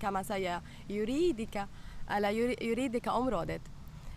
kan 0.00 0.12
man 0.12 0.24
säga, 0.24 0.60
juridika, 0.88 1.68
eller 2.10 2.30
jur, 2.30 2.62
juridika 2.62 3.12
området. 3.12 3.62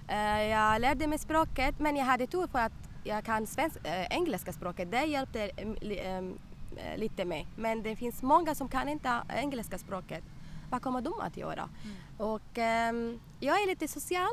Eh, 0.07 0.43
jag 0.43 0.81
lärde 0.81 1.07
mig 1.07 1.19
språket 1.19 1.79
men 1.79 1.95
jag 1.95 2.05
hade 2.05 2.27
tur 2.27 2.47
för 2.47 2.59
att 2.59 2.89
jag 3.03 3.23
kan 3.25 3.47
svensk, 3.47 3.77
eh, 3.83 4.07
engelska 4.09 4.53
språket. 4.53 4.91
Det 4.91 5.05
hjälpte 5.05 5.49
eh, 5.49 6.97
lite 6.97 7.25
med. 7.25 7.45
Men 7.55 7.83
det 7.83 7.95
finns 7.95 8.21
många 8.23 8.55
som 8.55 8.69
kan 8.69 8.89
inte 8.89 9.21
engelska 9.29 9.77
språket. 9.77 10.23
Vad 10.69 10.81
kommer 10.81 11.01
de 11.01 11.13
att 11.19 11.37
göra? 11.37 11.69
Och 12.17 12.57
ehm, 12.57 13.19
jag 13.39 13.61
är 13.61 13.67
lite 13.67 13.87
social 13.87 14.31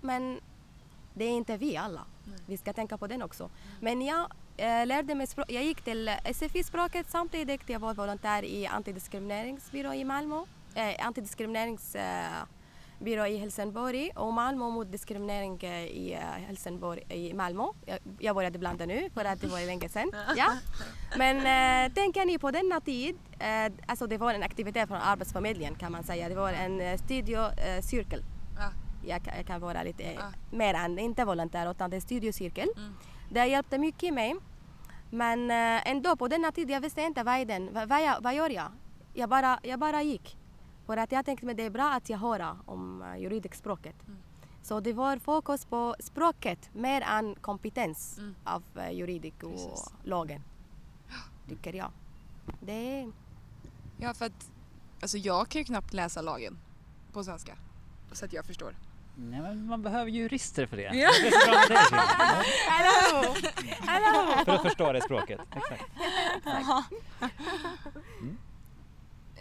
men 0.00 0.40
det 1.16 1.24
är 1.24 1.30
inte 1.30 1.56
vi 1.56 1.76
alla. 1.76 2.00
Vi 2.46 2.56
ska 2.56 2.72
tänka 2.72 2.98
på 2.98 3.06
den 3.06 3.22
också. 3.22 3.50
Men 3.80 4.02
jag 4.02 4.30
eh, 4.56 4.86
lärde 4.86 5.14
mig 5.14 5.26
språk. 5.26 5.46
Jag 5.48 5.64
gick 5.64 5.82
till 5.82 6.10
SFI-språket 6.24 7.10
samtidigt. 7.10 7.62
Jag 7.66 7.80
var 7.80 7.94
volontär 7.94 8.44
i 8.44 8.66
antidiskrimineringsbyrå 8.66 9.94
i 9.94 10.04
Malmö. 10.04 10.42
Eh, 10.74 11.06
antidiskrimineringsbyrå 11.06 13.26
i 13.26 13.36
Helsingborg 13.36 14.10
och 14.14 14.32
Malmö 14.32 14.70
mot 14.70 14.92
diskriminering 14.92 15.58
eh, 15.62 15.84
i 15.84 16.12
eh, 16.12 16.20
Helsingborg 16.46 17.02
i 17.08 17.34
Malmö. 17.34 17.64
Jag, 17.86 17.98
jag 18.18 18.34
började 18.34 18.58
blanda 18.58 18.86
nu 18.86 19.10
för 19.14 19.24
att 19.24 19.40
det 19.40 19.46
var 19.46 19.66
länge 19.66 19.88
sedan. 19.88 20.12
Ja. 20.36 20.56
Men 21.16 21.36
eh, 21.36 21.92
tänker 21.94 22.24
ni 22.24 22.38
på 22.38 22.50
denna 22.50 22.80
tid, 22.80 23.16
eh, 23.38 23.72
alltså 23.86 24.06
det 24.06 24.18
var 24.18 24.34
en 24.34 24.42
aktivitet 24.42 24.88
från 24.88 24.98
Arbetsförmedlingen 24.98 25.74
kan 25.74 25.92
man 25.92 26.04
säga. 26.04 26.28
Det 26.28 26.34
var 26.34 26.52
en 26.52 26.80
eh, 26.80 26.98
studiecirkel. 26.98 28.22
Jag 29.06 29.22
kan, 29.22 29.36
jag 29.36 29.46
kan 29.46 29.60
vara 29.60 29.82
lite 29.82 30.02
Ja. 30.02 30.22
mer 30.50 30.74
än, 30.74 30.98
inte 30.98 31.24
volontär 31.24 31.70
utan 31.70 31.90
det 31.90 31.96
är 31.96 32.00
studiecirkel. 32.00 32.68
Mm. 32.76 32.94
Det 33.30 33.46
hjälpte 33.46 33.78
mycket 33.78 34.14
mig. 34.14 34.36
Men 35.10 35.50
eh, 35.50 35.90
ändå 35.90 36.16
på 36.16 36.28
denna 36.28 36.52
tid 36.52 36.70
jag 36.70 36.80
visste 36.80 37.00
inte 37.02 37.22
vad 37.22 37.34
är 37.34 37.44
den, 37.44 37.72
vad, 37.74 37.88
vad, 37.88 38.02
jag, 38.02 38.20
vad 38.20 38.34
gör 38.34 38.50
jag? 38.50 38.70
Jag 39.14 39.28
bara, 39.28 39.58
jag 39.62 39.78
bara 39.78 40.02
gick. 40.02 40.36
För 40.86 40.96
att 40.96 41.12
jag 41.12 41.24
tänkte 41.24 41.50
att 41.50 41.56
det 41.56 41.62
är 41.62 41.70
bra 41.70 41.92
att 41.92 42.10
jag 42.10 42.18
hör 42.18 42.56
om 42.66 43.02
uh, 43.02 43.20
juridikspråket. 43.20 43.94
Mm. 44.06 44.18
Så 44.62 44.80
det 44.80 44.92
var 44.92 45.16
fokus 45.18 45.64
på 45.64 45.96
språket 46.00 46.70
mer 46.74 47.00
än 47.02 47.34
kompetens 47.34 48.18
Mm. 48.18 48.34
av 48.44 48.62
uh, 48.76 48.90
juridik 48.92 49.42
och 49.42 49.50
Precis. 49.50 49.94
lagen. 50.04 50.42
Tycker 51.48 51.74
jag. 51.74 51.90
Det 52.60 52.72
är... 53.00 53.12
Ja, 53.98 54.14
för 54.14 54.26
att 54.26 54.50
alltså 55.00 55.18
jag 55.18 55.48
kan 55.48 55.58
ju 55.58 55.64
knappt 55.64 55.92
läsa 55.92 56.22
lagen 56.22 56.58
på 57.12 57.24
svenska. 57.24 57.56
Så 58.12 58.24
att 58.24 58.32
jag 58.32 58.44
förstår. 58.44 58.74
Nej, 59.18 59.40
men 59.40 59.66
man 59.66 59.82
behöver 59.82 60.10
jurister 60.10 60.66
för 60.66 60.76
det. 60.76 60.82
Ja. 60.82 60.90
Det 61.20 61.26
är 61.26 61.30
så 61.40 61.50
bra 61.50 61.58
med 61.58 61.68
dig, 61.68 61.78
Kina. 61.88 62.02
Hallå! 62.68 63.34
Hallå! 63.80 64.44
För 64.44 64.52
att 64.52 64.62
förstå 64.62 64.92
det 64.92 65.00
språket. 65.00 65.40
Exakt. 65.56 65.84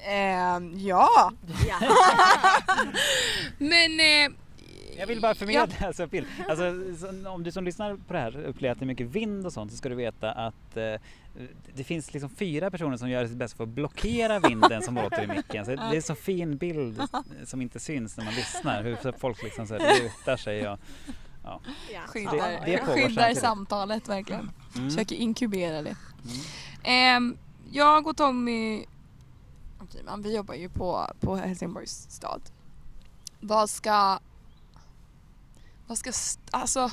Ehm, 0.07 0.73
ja! 0.79 1.31
Ja. 1.67 1.77
Men 3.57 3.99
eh, 3.99 4.37
Jag 4.97 5.07
vill 5.07 5.21
bara 5.21 5.35
förmedla 5.35 5.75
alltså, 5.87 6.07
Bill. 6.07 6.25
Alltså, 6.49 6.73
så, 6.99 7.29
om 7.29 7.43
du 7.43 7.51
som 7.51 7.65
lyssnar 7.65 7.95
på 7.95 8.13
det 8.13 8.19
här 8.19 8.45
upplever 8.45 8.71
att 8.71 8.79
det 8.79 8.85
är 8.85 8.87
mycket 8.87 9.07
vind 9.07 9.45
och 9.45 9.53
sånt 9.53 9.71
så 9.71 9.77
ska 9.77 9.89
du 9.89 9.95
veta 9.95 10.31
att 10.31 10.77
eh, 10.77 10.93
det 11.75 11.83
finns 11.83 12.13
liksom 12.13 12.29
fyra 12.29 12.71
personer 12.71 12.97
som 12.97 13.09
gör 13.09 13.27
sitt 13.27 13.37
bästa 13.37 13.57
för 13.57 13.63
att 13.63 13.69
blockera 13.69 14.39
vinden 14.39 14.81
som 14.81 14.95
låter 14.95 15.23
i 15.23 15.27
micken. 15.27 15.65
Så 15.65 15.71
det 15.71 15.81
är 15.81 15.95
en 15.95 16.01
så 16.01 16.15
fin 16.15 16.57
bild 16.57 17.01
som 17.45 17.61
inte 17.61 17.79
syns 17.79 18.17
när 18.17 18.25
man 18.25 18.33
lyssnar. 18.33 18.83
Hur 18.83 19.11
folk 19.19 19.43
liksom 19.43 19.67
så 19.67 19.77
här 19.77 20.03
lutar 20.03 20.37
sig 20.37 20.69
och 20.69 20.79
ja. 21.43 21.59
Ja. 21.93 22.01
skyddar, 22.07 22.31
Det- 22.31 22.61
det 22.65 22.77
skyddar 22.85 23.33
samtalet 23.33 24.09
verkligen. 24.09 24.51
Mm. 24.75 24.89
Försöker 24.89 25.15
inkubera 25.15 25.81
det. 25.81 25.95
Ehm, 26.83 27.37
jag 27.71 28.07
och 28.07 28.17
Tommy 28.17 28.85
vi 30.17 30.35
jobbar 30.35 30.53
ju 30.55 30.69
på, 30.69 31.07
på 31.19 31.35
Helsingborgs 31.35 32.07
stad. 32.09 32.41
Vad 33.39 33.69
ska... 33.69 34.19
Vad 35.87 35.97
ska... 35.97 36.11
Alltså... 36.51 36.91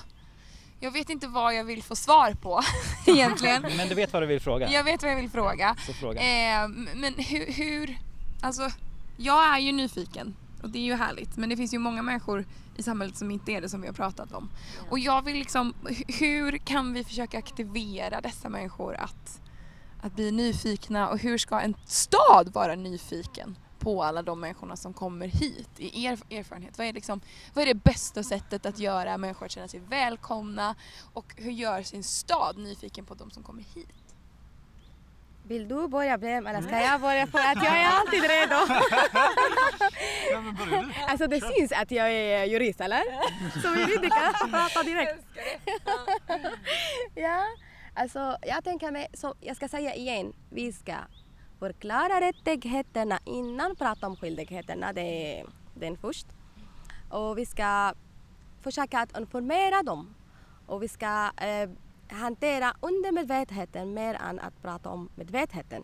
Jag 0.80 0.90
vet 0.90 1.10
inte 1.10 1.26
vad 1.26 1.54
jag 1.54 1.64
vill 1.64 1.82
få 1.82 1.96
svar 1.96 2.34
på 2.34 2.62
egentligen. 3.06 3.62
Men 3.76 3.88
du 3.88 3.94
vet 3.94 4.12
vad 4.12 4.22
du 4.22 4.26
vill 4.26 4.40
fråga? 4.40 4.70
Jag 4.70 4.84
vet 4.84 5.02
vad 5.02 5.10
jag 5.12 5.16
vill 5.16 5.30
fråga. 5.30 5.76
Så 5.86 5.92
fråga. 5.92 6.20
Ehm, 6.20 6.88
men 6.94 7.14
hur, 7.14 7.52
hur... 7.52 7.98
Alltså, 8.42 8.70
jag 9.16 9.54
är 9.54 9.58
ju 9.58 9.72
nyfiken 9.72 10.36
Och 10.62 10.70
det 10.70 10.78
är 10.78 10.82
ju 10.82 10.94
härligt. 10.94 11.36
Men 11.36 11.48
det 11.48 11.56
finns 11.56 11.74
ju 11.74 11.78
många 11.78 12.02
människor 12.02 12.44
i 12.76 12.82
samhället 12.82 13.16
som 13.16 13.30
inte 13.30 13.52
är 13.52 13.60
det 13.60 13.68
som 13.68 13.80
vi 13.80 13.86
har 13.86 13.94
pratat 13.94 14.32
om. 14.32 14.50
Och 14.90 14.98
jag 14.98 15.24
vill 15.24 15.36
liksom, 15.36 15.74
hu- 15.84 16.12
hur 16.20 16.58
kan 16.58 16.92
vi 16.92 17.04
försöka 17.04 17.38
aktivera 17.38 18.20
dessa 18.20 18.48
människor 18.48 18.94
att, 18.96 19.40
att 20.02 20.14
bli 20.14 20.30
nyfikna 20.30 21.08
och 21.08 21.18
hur 21.18 21.38
ska 21.38 21.60
en 21.60 21.74
stad 21.86 22.52
vara 22.52 22.74
nyfiken 22.74 23.56
på 23.82 24.02
alla 24.02 24.22
de 24.22 24.40
människorna 24.40 24.76
som 24.76 24.92
kommer 24.92 25.26
hit 25.26 25.68
i 25.78 26.04
er 26.04 26.18
erfarenhet? 26.30 26.78
Vad 26.78 26.86
är, 26.86 26.92
liksom, 26.92 27.20
vad 27.54 27.62
är 27.62 27.66
det 27.66 27.74
bästa 27.84 28.22
sättet 28.22 28.66
att 28.66 28.78
göra 28.78 29.18
människor 29.18 29.46
att 29.46 29.52
känna 29.52 29.68
sig 29.68 29.80
välkomna 29.80 30.74
och 31.12 31.34
hur 31.36 31.50
gör 31.50 31.82
sin 31.82 32.04
stad 32.04 32.58
nyfiken 32.58 33.04
på 33.04 33.14
de 33.14 33.30
som 33.30 33.42
kommer 33.42 33.62
hit? 33.62 33.88
Vill 35.44 35.68
du 35.68 35.88
börja 35.88 36.18
Blem 36.18 36.46
eller 36.46 36.62
ska 36.62 36.80
jag 36.80 37.00
börja? 37.00 37.26
För 37.26 37.38
att 37.38 37.64
jag 37.64 37.80
är 37.80 37.86
alltid 37.86 38.22
redo. 38.22 38.56
Alltså 41.08 41.26
det 41.26 41.40
syns 41.40 41.72
att 41.72 41.90
jag 41.90 42.12
är 42.12 42.44
jurist 42.44 42.80
eller? 42.80 43.02
Så 43.62 43.70
vi 43.70 43.94
inte 43.94 44.08
kan 44.08 44.50
prata 44.50 44.82
direkt. 44.82 45.24
Ja, 47.14 47.44
alltså 47.94 48.36
jag 48.42 48.64
tänker 48.64 48.90
mig, 48.90 49.06
så 49.14 49.34
jag 49.40 49.56
ska 49.56 49.68
säga 49.68 49.94
igen, 49.94 50.32
vi 50.50 50.72
ska 50.72 50.94
förklara 51.62 52.20
rättigheterna 52.20 53.18
innan 53.24 53.76
prata 53.76 54.06
om 54.06 54.16
skyldigheterna, 54.16 54.92
det 54.92 55.38
är 55.38 55.46
den 55.74 55.96
först. 55.96 56.26
Och 57.10 57.38
vi 57.38 57.46
ska 57.46 57.94
försöka 58.62 59.00
att 59.00 59.18
informera 59.18 59.82
dem 59.82 60.14
och 60.66 60.82
vi 60.82 60.88
ska 60.88 61.30
eh, 61.36 61.70
hantera 62.10 62.74
undermedvetenheten 62.80 63.94
mer 63.94 64.14
än 64.14 64.40
att 64.40 64.62
prata 64.62 64.88
om 64.90 65.08
medvetenheten. 65.14 65.82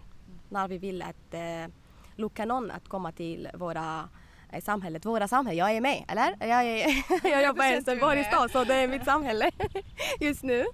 När 0.48 0.68
vi 0.68 0.78
vill 0.78 1.02
att 1.02 1.34
eh, 1.34 1.72
locka 2.16 2.44
någon 2.44 2.70
att 2.70 2.88
komma 2.88 3.12
till 3.12 3.48
våra 3.54 4.08
eh, 4.52 4.62
samhället, 4.62 5.06
våra 5.06 5.28
samhällen. 5.28 5.58
Jag 5.58 5.76
är 5.76 5.80
med, 5.80 6.04
eller? 6.08 6.36
Jag, 6.40 6.64
är, 6.64 6.86
jag 7.30 7.44
jobbar 7.44 7.64
i 7.64 7.68
Helsingborg 7.68 8.24
stad 8.24 8.50
så 8.50 8.64
det 8.64 8.74
är 8.74 8.88
mitt 8.88 9.04
samhälle 9.04 9.50
just 10.20 10.42
nu. 10.42 10.64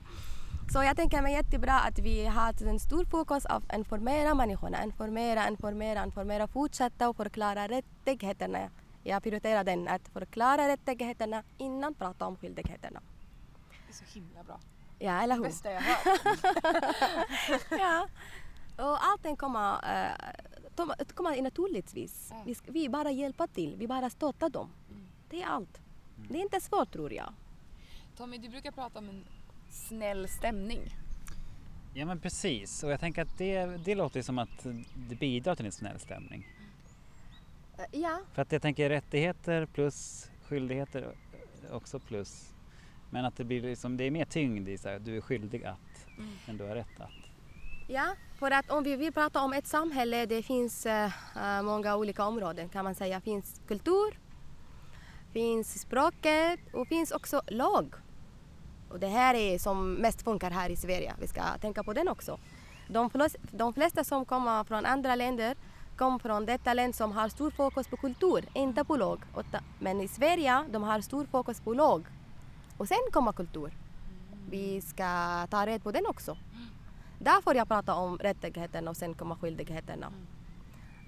Så 0.73 0.83
jag 0.83 0.97
tänker 0.97 1.23
mig 1.23 1.33
jättebra 1.33 1.81
att 1.81 1.99
vi 1.99 2.27
har 2.27 2.63
en 2.69 2.81
stor 2.81 3.05
fokus 3.05 3.47
av 3.47 3.65
att 3.69 3.77
informera 3.77 4.35
människorna, 4.35 4.85
informera, 4.85 5.49
informera, 5.49 6.05
informera, 6.05 6.47
fortsätta 6.47 7.09
och 7.09 7.17
förklara 7.17 7.69
rättigheterna. 7.69 8.71
Jag 9.03 9.23
prioriterar 9.23 9.65
den, 9.65 9.89
att 9.89 10.09
förklara 10.09 10.69
rättigheterna 10.69 11.43
innan 11.59 11.95
prata 11.95 12.27
om 12.27 12.37
skyldigheterna. 12.37 13.01
Det 13.87 13.93
är 13.93 13.95
så 13.95 14.05
himla 14.15 14.43
bra. 14.43 14.61
Ja, 14.99 15.23
eller 15.23 15.35
hur? 15.35 15.45
bästa 15.45 15.71
jag 15.73 15.81
hört. 15.81 16.07
ja. 17.71 18.09
Och 18.77 19.05
allting 19.05 19.37
kommer, 19.37 19.75
uh, 20.77 20.95
kommer 21.15 21.43
naturligtvis. 21.43 22.29
Ja. 22.31 22.43
Vi, 22.47 22.57
vi 22.67 22.89
bara 22.89 23.11
hjälpa 23.11 23.47
till, 23.47 23.77
vi 23.77 23.87
bara 23.87 24.11
stöttar 24.11 24.49
dem. 24.49 24.71
Det 25.31 25.43
är 25.43 25.47
allt. 25.47 25.81
Det 26.29 26.39
är 26.39 26.43
inte 26.43 26.61
svårt 26.61 26.93
tror 26.93 27.13
jag. 27.13 27.33
Tommy, 28.17 28.39
du 28.39 28.49
brukar 28.49 28.71
prata 28.71 28.99
om 28.99 29.09
en 29.09 29.25
snäll 29.75 30.29
stämning. 30.29 30.81
Ja 31.95 32.07
men 32.07 32.21
precis 32.21 32.83
och 32.83 32.91
jag 32.91 33.01
tänker 33.01 33.23
att 33.23 33.39
det, 33.39 33.67
det 33.67 33.95
låter 33.95 34.23
som 34.23 34.39
att 34.39 34.67
det 34.95 35.15
bidrar 35.15 35.55
till 35.55 35.67
en 35.67 35.73
snäll 35.73 36.01
stämning. 36.01 36.49
Eh, 37.79 38.01
ja, 38.01 38.21
För 38.33 38.43
att 38.43 38.53
jag 38.53 38.63
tänker 38.63 38.89
rättigheter 38.89 39.67
plus 39.67 40.31
skyldigheter 40.49 41.15
också 41.71 41.99
plus. 41.99 42.55
Men 43.11 43.25
att 43.25 43.37
det 43.37 43.45
blir 43.45 43.63
liksom, 43.63 43.97
det 43.97 44.05
är 44.05 44.11
mer 44.11 44.25
tyngd 44.25 44.69
i 44.69 44.79
så 44.79 44.89
här, 44.89 44.99
du 44.99 45.17
är 45.17 45.21
skyldig 45.21 45.65
att 45.65 46.07
än 46.47 46.57
du 46.57 46.65
har 46.65 46.75
rätt 46.75 47.01
att. 47.01 47.11
Ja, 47.89 48.15
för 48.39 48.51
att 48.51 48.71
om 48.71 48.83
vi 48.83 48.97
vill 48.97 49.13
prata 49.13 49.41
om 49.41 49.53
ett 49.53 49.67
samhälle, 49.67 50.27
det 50.27 50.43
finns 50.43 50.87
eh, 50.87 51.11
många 51.63 51.97
olika 51.97 52.25
områden 52.25 52.69
kan 52.69 52.85
man 52.85 52.95
säga. 52.95 53.17
Det 53.17 53.25
finns 53.25 53.61
kultur, 53.69 54.19
finns 55.33 55.81
språket 55.81 56.61
och 56.73 56.89
finns 56.89 57.11
också 57.11 57.43
lag. 57.47 57.95
Och 58.95 59.01
det 59.01 59.07
här 59.09 59.35
är 59.35 59.59
som 59.59 59.95
mest 59.95 60.23
funkar 60.23 60.51
här 60.51 60.71
i 60.71 60.77
Sverige. 60.77 61.15
Vi 61.21 61.27
ska 61.27 61.43
tänka 61.61 61.83
på 61.83 61.93
den 61.93 62.09
också. 62.09 62.39
De, 62.89 63.11
flest, 63.11 63.37
de 63.51 63.73
flesta 63.73 64.05
som 64.05 64.25
kommer 64.25 64.65
från 64.65 64.87
andra 64.87 65.15
länder 65.15 65.57
kom 65.97 66.21
från 66.21 66.47
detta 66.47 66.75
land 66.75 66.95
som 66.95 67.13
har 67.13 67.29
stor 67.29 67.51
fokus 67.51 67.89
på 67.89 67.97
kultur, 67.97 68.45
inte 68.55 68.85
på 68.85 68.97
lag. 68.97 69.21
Men 69.79 70.01
i 70.01 70.09
Sverige, 70.09 70.65
de 70.71 70.83
har 70.83 71.01
stor 71.01 71.27
fokus 71.27 71.61
på 71.61 71.75
lag. 71.75 72.07
Och 72.77 72.89
sen 72.89 72.99
kommer 73.13 73.33
kultur. 73.33 73.73
Vi 74.51 74.81
ska 74.81 75.07
ta 75.51 75.67
rätt 75.67 75.83
på 75.83 75.93
den 75.93 76.07
också. 76.07 76.37
Därför 77.19 77.55
jag 77.55 77.69
pratar 77.69 77.95
om 77.95 78.19
rättigheterna 78.19 78.91
och 78.91 78.97
sen 78.97 79.15
kommer 79.15 79.35
skyldigheterna. 79.35 80.13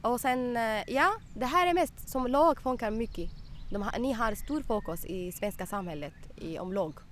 Och 0.02 0.20
sen, 0.20 0.56
eh, 0.56 0.82
ja, 0.86 1.12
det 1.34 1.46
här 1.46 1.66
är 1.66 1.74
mest 1.74 2.08
som 2.08 2.26
lag 2.26 2.60
funkar 2.60 2.90
mycket. 2.90 3.30
De 3.70 3.90
ni 3.98 4.12
har 4.12 4.34
stor 4.34 4.62
fokus 4.62 5.04
i 5.04 5.32
svenska 5.32 5.66
samhället 5.66 6.14
i, 6.36 6.58
om 6.58 6.72
lag. 6.72 7.05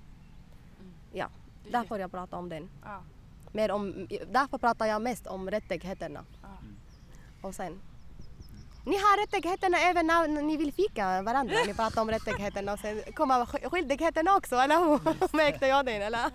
Ja, 1.17 1.29
Det 1.63 1.69
är 1.69 1.73
därför 1.73 1.99
jag 1.99 2.11
pratar 2.11 2.37
om 2.39 2.49
den. 2.49 2.69
Ja. 2.85 3.03
Mer 3.53 3.71
om, 3.71 4.07
därför 4.33 4.59
pratar 4.59 4.87
jag 4.87 5.03
mest 5.03 5.27
om 5.27 5.51
rättigheterna. 5.51 6.25
Ja. 6.43 6.49
Och 7.49 7.55
sen, 7.55 7.81
ni 8.87 8.93
har 8.97 9.21
rättigheterna 9.27 9.79
även 9.79 10.07
när 10.07 10.43
ni 10.43 10.57
vill 10.57 10.73
fika 10.73 11.23
varandra. 11.23 11.55
Ni 11.67 11.75
pratar 11.75 12.03
om 12.03 12.11
rättigheterna 12.11 12.73
och 12.73 12.79
sen 12.79 13.03
kommer 13.15 13.35
sk- 13.45 13.69
skyldigheterna 13.71 14.37
också, 14.37 14.57
eller 14.57 14.79
hur? 14.79 15.37
Märkte 15.37 15.67
jag 15.67 15.87
den 15.87 16.03
eller? 16.03 16.31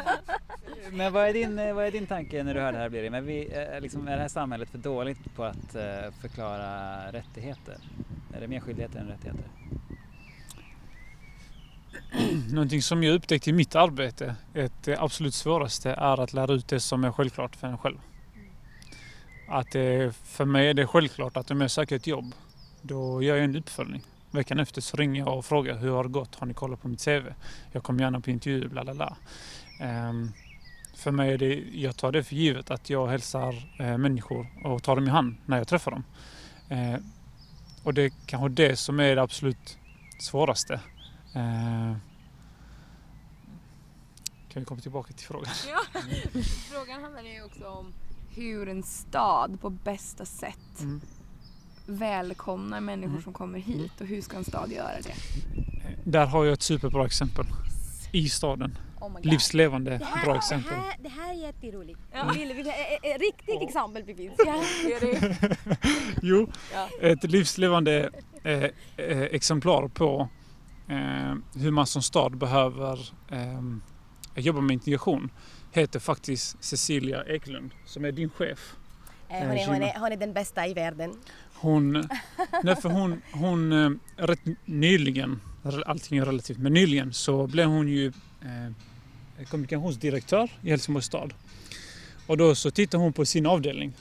Men 0.92 1.12
vad 1.12 1.28
är 1.28 1.32
din, 1.32 1.58
eh, 1.58 1.74
vad 1.74 1.84
är 1.86 1.90
din 1.90 2.06
tanke 2.06 2.42
när 2.42 2.54
du 2.54 2.60
hör 2.60 2.72
det 2.72 2.78
här 2.78 2.88
Birger? 2.88 3.10
Men 3.10 3.26
vi, 3.26 3.52
eh, 3.74 3.80
liksom, 3.80 4.08
är 4.08 4.16
det 4.16 4.22
här 4.22 4.28
samhället 4.28 4.68
för 4.70 4.78
dåligt 4.78 5.34
på 5.36 5.44
att 5.44 5.74
eh, 5.74 6.10
förklara 6.20 7.12
rättigheter? 7.12 7.76
Är 8.36 8.40
det 8.40 8.48
mer 8.48 8.60
skyldigheter 8.60 8.98
än 9.00 9.08
rättigheter? 9.08 9.44
Någonting 12.52 12.82
som 12.82 13.02
jag 13.02 13.14
upptäckte 13.14 13.50
i 13.50 13.52
mitt 13.52 13.74
arbete, 13.74 14.34
ett 14.54 14.72
det 14.84 15.00
absolut 15.00 15.34
svåraste 15.34 15.90
är 15.90 16.20
att 16.20 16.32
lära 16.32 16.52
ut 16.52 16.68
det 16.68 16.80
som 16.80 17.04
är 17.04 17.12
självklart 17.12 17.56
för 17.56 17.66
en 17.66 17.78
själv. 17.78 17.98
Att 19.48 19.70
det, 19.72 20.16
för 20.24 20.44
mig 20.44 20.68
är 20.68 20.74
det 20.74 20.86
självklart 20.86 21.36
att 21.36 21.50
om 21.50 21.60
jag 21.60 21.70
söker 21.70 21.96
ett 21.96 22.06
jobb, 22.06 22.34
då 22.82 23.22
gör 23.22 23.36
jag 23.36 23.44
en 23.44 23.56
uppföljning. 23.56 24.02
Veckan 24.30 24.60
efter 24.60 24.80
så 24.80 24.96
ringer 24.96 25.20
jag 25.20 25.38
och 25.38 25.44
frågar 25.44 25.78
hur 25.78 25.90
har 25.90 26.04
det 26.04 26.10
gått? 26.10 26.34
Har 26.34 26.46
ni 26.46 26.54
kollat 26.54 26.82
på 26.82 26.88
mitt 26.88 27.04
CV? 27.04 27.26
Jag 27.72 27.82
kommer 27.82 28.00
gärna 28.00 28.20
på 28.20 28.30
intervju, 28.30 28.68
bla 28.68 28.84
bla 28.84 28.94
bla. 28.94 29.16
Um, 29.80 30.32
för 30.94 31.10
mig 31.10 31.32
är 31.32 31.38
det, 31.38 31.64
jag 31.72 31.96
tar 31.96 32.12
det 32.12 32.24
för 32.24 32.34
givet 32.34 32.70
att 32.70 32.90
jag 32.90 33.06
hälsar 33.06 33.70
eh, 33.78 33.98
människor 33.98 34.46
och 34.64 34.82
tar 34.82 34.96
dem 34.96 35.06
i 35.06 35.10
hand 35.10 35.36
när 35.46 35.58
jag 35.58 35.68
träffar 35.68 35.90
dem. 35.90 36.04
Eh, 36.68 36.96
och 37.82 37.94
det 37.94 38.02
är 38.02 38.12
kanske 38.26 38.48
det 38.48 38.76
som 38.76 39.00
är 39.00 39.16
det 39.16 39.22
absolut 39.22 39.78
svåraste. 40.18 40.80
Eh, 41.34 41.96
kan 44.48 44.60
vi 44.62 44.64
komma 44.64 44.80
tillbaka 44.80 45.12
till 45.12 45.26
frågan? 45.26 45.52
Ja. 45.68 46.00
Frågan 46.70 47.02
handlar 47.02 47.22
ju 47.22 47.44
också 47.44 47.64
om 47.68 47.92
hur 48.36 48.68
en 48.68 48.82
stad 48.82 49.60
på 49.60 49.70
bästa 49.70 50.24
sätt 50.24 50.80
Mm. 50.80 51.00
välkomnar 51.86 52.80
människor 52.80 53.10
Mm. 53.10 53.22
som 53.22 53.32
kommer 53.32 53.58
hit 53.58 54.00
och 54.00 54.06
hur 54.06 54.20
ska 54.22 54.36
en 54.36 54.44
stad 54.44 54.72
göra 54.72 55.00
det? 55.02 55.14
Där 56.04 56.26
har 56.26 56.44
jag 56.44 56.52
ett 56.52 56.62
superbra 56.62 57.06
exempel. 57.06 57.46
I 58.12 58.28
staden. 58.28 58.78
Oh. 59.00 59.20
Livslevande 59.22 59.90
Det 59.98 60.04
här, 60.04 60.24
bra 60.24 60.32
det 60.32 60.38
exempel. 60.38 60.74
här, 60.74 60.94
det 61.00 61.08
här 61.08 61.30
är 61.30 61.34
jätteroligt. 61.34 62.00
Ja. 62.12 62.32
Vill, 62.34 62.50
eh, 62.50 62.66
eh, 62.66 63.18
riktigt 63.18 63.62
exempel 63.68 64.04
precis. 64.04 64.32
Ja. 64.46 64.62
Det? 65.00 65.58
Jo, 66.22 66.48
Ja. 66.72 66.88
ett 67.00 67.24
livslevande 67.24 68.10
eh, 68.44 68.52
eh, 68.96 69.22
exemplar 69.22 69.88
på 69.88 70.20
eh, 70.20 70.26
hur 71.54 71.70
man 71.70 71.86
som 71.86 72.02
stad 72.02 72.36
behöver 72.36 72.98
eh, 73.30 73.62
jobba 74.34 74.60
med 74.60 74.74
integration 74.74 75.30
heter 75.72 76.00
faktiskt 76.00 76.56
Cecilia 76.64 77.24
Eklund 77.24 77.70
som 77.86 78.04
är 78.04 78.12
din 78.12 78.30
chef. 78.30 78.74
Eh, 79.28 79.38
Hon 79.38 79.50
är, 79.50 79.66
hon, 79.66 79.82
är, 79.82 79.98
hon 80.00 80.12
är 80.12 80.16
den 80.16 80.32
bästa 80.32 80.66
i 80.66 80.74
världen. 80.74 81.14
Hon, 81.54 81.92
nej 82.62 82.76
för 82.76 82.88
hon, 82.88 83.22
hon 83.32 83.72
eh, 83.72 83.90
rätt 84.16 84.40
nyligen, 84.64 85.40
allting 85.86 86.18
är 86.18 86.24
relativt, 86.24 86.58
men 86.58 86.72
nyligen 86.72 87.12
så 87.12 87.46
blev 87.46 87.68
hon 87.68 87.88
ju 87.88 88.06
eh, 88.42 89.46
kommunikationsdirektör 89.50 90.50
i 90.62 90.70
Helsingborgs 90.70 91.06
stad. 91.06 91.34
Och 92.26 92.36
då 92.36 92.54
så 92.54 92.70
tittade 92.70 93.02
hon 93.02 93.12
på 93.12 93.24
sin 93.24 93.46
avdelning 93.46 93.92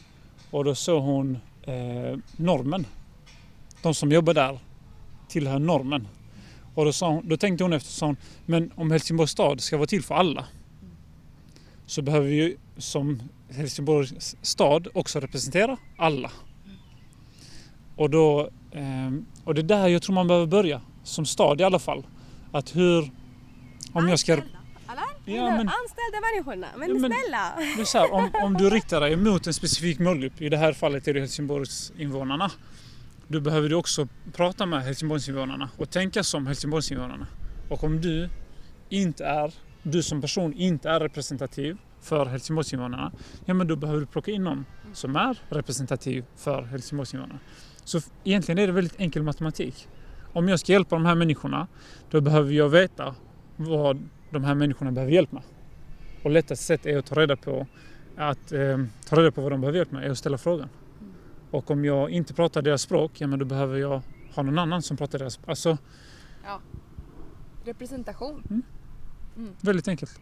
och 0.51 0.63
då 0.63 0.75
såg 0.75 1.03
hon 1.03 1.37
eh, 1.61 2.17
normen. 2.35 2.85
De 3.81 3.93
som 3.93 4.11
jobbar 4.11 4.33
där 4.33 4.59
tillhör 5.27 5.59
normen. 5.59 6.07
Och 6.73 6.85
då, 6.85 6.93
sa 6.93 7.21
då 7.23 7.37
tänkte 7.37 7.63
hon 7.63 7.73
efter 7.73 7.89
sa 7.91 8.05
hon, 8.05 8.17
men 8.45 8.71
om 8.75 8.91
Helsingborgs 8.91 9.31
stad 9.31 9.61
ska 9.61 9.77
vara 9.77 9.87
till 9.87 10.03
för 10.03 10.15
alla 10.15 10.45
så 11.85 12.01
behöver 12.01 12.27
vi 12.27 12.35
ju 12.35 12.57
som 12.77 13.21
Helsingborgs 13.49 14.35
stad 14.41 14.87
också 14.93 15.19
representera 15.19 15.77
alla. 15.97 16.31
Och, 17.95 18.09
då, 18.09 18.49
ehm, 18.71 19.25
och 19.43 19.55
det 19.55 19.61
är 19.61 19.63
där 19.63 19.87
jag 19.87 20.01
tror 20.01 20.15
man 20.15 20.27
behöver 20.27 20.47
börja, 20.47 20.81
som 21.03 21.25
stad 21.25 21.61
i 21.61 21.63
alla 21.63 21.79
fall. 21.79 22.03
Att 22.51 22.75
hur... 22.75 23.11
Om 23.93 24.09
jag 24.09 24.19
ska... 24.19 24.37
Ja, 25.25 25.49
men, 25.49 25.59
Anställda 25.59 26.19
människorna. 26.33 26.67
Men, 26.77 26.89
Ja, 26.89 26.95
men- 26.95 27.11
snälla. 27.11 27.53
är 27.81 27.85
så 27.85 27.97
här, 27.97 28.11
om, 28.11 28.31
om 28.43 28.53
du 28.53 28.69
riktar 28.69 29.01
dig 29.01 29.15
mot 29.15 29.47
en 29.47 29.53
specifik 29.53 29.99
målgrupp, 29.99 30.41
i 30.41 30.49
det 30.49 30.57
här 30.57 30.73
fallet 30.73 31.07
är 31.07 31.13
det 31.13 31.19
Helsingborgs 31.19 31.91
invånarna 31.97 32.51
då 33.33 33.39
behöver 33.39 33.69
du 33.69 33.75
också 33.75 34.07
prata 34.33 34.65
med 34.65 34.83
Helsingborgsinvånarna 34.83 35.69
och 35.77 35.89
tänka 35.89 36.23
som 36.23 36.47
Helsingborgsinvånarna. 36.47 37.27
Och 37.69 37.83
om 37.83 38.01
du 38.01 38.29
inte 38.89 39.25
är, 39.25 39.53
du 39.83 40.03
som 40.03 40.21
person 40.21 40.53
inte 40.53 40.89
är 40.89 40.99
representativ 40.99 41.77
för 42.01 42.25
Helsingborgsinvånarna, 42.25 43.11
ja 43.45 43.53
men 43.53 43.67
då 43.67 43.75
behöver 43.75 43.99
du 43.99 44.05
plocka 44.05 44.31
in 44.31 44.43
någon 44.43 44.65
som 44.93 45.15
är 45.15 45.37
representativ 45.49 46.25
för 46.35 46.61
Helsingborgsinvånarna. 46.61 47.39
Så 47.83 47.99
egentligen 48.23 48.59
är 48.59 48.67
det 48.67 48.73
väldigt 48.73 48.99
enkel 48.99 49.23
matematik. 49.23 49.87
Om 50.33 50.49
jag 50.49 50.59
ska 50.59 50.71
hjälpa 50.71 50.95
de 50.95 51.05
här 51.05 51.15
människorna, 51.15 51.67
då 52.11 52.21
behöver 52.21 52.53
jag 52.53 52.69
veta 52.69 53.15
vad 53.55 54.09
de 54.31 54.43
här 54.43 54.55
människorna 54.55 54.91
behöver 54.91 55.13
hjälp 55.13 55.31
med. 55.31 55.43
Och 56.23 56.31
lättaste 56.31 56.65
sätt 56.65 56.85
är 56.85 56.97
att 56.97 57.05
ta 57.05 57.15
reda 57.15 57.35
på 57.35 57.67
att 58.17 58.51
eh, 58.51 58.77
ta 59.09 59.15
reda 59.15 59.31
på 59.31 59.41
vad 59.41 59.51
de 59.51 59.61
behöver 59.61 59.77
hjälp 59.77 59.91
med 59.91 60.03
är 60.05 60.09
att 60.09 60.17
ställa 60.17 60.37
frågan. 60.37 60.69
Och 61.53 61.71
om 61.71 61.85
jag 61.85 62.09
inte 62.09 62.33
pratar 62.33 62.61
deras 62.61 62.81
språk, 62.81 63.21
ja 63.21 63.27
men 63.27 63.39
då 63.39 63.45
behöver 63.45 63.77
jag 63.77 64.01
ha 64.35 64.43
någon 64.43 64.59
annan 64.59 64.81
som 64.81 64.97
pratar 64.97 65.19
deras 65.19 65.33
språk. 65.33 65.49
Alltså, 65.49 65.77
Representation. 67.65 68.63
väldigt 69.61 69.87
enkelt. 69.87 70.19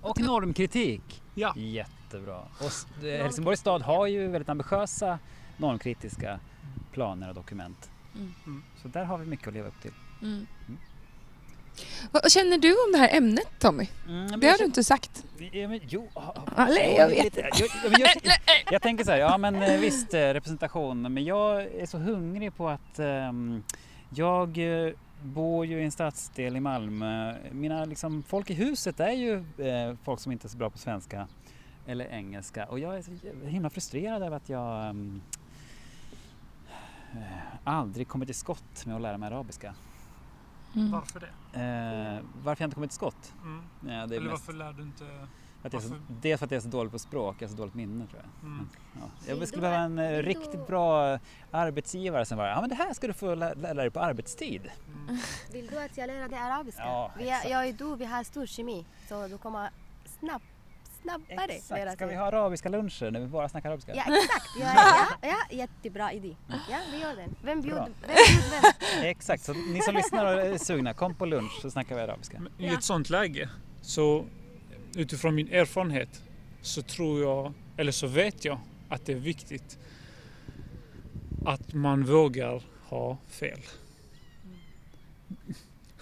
Och 0.00 0.20
normkritik. 0.20 1.22
Ja. 1.34 1.54
Jättebra. 1.56 2.38
Och 2.38 3.04
eh, 3.04 3.22
Helsingborgs 3.22 3.60
stad 3.60 3.82
har 3.82 4.06
ju 4.06 4.28
väldigt 4.28 4.48
ambitiösa 4.48 5.18
normkritiska 5.56 6.40
planer 6.92 7.28
och 7.28 7.34
dokument. 7.34 7.90
Mm. 8.14 8.34
Mm. 8.46 8.62
Så 8.82 8.88
där 8.88 9.04
har 9.04 9.18
vi 9.18 9.26
mycket 9.26 9.48
att 9.48 9.54
leva 9.54 9.68
upp 9.68 9.80
till. 9.82 9.92
Mm. 10.22 10.46
Vad 12.12 12.32
känner 12.32 12.58
du 12.58 12.72
om 12.72 12.92
det 12.92 12.98
här 12.98 13.16
ämnet 13.16 13.48
Tommy? 13.58 13.86
Mm, 14.08 14.40
Det 14.40 14.48
har 14.48 14.58
du 14.58 14.64
inte 14.64 14.84
sagt. 14.84 15.24
Ja, 15.52 15.68
men, 15.68 15.80
jo, 15.88 16.08
ah, 16.14 16.20
ah, 16.56 16.66
Eller, 16.66 16.80
ja, 16.80 16.88
jag 16.98 17.08
vet 17.08 17.24
lite- 17.24 17.50
jo, 17.54 17.66
ja, 17.84 17.90
men 17.90 18.00
jag, 18.00 18.10
jag 18.72 18.82
tänker 18.82 19.04
så 19.04 19.10
här, 19.10 19.18
ja 19.18 19.38
men 19.38 19.62
eh, 19.62 19.80
visst 19.80 20.14
eh, 20.14 20.18
representation, 20.20 21.02
men 21.14 21.24
jag 21.24 21.62
är 21.62 21.86
så 21.86 21.98
hungrig 21.98 22.56
på 22.56 22.68
att 22.68 22.98
ehm, 22.98 23.62
jag 24.14 24.58
eh, 24.86 24.92
bor 25.22 25.66
ju 25.66 25.80
i 25.80 25.84
en 25.84 25.92
stadsdel 25.92 26.56
i 26.56 26.60
Malmö. 26.60 27.34
Mina 27.52 27.84
liksom, 27.84 28.22
folk 28.22 28.50
i 28.50 28.54
huset 28.54 29.00
är 29.00 29.12
ju 29.12 29.34
eh, 29.58 29.96
folk 30.04 30.20
som 30.20 30.32
inte 30.32 30.46
är 30.46 30.48
så 30.48 30.56
bra 30.56 30.70
på 30.70 30.78
svenska 30.78 31.28
eller 31.86 32.04
engelska 32.06 32.64
och 32.66 32.78
jag 32.78 32.96
är 32.98 33.02
så 33.02 33.10
himla 33.46 33.70
frustrerad 33.70 34.22
över 34.22 34.36
att 34.36 34.48
jag 34.48 34.86
eh, 34.88 34.94
aldrig 37.64 38.08
kommer 38.08 38.26
till 38.26 38.34
skott 38.34 38.86
med 38.86 38.96
att 38.96 39.02
lära 39.02 39.18
mig 39.18 39.26
arabiska. 39.26 39.74
Mm. 40.76 40.90
Varför 40.90 41.20
det? 41.20 41.58
Eh, 41.60 42.24
varför 42.44 42.62
jag 42.62 42.66
inte 42.66 42.74
kommit 42.74 42.90
till 42.90 42.96
skott? 42.96 43.32
Mm. 43.42 43.62
Ja, 43.80 43.88
det 43.88 43.92
är 43.94 44.04
Eller 44.20 44.30
mest 44.30 44.46
varför 44.46 44.52
lär 44.58 44.72
du 44.72 44.82
inte... 44.82 45.04
att 45.62 45.72
jag 45.72 45.82
är 45.82 45.88
så, 45.88 45.94
dels 46.08 46.38
för 46.38 46.44
att 46.46 46.50
jag 46.50 46.58
är 46.58 46.62
så 46.62 46.68
dålig 46.68 46.92
på 46.92 46.98
språk, 46.98 47.36
jag 47.38 47.48
har 47.48 47.50
så 47.50 47.56
dåligt 47.56 47.74
minne 47.74 48.06
tror 48.06 48.22
jag. 48.22 48.48
Mm. 48.50 48.68
Ja. 48.94 49.34
Jag 49.38 49.48
skulle 49.48 49.62
behöva 49.62 49.80
en 49.82 49.98
eh, 49.98 50.22
riktigt 50.22 50.66
bra 50.66 51.18
arbetsgivare 51.50 52.24
som 52.24 52.36
bara, 52.38 52.48
ja 52.50 52.60
men 52.60 52.70
det 52.70 52.76
här 52.76 52.94
ska 52.94 53.06
du 53.06 53.12
få 53.12 53.34
lä- 53.34 53.54
lära 53.54 53.74
dig 53.74 53.90
på 53.90 54.00
arbetstid. 54.00 54.70
Mm. 54.94 55.18
Vill 55.52 55.66
du 55.66 55.80
att 55.84 55.96
jag 55.96 56.06
lär 56.06 56.28
dig 56.28 56.38
arabiska? 56.38 56.82
Ja, 56.82 57.10
vi 57.18 57.28
är, 57.28 57.50
jag 57.50 57.68
och 57.68 57.74
du, 57.74 57.96
vi 57.96 58.04
har 58.04 58.24
stor 58.24 58.46
kemi. 58.46 58.86
Så 59.08 59.26
du 59.28 59.38
kommer 59.38 59.70
snabb, 60.20 60.42
snabbare 61.08 61.52
Exakt, 61.52 61.92
ska 61.92 62.06
vi 62.06 62.14
ha 62.14 62.24
arabiska 62.26 62.68
luncher 62.68 63.10
när 63.10 63.20
vi 63.20 63.26
bara 63.26 63.48
snackar 63.48 63.68
arabiska? 63.68 63.94
Ja, 63.94 64.02
exakt. 64.22 64.46
Ja, 64.60 64.72
ja, 65.22 65.28
ja, 65.50 65.56
jättebra 65.56 66.12
idé. 66.12 66.36
Ja, 66.70 66.78
vi 66.92 67.00
gör 67.00 67.16
den. 67.16 67.34
Vem 67.42 67.60
bjuder 67.62 67.80
vem? 67.80 67.92
Bjud 68.06 68.44
vem? 68.50 69.04
Exakt, 69.10 69.44
så 69.44 69.52
ni 69.52 69.80
som 69.82 69.94
lyssnar 69.94 70.24
och 70.36 70.40
är 70.42 70.58
sugna, 70.58 70.94
kom 70.94 71.14
på 71.14 71.26
lunch 71.26 71.58
så 71.62 71.70
snackar 71.70 71.94
vi 71.96 72.00
arabiska. 72.02 72.40
Men 72.40 72.52
I 72.58 72.66
Ja. 72.66 72.72
ett 72.74 72.84
sånt 72.84 73.10
läge, 73.10 73.48
så 73.82 74.24
utifrån 74.96 75.34
min 75.34 75.48
erfarenhet, 75.52 76.22
så 76.62 76.82
tror 76.82 77.20
jag, 77.22 77.52
eller 77.76 77.92
så 77.92 78.06
vet 78.06 78.44
jag, 78.44 78.58
att 78.88 79.06
det 79.06 79.12
är 79.12 79.16
viktigt 79.16 79.78
att 81.46 81.74
man 81.74 82.04
vågar 82.04 82.62
ha 82.88 83.16
fel. 83.28 83.60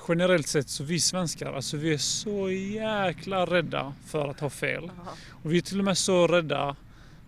Generellt 0.09 0.47
sett 0.47 0.69
så 0.69 0.85
vi 0.85 1.01
svenskar, 1.01 1.53
alltså 1.53 1.77
vi 1.77 1.93
är 1.93 1.99
så 1.99 2.51
jäkla 2.51 3.47
rädda 3.47 3.95
för 4.07 4.29
att 4.29 4.41
ha 4.41 4.51
fel. 4.51 4.91
Och 5.31 5.53
vi 5.53 5.57
är 5.57 5.63
till 5.63 5.79
och 5.79 5.85
med 5.85 5.99
så 5.99 6.27
rädda 6.27 6.77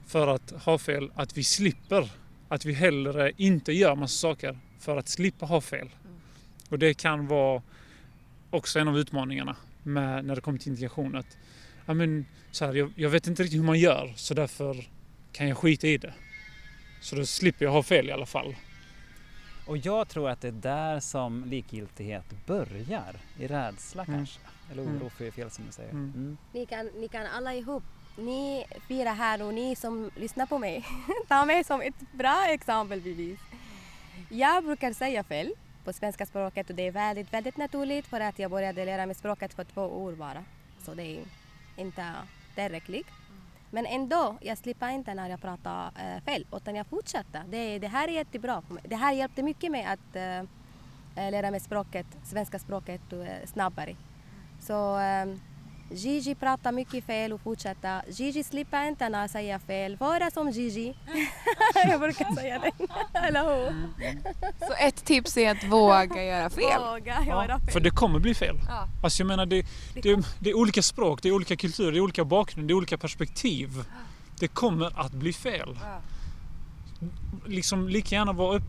för 0.07 0.27
att 0.27 0.51
ha 0.51 0.79
fel 0.79 1.11
att 1.15 1.37
vi 1.37 1.45
slipper. 1.45 2.11
Att 2.49 2.65
vi 2.65 2.73
hellre 2.73 3.33
inte 3.37 3.73
gör 3.73 3.95
massa 3.97 4.15
saker 4.19 4.59
för 4.79 4.97
att 4.97 5.09
slippa 5.09 5.47
ha 5.47 5.61
fel. 5.61 5.89
Och 6.69 6.79
det 6.79 6.95
kan 6.95 7.27
vara 7.27 7.63
också 8.51 8.79
en 8.79 8.89
av 8.89 8.99
utmaningarna 8.99 9.57
med 9.83 10.25
när 10.25 10.35
det 10.35 10.41
kommer 10.41 10.59
till 10.59 10.73
integration. 10.73 11.17
Att, 11.17 11.37
ja, 11.87 11.95
men, 11.95 12.27
så 12.51 12.65
här, 12.65 12.75
jag, 12.75 12.93
jag 12.97 13.11
vet 13.11 13.27
inte 13.27 13.43
riktigt 13.43 13.59
hur 13.59 13.65
man 13.65 13.79
gör 13.79 14.13
så 14.17 14.35
därför 14.35 14.89
kan 15.33 15.49
jag 15.49 15.59
skita 15.59 15.87
i 15.87 15.99
det. 15.99 16.15
Så 17.01 17.17
då 17.17 17.27
slipper 17.27 17.65
jag 17.65 17.73
ha 17.73 17.83
fel 17.83 18.09
i 18.09 18.13
alla 18.13 18.27
fall. 18.27 18.55
Och 19.69 19.77
jag 19.77 20.09
tror 20.09 20.31
att 20.31 20.41
det 20.41 20.49
är 20.49 20.53
där 20.53 21.01
som 21.01 21.45
likgiltighet 21.45 22.25
börjar, 22.47 23.17
i 23.39 23.47
rädsla 23.47 24.05
Mm. 24.05 24.17
kanske. 24.19 24.41
Eller 24.73 24.83
oro 24.83 24.89
Mm. 24.97 25.11
för 25.11 25.25
är 25.25 25.31
fel 25.31 25.51
som 25.51 25.67
du 25.67 25.73
säger. 25.73 25.91
Mm. 25.91 26.13
Mm. 26.17 26.37
Ni 26.53 26.67
kan, 26.67 26.87
ni 26.87 27.09
kan 27.09 27.27
alla 27.27 27.55
ihop. 27.55 27.83
Ni 28.17 28.65
fyra 28.89 29.11
här 29.11 29.43
och 29.43 29.55
ni 29.55 29.77
som 29.77 30.11
lyssnar 30.17 30.47
på 30.47 30.59
mig. 30.59 30.85
Ta 31.29 31.45
mig 31.45 31.65
som 31.65 31.81
ett 31.81 32.13
bra 32.13 32.47
exempelbevis. 32.49 33.39
Jag 34.29 34.65
brukar 34.65 34.93
säga 34.93 35.25
fel 35.25 35.53
på 35.85 35.93
svenska 35.93 36.27
språket 36.27 36.71
och 36.71 36.77
det 36.77 36.87
är 36.87 36.91
väldigt, 36.93 37.33
väldigt 37.33 37.57
naturligt 37.57 38.07
för 38.07 38.21
att 38.21 38.39
jag 38.39 38.51
började 38.51 38.85
lära 38.85 39.07
mig 39.07 39.15
språket 39.15 39.55
för 39.55 39.65
två 39.65 39.83
år 39.83 40.13
bara. 40.13 40.45
Så 40.85 40.95
det 40.95 41.03
är 41.03 41.21
inte 41.77 42.13
tillräckligt. 42.55 43.07
Men 43.71 43.87
ändå, 43.87 44.37
jag 44.41 44.59
slipper 44.59 44.89
inte 44.89 45.15
när 45.15 45.29
jag 45.29 45.41
pratar 45.41 45.87
eh, 45.87 46.23
fel 46.25 46.47
utan 46.53 46.75
jag 46.75 46.87
fortsätter. 46.87 47.45
Det, 47.49 47.79
det 47.79 47.89
här 47.89 48.09
är 48.09 48.13
jättebra. 48.13 48.63
Det 48.83 48.97
här 48.97 49.13
hjälpte 49.13 49.43
mycket 49.43 49.71
med 49.71 49.93
att 49.93 50.17
eh, 50.17 50.39
eh, 51.25 51.31
lära 51.31 51.51
mig 51.51 51.61
språket, 51.61 52.07
svenska 52.25 52.59
språket 52.59 53.13
eh, 53.13 53.47
snabbare. 53.47 53.97
Så 54.61 54.99
eh, 54.99 55.27
Gigi 55.91 56.35
pratar 56.35 56.73
mycket 56.73 57.05
fel 57.05 57.33
och 57.33 57.41
fortsätter. 57.41 58.03
Gigi 58.09 58.45
slipper 58.45 58.89
inte 58.89 59.09
när 59.09 59.21
jag 59.21 59.31
säger 59.31 59.59
fel. 59.59 59.97
Vara 59.97 60.31
som 60.31 60.51
Gigi. 60.51 60.95
jag 61.75 62.01
brukar 62.01 62.35
säga 62.35 62.59
det. 62.59 62.87
Eller 63.19 63.43
hur? 63.43 63.73
Så 64.67 64.75
ett 64.81 65.05
tips 65.05 65.37
är 65.37 65.51
att 65.51 65.65
våga 65.65 66.25
göra 66.25 66.51
fel. 66.51 66.81
Våga 66.81 67.25
göra 67.27 67.61
fel. 67.61 67.71
För 67.73 67.81
det 67.81 67.91
kommer 67.91 68.19
bli 68.19 68.35
fel. 68.35 68.57
Ja. 68.69 68.89
Alltså 69.03 69.23
jag 69.23 69.27
menar 69.27 69.47
det, 69.47 69.67
det, 69.95 70.27
det 70.39 70.51
är 70.51 70.57
olika 70.57 70.83
språk, 70.83 71.23
det 71.23 71.29
är 71.29 71.33
olika 71.33 71.57
kulturer, 71.57 71.93
det 71.93 71.99
är 71.99 72.01
olika 72.01 72.25
bakgrund, 72.25 72.69
det 72.69 72.73
är 72.73 72.77
olika 72.77 72.99
perspektiv. 72.99 73.85
Det 74.39 74.49
kommer 74.49 75.01
att 75.01 75.13
bli 75.13 75.33
fel. 75.33 75.79
Ja. 75.83 76.01
Liksom 77.47 77.89
lika 77.89 78.15
gärna 78.15 78.33
vara, 78.33 78.57
upp, 78.57 78.63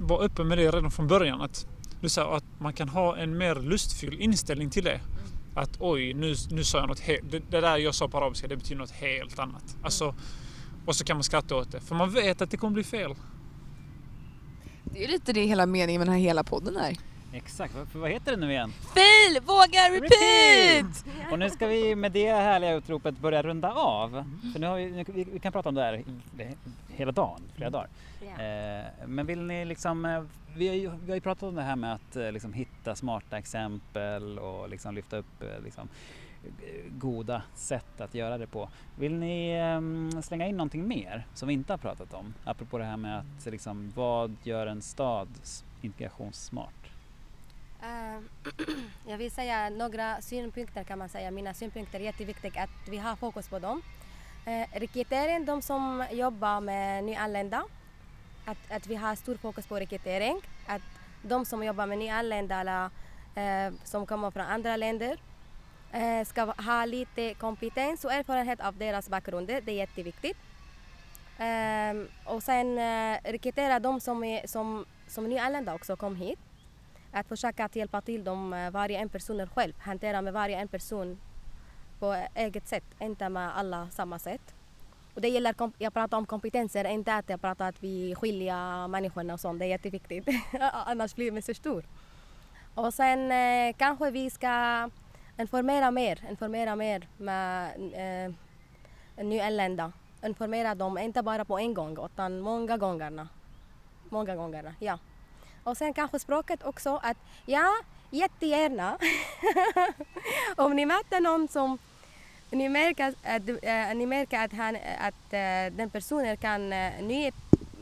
vara 0.00 0.24
öppen 0.24 0.48
med 0.48 0.58
det 0.58 0.70
redan 0.70 0.90
från 0.90 1.08
början. 1.08 1.40
Att, 1.40 1.66
du 2.00 2.08
sa 2.08 2.36
att 2.36 2.44
man 2.58 2.72
kan 2.72 2.88
ha 2.88 3.16
en 3.16 3.38
mer 3.38 3.54
lustfylld 3.54 4.20
inställning 4.20 4.70
till 4.70 4.84
det. 4.84 5.00
Att 5.54 5.76
oj, 5.80 6.14
nu, 6.14 6.34
nu 6.50 6.64
sa 6.64 6.78
jag 6.78 6.88
något 6.88 7.00
helt... 7.00 7.30
Det, 7.30 7.38
det 7.50 7.60
där 7.60 7.76
jag 7.76 7.94
sa 7.94 8.08
på 8.08 8.18
arabiska, 8.18 8.48
det 8.48 8.56
betyder 8.56 8.78
något 8.78 8.90
helt 8.90 9.38
annat. 9.38 9.76
Alltså, 9.82 10.14
och 10.86 10.96
så 10.96 11.04
kan 11.04 11.16
man 11.16 11.24
skratta 11.24 11.56
åt 11.56 11.72
det. 11.72 11.80
För 11.80 11.94
man 11.94 12.10
vet 12.10 12.42
att 12.42 12.50
det 12.50 12.56
kommer 12.56 12.74
bli 12.74 12.84
fel. 12.84 13.14
Det 14.84 14.98
är 14.98 15.02
ju 15.02 15.08
lite 15.08 15.32
det 15.32 15.44
hela 15.44 15.66
meningen 15.66 16.00
med 16.00 16.08
den 16.08 16.14
här 16.14 16.22
hela 16.22 16.44
podden 16.44 16.76
är. 16.76 16.96
Exakt, 17.32 17.74
vad- 17.74 17.88
för 17.88 17.98
vad 17.98 18.10
heter 18.10 18.30
det 18.32 18.36
nu 18.38 18.50
igen? 18.50 18.70
Fail, 18.72 19.40
våga, 19.46 19.80
repeat! 19.90 21.04
Och 21.32 21.38
nu 21.38 21.50
ska 21.50 21.66
vi 21.66 21.94
med 21.96 22.12
det 22.12 22.32
härliga 22.32 22.72
utropet 22.74 23.18
börja 23.18 23.42
runda 23.42 23.72
av. 23.72 24.10
För 24.52 24.60
nu 24.60 24.66
har 24.66 24.76
vi, 24.76 25.24
vi, 25.32 25.38
kan 25.38 25.52
prata 25.52 25.68
om 25.68 25.74
det 25.74 25.82
här 25.82 26.02
he- 26.38 26.56
hela 26.88 27.12
dagen, 27.12 27.42
flera 27.56 27.70
dagar. 27.70 27.88
Eh, 28.38 28.86
men 29.06 29.26
vill 29.26 29.42
ni 29.42 29.64
liksom, 29.64 30.04
eh, 30.04 30.22
vi 30.56 30.68
har 30.68 30.74
ju, 30.74 30.90
vi 31.04 31.10
har 31.10 31.14
ju 31.14 31.20
pratat 31.20 31.42
om 31.42 31.54
det 31.54 31.62
här 31.62 31.76
med 31.76 31.94
att 31.94 32.16
eh, 32.16 32.32
liksom 32.32 32.52
hitta 32.52 32.94
smarta 32.94 33.38
exempel 33.38 34.38
och 34.38 34.68
liksom 34.68 34.94
lyfta 34.94 35.16
upp 35.16 35.44
liksom, 35.64 35.88
goda 36.90 37.42
sätt 37.54 38.00
att 38.00 38.14
göra 38.14 38.38
det 38.38 38.46
på. 38.46 38.68
Vill 38.98 39.14
ni 39.14 39.50
eh, 40.14 40.20
slänga 40.20 40.46
in 40.46 40.56
någonting 40.56 40.88
mer 40.88 41.26
som 41.34 41.48
vi 41.48 41.54
inte 41.54 41.72
har 41.72 41.78
pratat 41.78 42.14
om? 42.14 42.34
Apropå 42.44 42.78
det 42.78 42.84
här 42.84 42.96
med 42.96 43.18
att 43.18 43.46
liksom, 43.52 43.92
vad 43.96 44.36
gör 44.42 44.66
en 44.66 44.82
stad 44.82 45.28
integrationssmart? 45.82 46.87
Ehm, 47.82 48.28
jag 49.06 49.18
vill 49.18 49.30
säga 49.30 49.70
några 49.70 50.20
synpunkter 50.20 50.84
kan 50.84 50.98
man 50.98 51.08
säga. 51.08 51.30
Mina 51.30 51.54
synpunkter 51.54 52.00
är 52.00 52.04
jätteviktigt 52.04 52.56
att 52.56 52.88
vi 52.88 52.96
har 52.96 53.16
fokus 53.16 53.48
på 53.48 53.58
dem. 53.58 53.82
Eh, 54.46 54.80
rekrytering, 54.80 55.44
de 55.44 55.62
som 55.62 56.04
jobbar 56.10 56.60
med 56.60 57.04
nyanlända. 57.04 57.64
Att, 58.44 58.70
att 58.70 58.86
vi 58.86 58.94
har 58.94 59.14
stor 59.14 59.36
fokus 59.36 59.66
på 59.66 59.76
rekrytering. 59.76 60.40
Att 60.66 60.82
de 61.22 61.44
som 61.44 61.64
jobbar 61.64 61.86
med 61.86 61.98
nyanlända 61.98 62.60
eller 62.60 62.90
eh, 63.34 63.74
som 63.84 64.06
kommer 64.06 64.30
från 64.30 64.44
andra 64.44 64.76
länder 64.76 65.18
eh, 65.92 66.24
ska 66.24 66.44
ha 66.44 66.84
lite 66.84 67.34
kompetens 67.34 68.04
och 68.04 68.12
erfarenhet 68.12 68.60
av 68.60 68.76
deras 68.76 69.08
bakgrund. 69.08 69.46
Det 69.46 69.68
är 69.68 69.70
jätteviktigt. 69.70 70.36
Eh, 71.38 72.34
och 72.34 72.42
sen 72.42 72.78
eh, 72.78 73.18
rekrytera 73.24 73.78
de 73.80 74.00
som, 74.00 74.24
är, 74.24 74.46
som, 74.46 74.84
som 75.08 75.24
nyanlända 75.24 75.74
också 75.74 75.96
kom 75.96 76.16
hit 76.16 76.38
att 77.12 77.26
försöka 77.28 77.64
att 77.64 77.76
hjälpa 77.76 78.00
till 78.00 78.24
dem, 78.24 78.52
eh, 78.52 78.70
varje 78.70 78.98
en 78.98 79.08
person 79.08 79.46
själv, 79.46 79.72
hantera 79.78 80.22
med 80.22 80.32
varje 80.32 80.58
en 80.58 80.68
person 80.68 81.20
på 81.98 82.16
eget 82.34 82.68
sätt, 82.68 82.84
inte 83.00 83.28
med 83.28 83.56
alla 83.56 83.90
samma 83.90 84.18
sätt. 84.18 84.54
Och 85.14 85.22
det 85.22 85.28
gäller, 85.28 85.54
jag 85.78 85.94
pratar 85.94 86.18
om 86.18 86.26
kompetenser, 86.26 86.84
inte 86.84 87.14
att 87.14 87.28
jag 87.28 87.40
pratar 87.40 87.68
att 87.68 87.82
vi 87.82 88.14
skiljer 88.14 88.88
människorna 88.88 89.34
och 89.34 89.40
sånt. 89.40 89.58
Det 89.58 89.64
är 89.64 89.68
jätteviktigt. 89.68 90.28
Annars 90.60 91.14
blir 91.14 91.32
man 91.32 91.42
så 91.42 91.54
stor. 91.54 91.84
Och 92.74 92.94
sen 92.94 93.32
eh, 93.32 93.74
kanske 93.76 94.10
vi 94.10 94.30
ska 94.30 94.90
informera 95.38 95.90
mer, 95.90 96.24
informera 96.30 96.76
mer 96.76 97.08
med 97.16 97.70
eh, 97.94 99.24
nyanlända. 99.24 99.92
Informera 100.24 100.74
dem, 100.74 100.98
inte 100.98 101.22
bara 101.22 101.44
på 101.44 101.58
en 101.58 101.74
gång 101.74 101.98
utan 102.04 102.40
många 102.40 102.76
gångerna. 102.76 103.28
Många 104.08 104.36
gångerna, 104.36 104.74
ja. 104.78 104.98
Och 105.68 105.76
sen 105.76 105.94
kanske 105.94 106.18
språket 106.18 106.62
också 106.62 107.00
att 107.02 107.16
ja, 107.46 107.74
jättegärna. 108.10 108.98
Om 110.56 110.76
ni 110.76 110.86
möter 110.86 111.20
någon 111.20 111.48
som 111.48 111.78
ni 112.50 112.68
märker 112.68 113.08
att, 113.08 113.48
äh, 113.62 113.96
ni 113.96 114.06
märker 114.06 114.44
att, 114.44 114.52
han, 114.52 114.76
att 114.98 115.32
äh, 115.32 115.76
den 115.76 115.90
personen 115.90 116.36
kan 116.36 116.72
äh, 116.72 117.02
ny, 117.02 117.30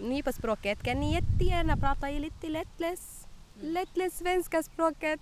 ny 0.01 0.23
på 0.23 0.33
språket 0.33 0.83
kan 0.83 1.01
ni 1.01 1.15
jättegärna 1.15 1.77
prata 1.77 2.11
i 2.11 2.19
lite 2.19 2.49
lättläs, 2.49 3.27
lättläs 3.61 4.19
svenska 4.19 4.63
språket. 4.63 5.21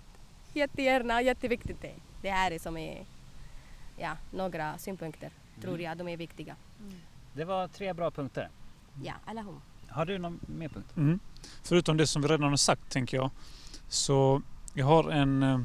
Jättegärna, 0.53 1.23
jätteviktigt 1.23 1.83
det. 1.83 1.95
Det 2.23 2.31
här 2.31 2.51
är 2.51 2.59
som 2.59 2.77
är 2.77 3.07
ja, 3.97 4.17
några 4.31 4.79
synpunkter, 4.79 5.31
tror 5.61 5.81
jag, 5.81 5.97
de 5.97 6.09
är 6.09 6.17
viktiga. 6.17 6.57
Det 7.33 7.45
var 7.45 7.69
tre 7.69 7.93
bra 7.93 8.11
punkter. 8.11 8.49
Ja, 9.03 9.15
alla 9.25 9.43
hon. 9.43 9.61
Har 9.95 10.07
du 10.07 10.19
någon 10.19 10.41
mer 10.47 10.69
punkt? 10.69 10.97
Mm. 10.97 11.19
Förutom 11.63 11.97
det 11.97 12.07
som 12.07 12.23
vi 12.23 12.29
redan 12.29 12.51
har 12.51 12.57
sagt 12.57 12.91
tänker 12.91 13.17
jag. 13.17 13.31
Så 13.89 14.43
jag 14.75 14.87
har 14.87 15.11
en, 15.11 15.43
eh, 15.43 15.61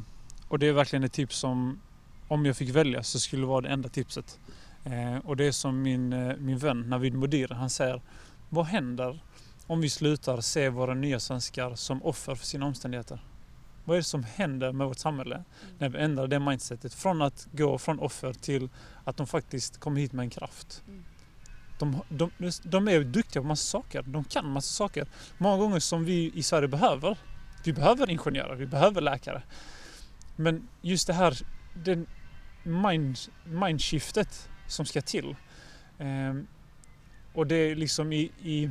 och 0.47 0.59
det 0.59 0.67
är 0.67 0.73
verkligen 0.73 1.03
ett 1.03 1.13
tips 1.13 1.37
som 1.37 1.79
om 2.27 2.45
jag 2.45 2.57
fick 2.57 2.69
välja 2.69 3.03
så 3.03 3.19
skulle 3.19 3.41
det 3.41 3.47
vara 3.47 3.61
det 3.61 3.69
enda 3.69 3.89
tipset. 3.89 4.39
Eh, 4.83 5.17
och 5.17 5.37
det 5.37 5.45
är 5.45 5.51
som 5.51 5.81
min, 5.81 6.13
eh, 6.13 6.37
min 6.37 6.57
vän 6.57 6.81
Navid 6.81 7.13
Modir, 7.13 7.47
han 7.47 7.69
säger 7.69 8.01
Vad 8.49 8.65
händer 8.65 9.23
om 9.67 9.81
vi 9.81 9.89
slutar 9.89 10.41
se 10.41 10.69
våra 10.69 10.93
nya 10.93 11.19
svenskar 11.19 11.75
som 11.75 12.03
offer 12.03 12.35
för 12.35 12.45
sina 12.45 12.65
omständigheter? 12.65 13.19
Vad 13.85 13.95
är 13.95 13.99
det 13.99 14.03
som 14.03 14.23
händer 14.23 14.71
med 14.71 14.87
vårt 14.87 14.97
samhälle 14.97 15.43
när 15.77 15.89
vi 15.89 15.99
ändrar 15.99 16.27
det 16.27 16.39
mindsetet 16.39 16.93
från 16.93 17.21
att 17.21 17.47
gå 17.51 17.77
från 17.77 17.99
offer 17.99 18.33
till 18.33 18.69
att 19.03 19.17
de 19.17 19.27
faktiskt 19.27 19.79
kommer 19.79 20.01
hit 20.01 20.13
med 20.13 20.23
en 20.23 20.29
kraft? 20.29 20.83
De, 21.79 22.01
de, 22.09 22.31
de 22.63 22.87
är 22.87 22.99
duktiga 23.03 23.41
på 23.41 23.47
massa 23.47 23.79
saker. 23.79 24.01
De 24.01 24.23
kan 24.23 24.49
massa 24.49 24.73
saker. 24.73 25.07
Många 25.37 25.57
gånger 25.57 25.79
som 25.79 26.05
vi 26.05 26.31
i 26.35 26.43
Sverige 26.43 26.67
behöver. 26.67 27.17
Vi 27.63 27.73
behöver 27.73 28.09
ingenjörer, 28.09 28.55
vi 28.55 28.65
behöver 28.65 29.01
läkare. 29.01 29.41
Men 30.35 30.67
just 30.81 31.07
det 31.07 31.13
här 31.13 31.37
den 31.73 32.07
mind, 32.63 33.17
mindshiftet 33.45 34.49
som 34.67 34.85
ska 34.85 35.01
till. 35.01 35.35
Ehm, 35.99 36.47
och 37.33 37.47
det 37.47 37.55
är 37.55 37.75
liksom 37.75 38.13
i, 38.13 38.31
i, 38.41 38.69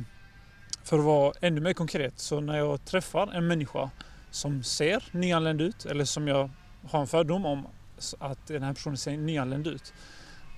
för 0.83 0.99
att 0.99 1.05
vara 1.05 1.33
ännu 1.41 1.61
mer 1.61 1.73
konkret, 1.73 2.19
så 2.19 2.41
när 2.41 2.57
jag 2.57 2.85
träffar 2.85 3.31
en 3.31 3.47
människa 3.47 3.89
som 4.31 4.63
ser 4.63 5.03
nyanländ 5.11 5.61
ut 5.61 5.85
eller 5.85 6.05
som 6.05 6.27
jag 6.27 6.49
har 6.89 7.01
en 7.01 7.07
fördom 7.07 7.45
om 7.45 7.67
att 8.19 8.47
den 8.47 8.63
här 8.63 8.73
personen 8.73 8.97
ser 8.97 9.17
nyanländ 9.17 9.67
ut. 9.67 9.93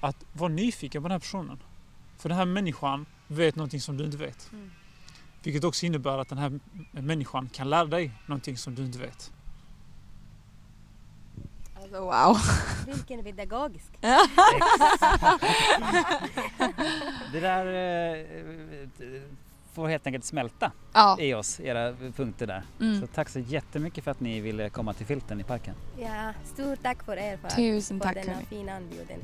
Att 0.01 0.25
vara 0.33 0.49
nyfiken 0.49 1.01
på 1.01 1.07
den 1.07 1.11
här 1.13 1.19
personen. 1.19 1.59
För 2.21 2.29
den 2.29 2.37
här 2.37 2.45
människan 2.45 3.05
vet 3.27 3.55
någonting 3.55 3.81
som 3.81 3.97
du 3.97 4.03
inte 4.05 4.17
vet. 4.17 4.49
Mm. 4.53 4.71
Vilket 5.43 5.63
också 5.63 5.85
innebär 5.85 6.17
att 6.17 6.29
den 6.29 6.37
här 6.37 6.59
människan 6.91 7.49
kan 7.49 7.69
lära 7.69 7.85
dig 7.85 8.11
någonting 8.25 8.57
som 8.57 8.75
du 8.75 8.81
inte 8.85 8.99
vet. 8.99 9.31
Alltså, 11.75 11.99
wow. 12.01 12.37
Vilken 12.87 13.23
pedagogisk. 13.23 13.91
Det 17.31 17.39
där 17.39 17.65
eh, 18.19 18.25
får 19.73 19.87
helt 19.87 20.07
enkelt 20.07 20.25
smälta 20.25 20.71
Ja. 20.93 21.17
i 21.19 21.33
oss, 21.33 21.59
era 21.59 21.93
punkter 22.15 22.47
där. 22.47 22.63
Mm. 22.79 23.01
Så 23.01 23.07
tack 23.07 23.29
så 23.29 23.39
jättemycket 23.39 24.03
för 24.03 24.11
att 24.11 24.19
ni 24.19 24.39
ville 24.39 24.69
komma 24.69 24.93
till 24.93 25.05
Filten 25.05 25.39
i 25.39 25.43
parken. 25.43 25.75
Ja, 25.99 26.33
stort 26.45 26.83
tack 26.83 27.03
för 27.03 27.17
er 27.17 27.37
för, 27.37 27.49
Tusen 27.49 27.99
för 27.99 28.05
tack 28.05 28.15
denna 28.15 28.33
hörni. 28.33 28.45
fina 28.45 28.71
anbuden 28.75 29.19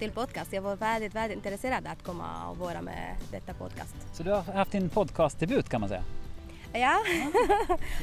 till 0.00 0.10
podcast. 0.10 0.52
Jag 0.52 0.62
var 0.62 0.76
väldigt, 0.76 1.14
väldigt 1.14 1.36
intresserad 1.36 1.86
att 1.86 2.02
komma 2.02 2.48
och 2.50 2.56
vara 2.56 2.82
med 2.82 3.16
detta 3.30 3.54
podcast. 3.54 3.94
Så 4.12 4.22
du 4.22 4.30
har 4.30 4.42
haft 4.42 4.72
din 4.72 4.88
podcastdebut 4.88 5.68
kan 5.68 5.80
man 5.80 5.88
säga. 5.88 6.02
Ja, 6.72 6.98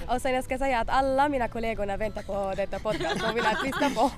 och 0.15 0.21
sen 0.21 0.33
jag 0.33 0.43
ska 0.43 0.57
säga 0.57 0.79
att 0.79 0.89
alla 0.89 1.29
mina 1.29 1.47
kollegorna 1.47 1.97
väntar 1.97 2.21
på 2.21 2.53
detta 2.55 2.79
podcast 2.79 3.23
och 3.29 3.37
vill 3.37 3.45
att 3.45 3.63
lyssna 3.65 3.89
på. 3.89 4.11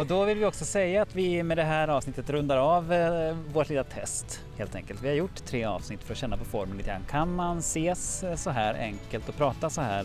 Och 0.00 0.06
då 0.06 0.24
vill 0.24 0.38
vi 0.38 0.44
också 0.44 0.64
säga 0.64 1.02
att 1.02 1.14
vi 1.14 1.42
med 1.42 1.58
det 1.58 1.64
här 1.64 1.88
avsnittet 1.88 2.30
rundar 2.30 2.56
av 2.56 2.92
eh, 2.92 3.36
vårt 3.52 3.68
lilla 3.68 3.84
test 3.84 4.40
helt 4.58 4.74
enkelt. 4.74 5.02
Vi 5.02 5.08
har 5.08 5.14
gjort 5.14 5.44
tre 5.44 5.64
avsnitt 5.64 6.02
för 6.02 6.12
att 6.12 6.18
känna 6.18 6.36
på 6.36 6.44
formen 6.44 6.76
lite 6.76 6.90
grann. 6.90 7.04
Kan 7.10 7.34
man 7.34 7.58
ses 7.58 8.24
så 8.36 8.50
här 8.50 8.74
enkelt 8.74 9.28
och 9.28 9.36
prata 9.36 9.70
så 9.70 9.80
här 9.80 10.04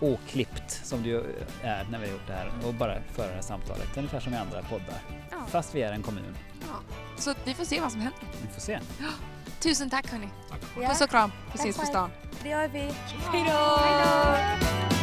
oklippt 0.00 0.70
som 0.86 1.02
det 1.02 1.08
ju 1.08 1.20
är 1.62 1.86
när 1.90 1.98
vi 1.98 2.06
har 2.06 2.12
gjort 2.12 2.26
det 2.26 2.32
här 2.32 2.50
och 2.64 2.74
bara 2.74 2.94
föra 3.12 3.26
det 3.26 3.34
här 3.34 3.42
samtalet 3.42 3.96
ungefär 3.96 4.20
som 4.20 4.34
i 4.34 4.36
andra 4.36 4.62
poddar. 4.62 5.00
Ja. 5.30 5.36
Fast 5.48 5.74
vi 5.74 5.82
är 5.82 5.92
en 5.92 6.02
kommun. 6.02 6.36
Så 7.16 7.34
vi 7.44 7.54
får 7.54 7.64
se 7.64 7.80
vad 7.80 7.92
som 7.92 8.00
händer. 8.00 8.20
Vi 8.42 8.48
får 8.48 8.60
se. 8.60 8.78
Tusen 9.60 9.90
tack 9.90 10.10
hörni. 10.10 10.28
Ja, 10.80 10.88
Puss 10.88 11.00
och 11.00 11.10
kram. 11.10 11.32
Vi 11.52 11.58
ses 11.58 11.76
på 11.78 11.86
stan. 11.86 12.10
det 12.42 12.48
gör 12.48 12.68
vi. 12.68 12.92
Hej 13.32 13.44
då! 13.46 14.97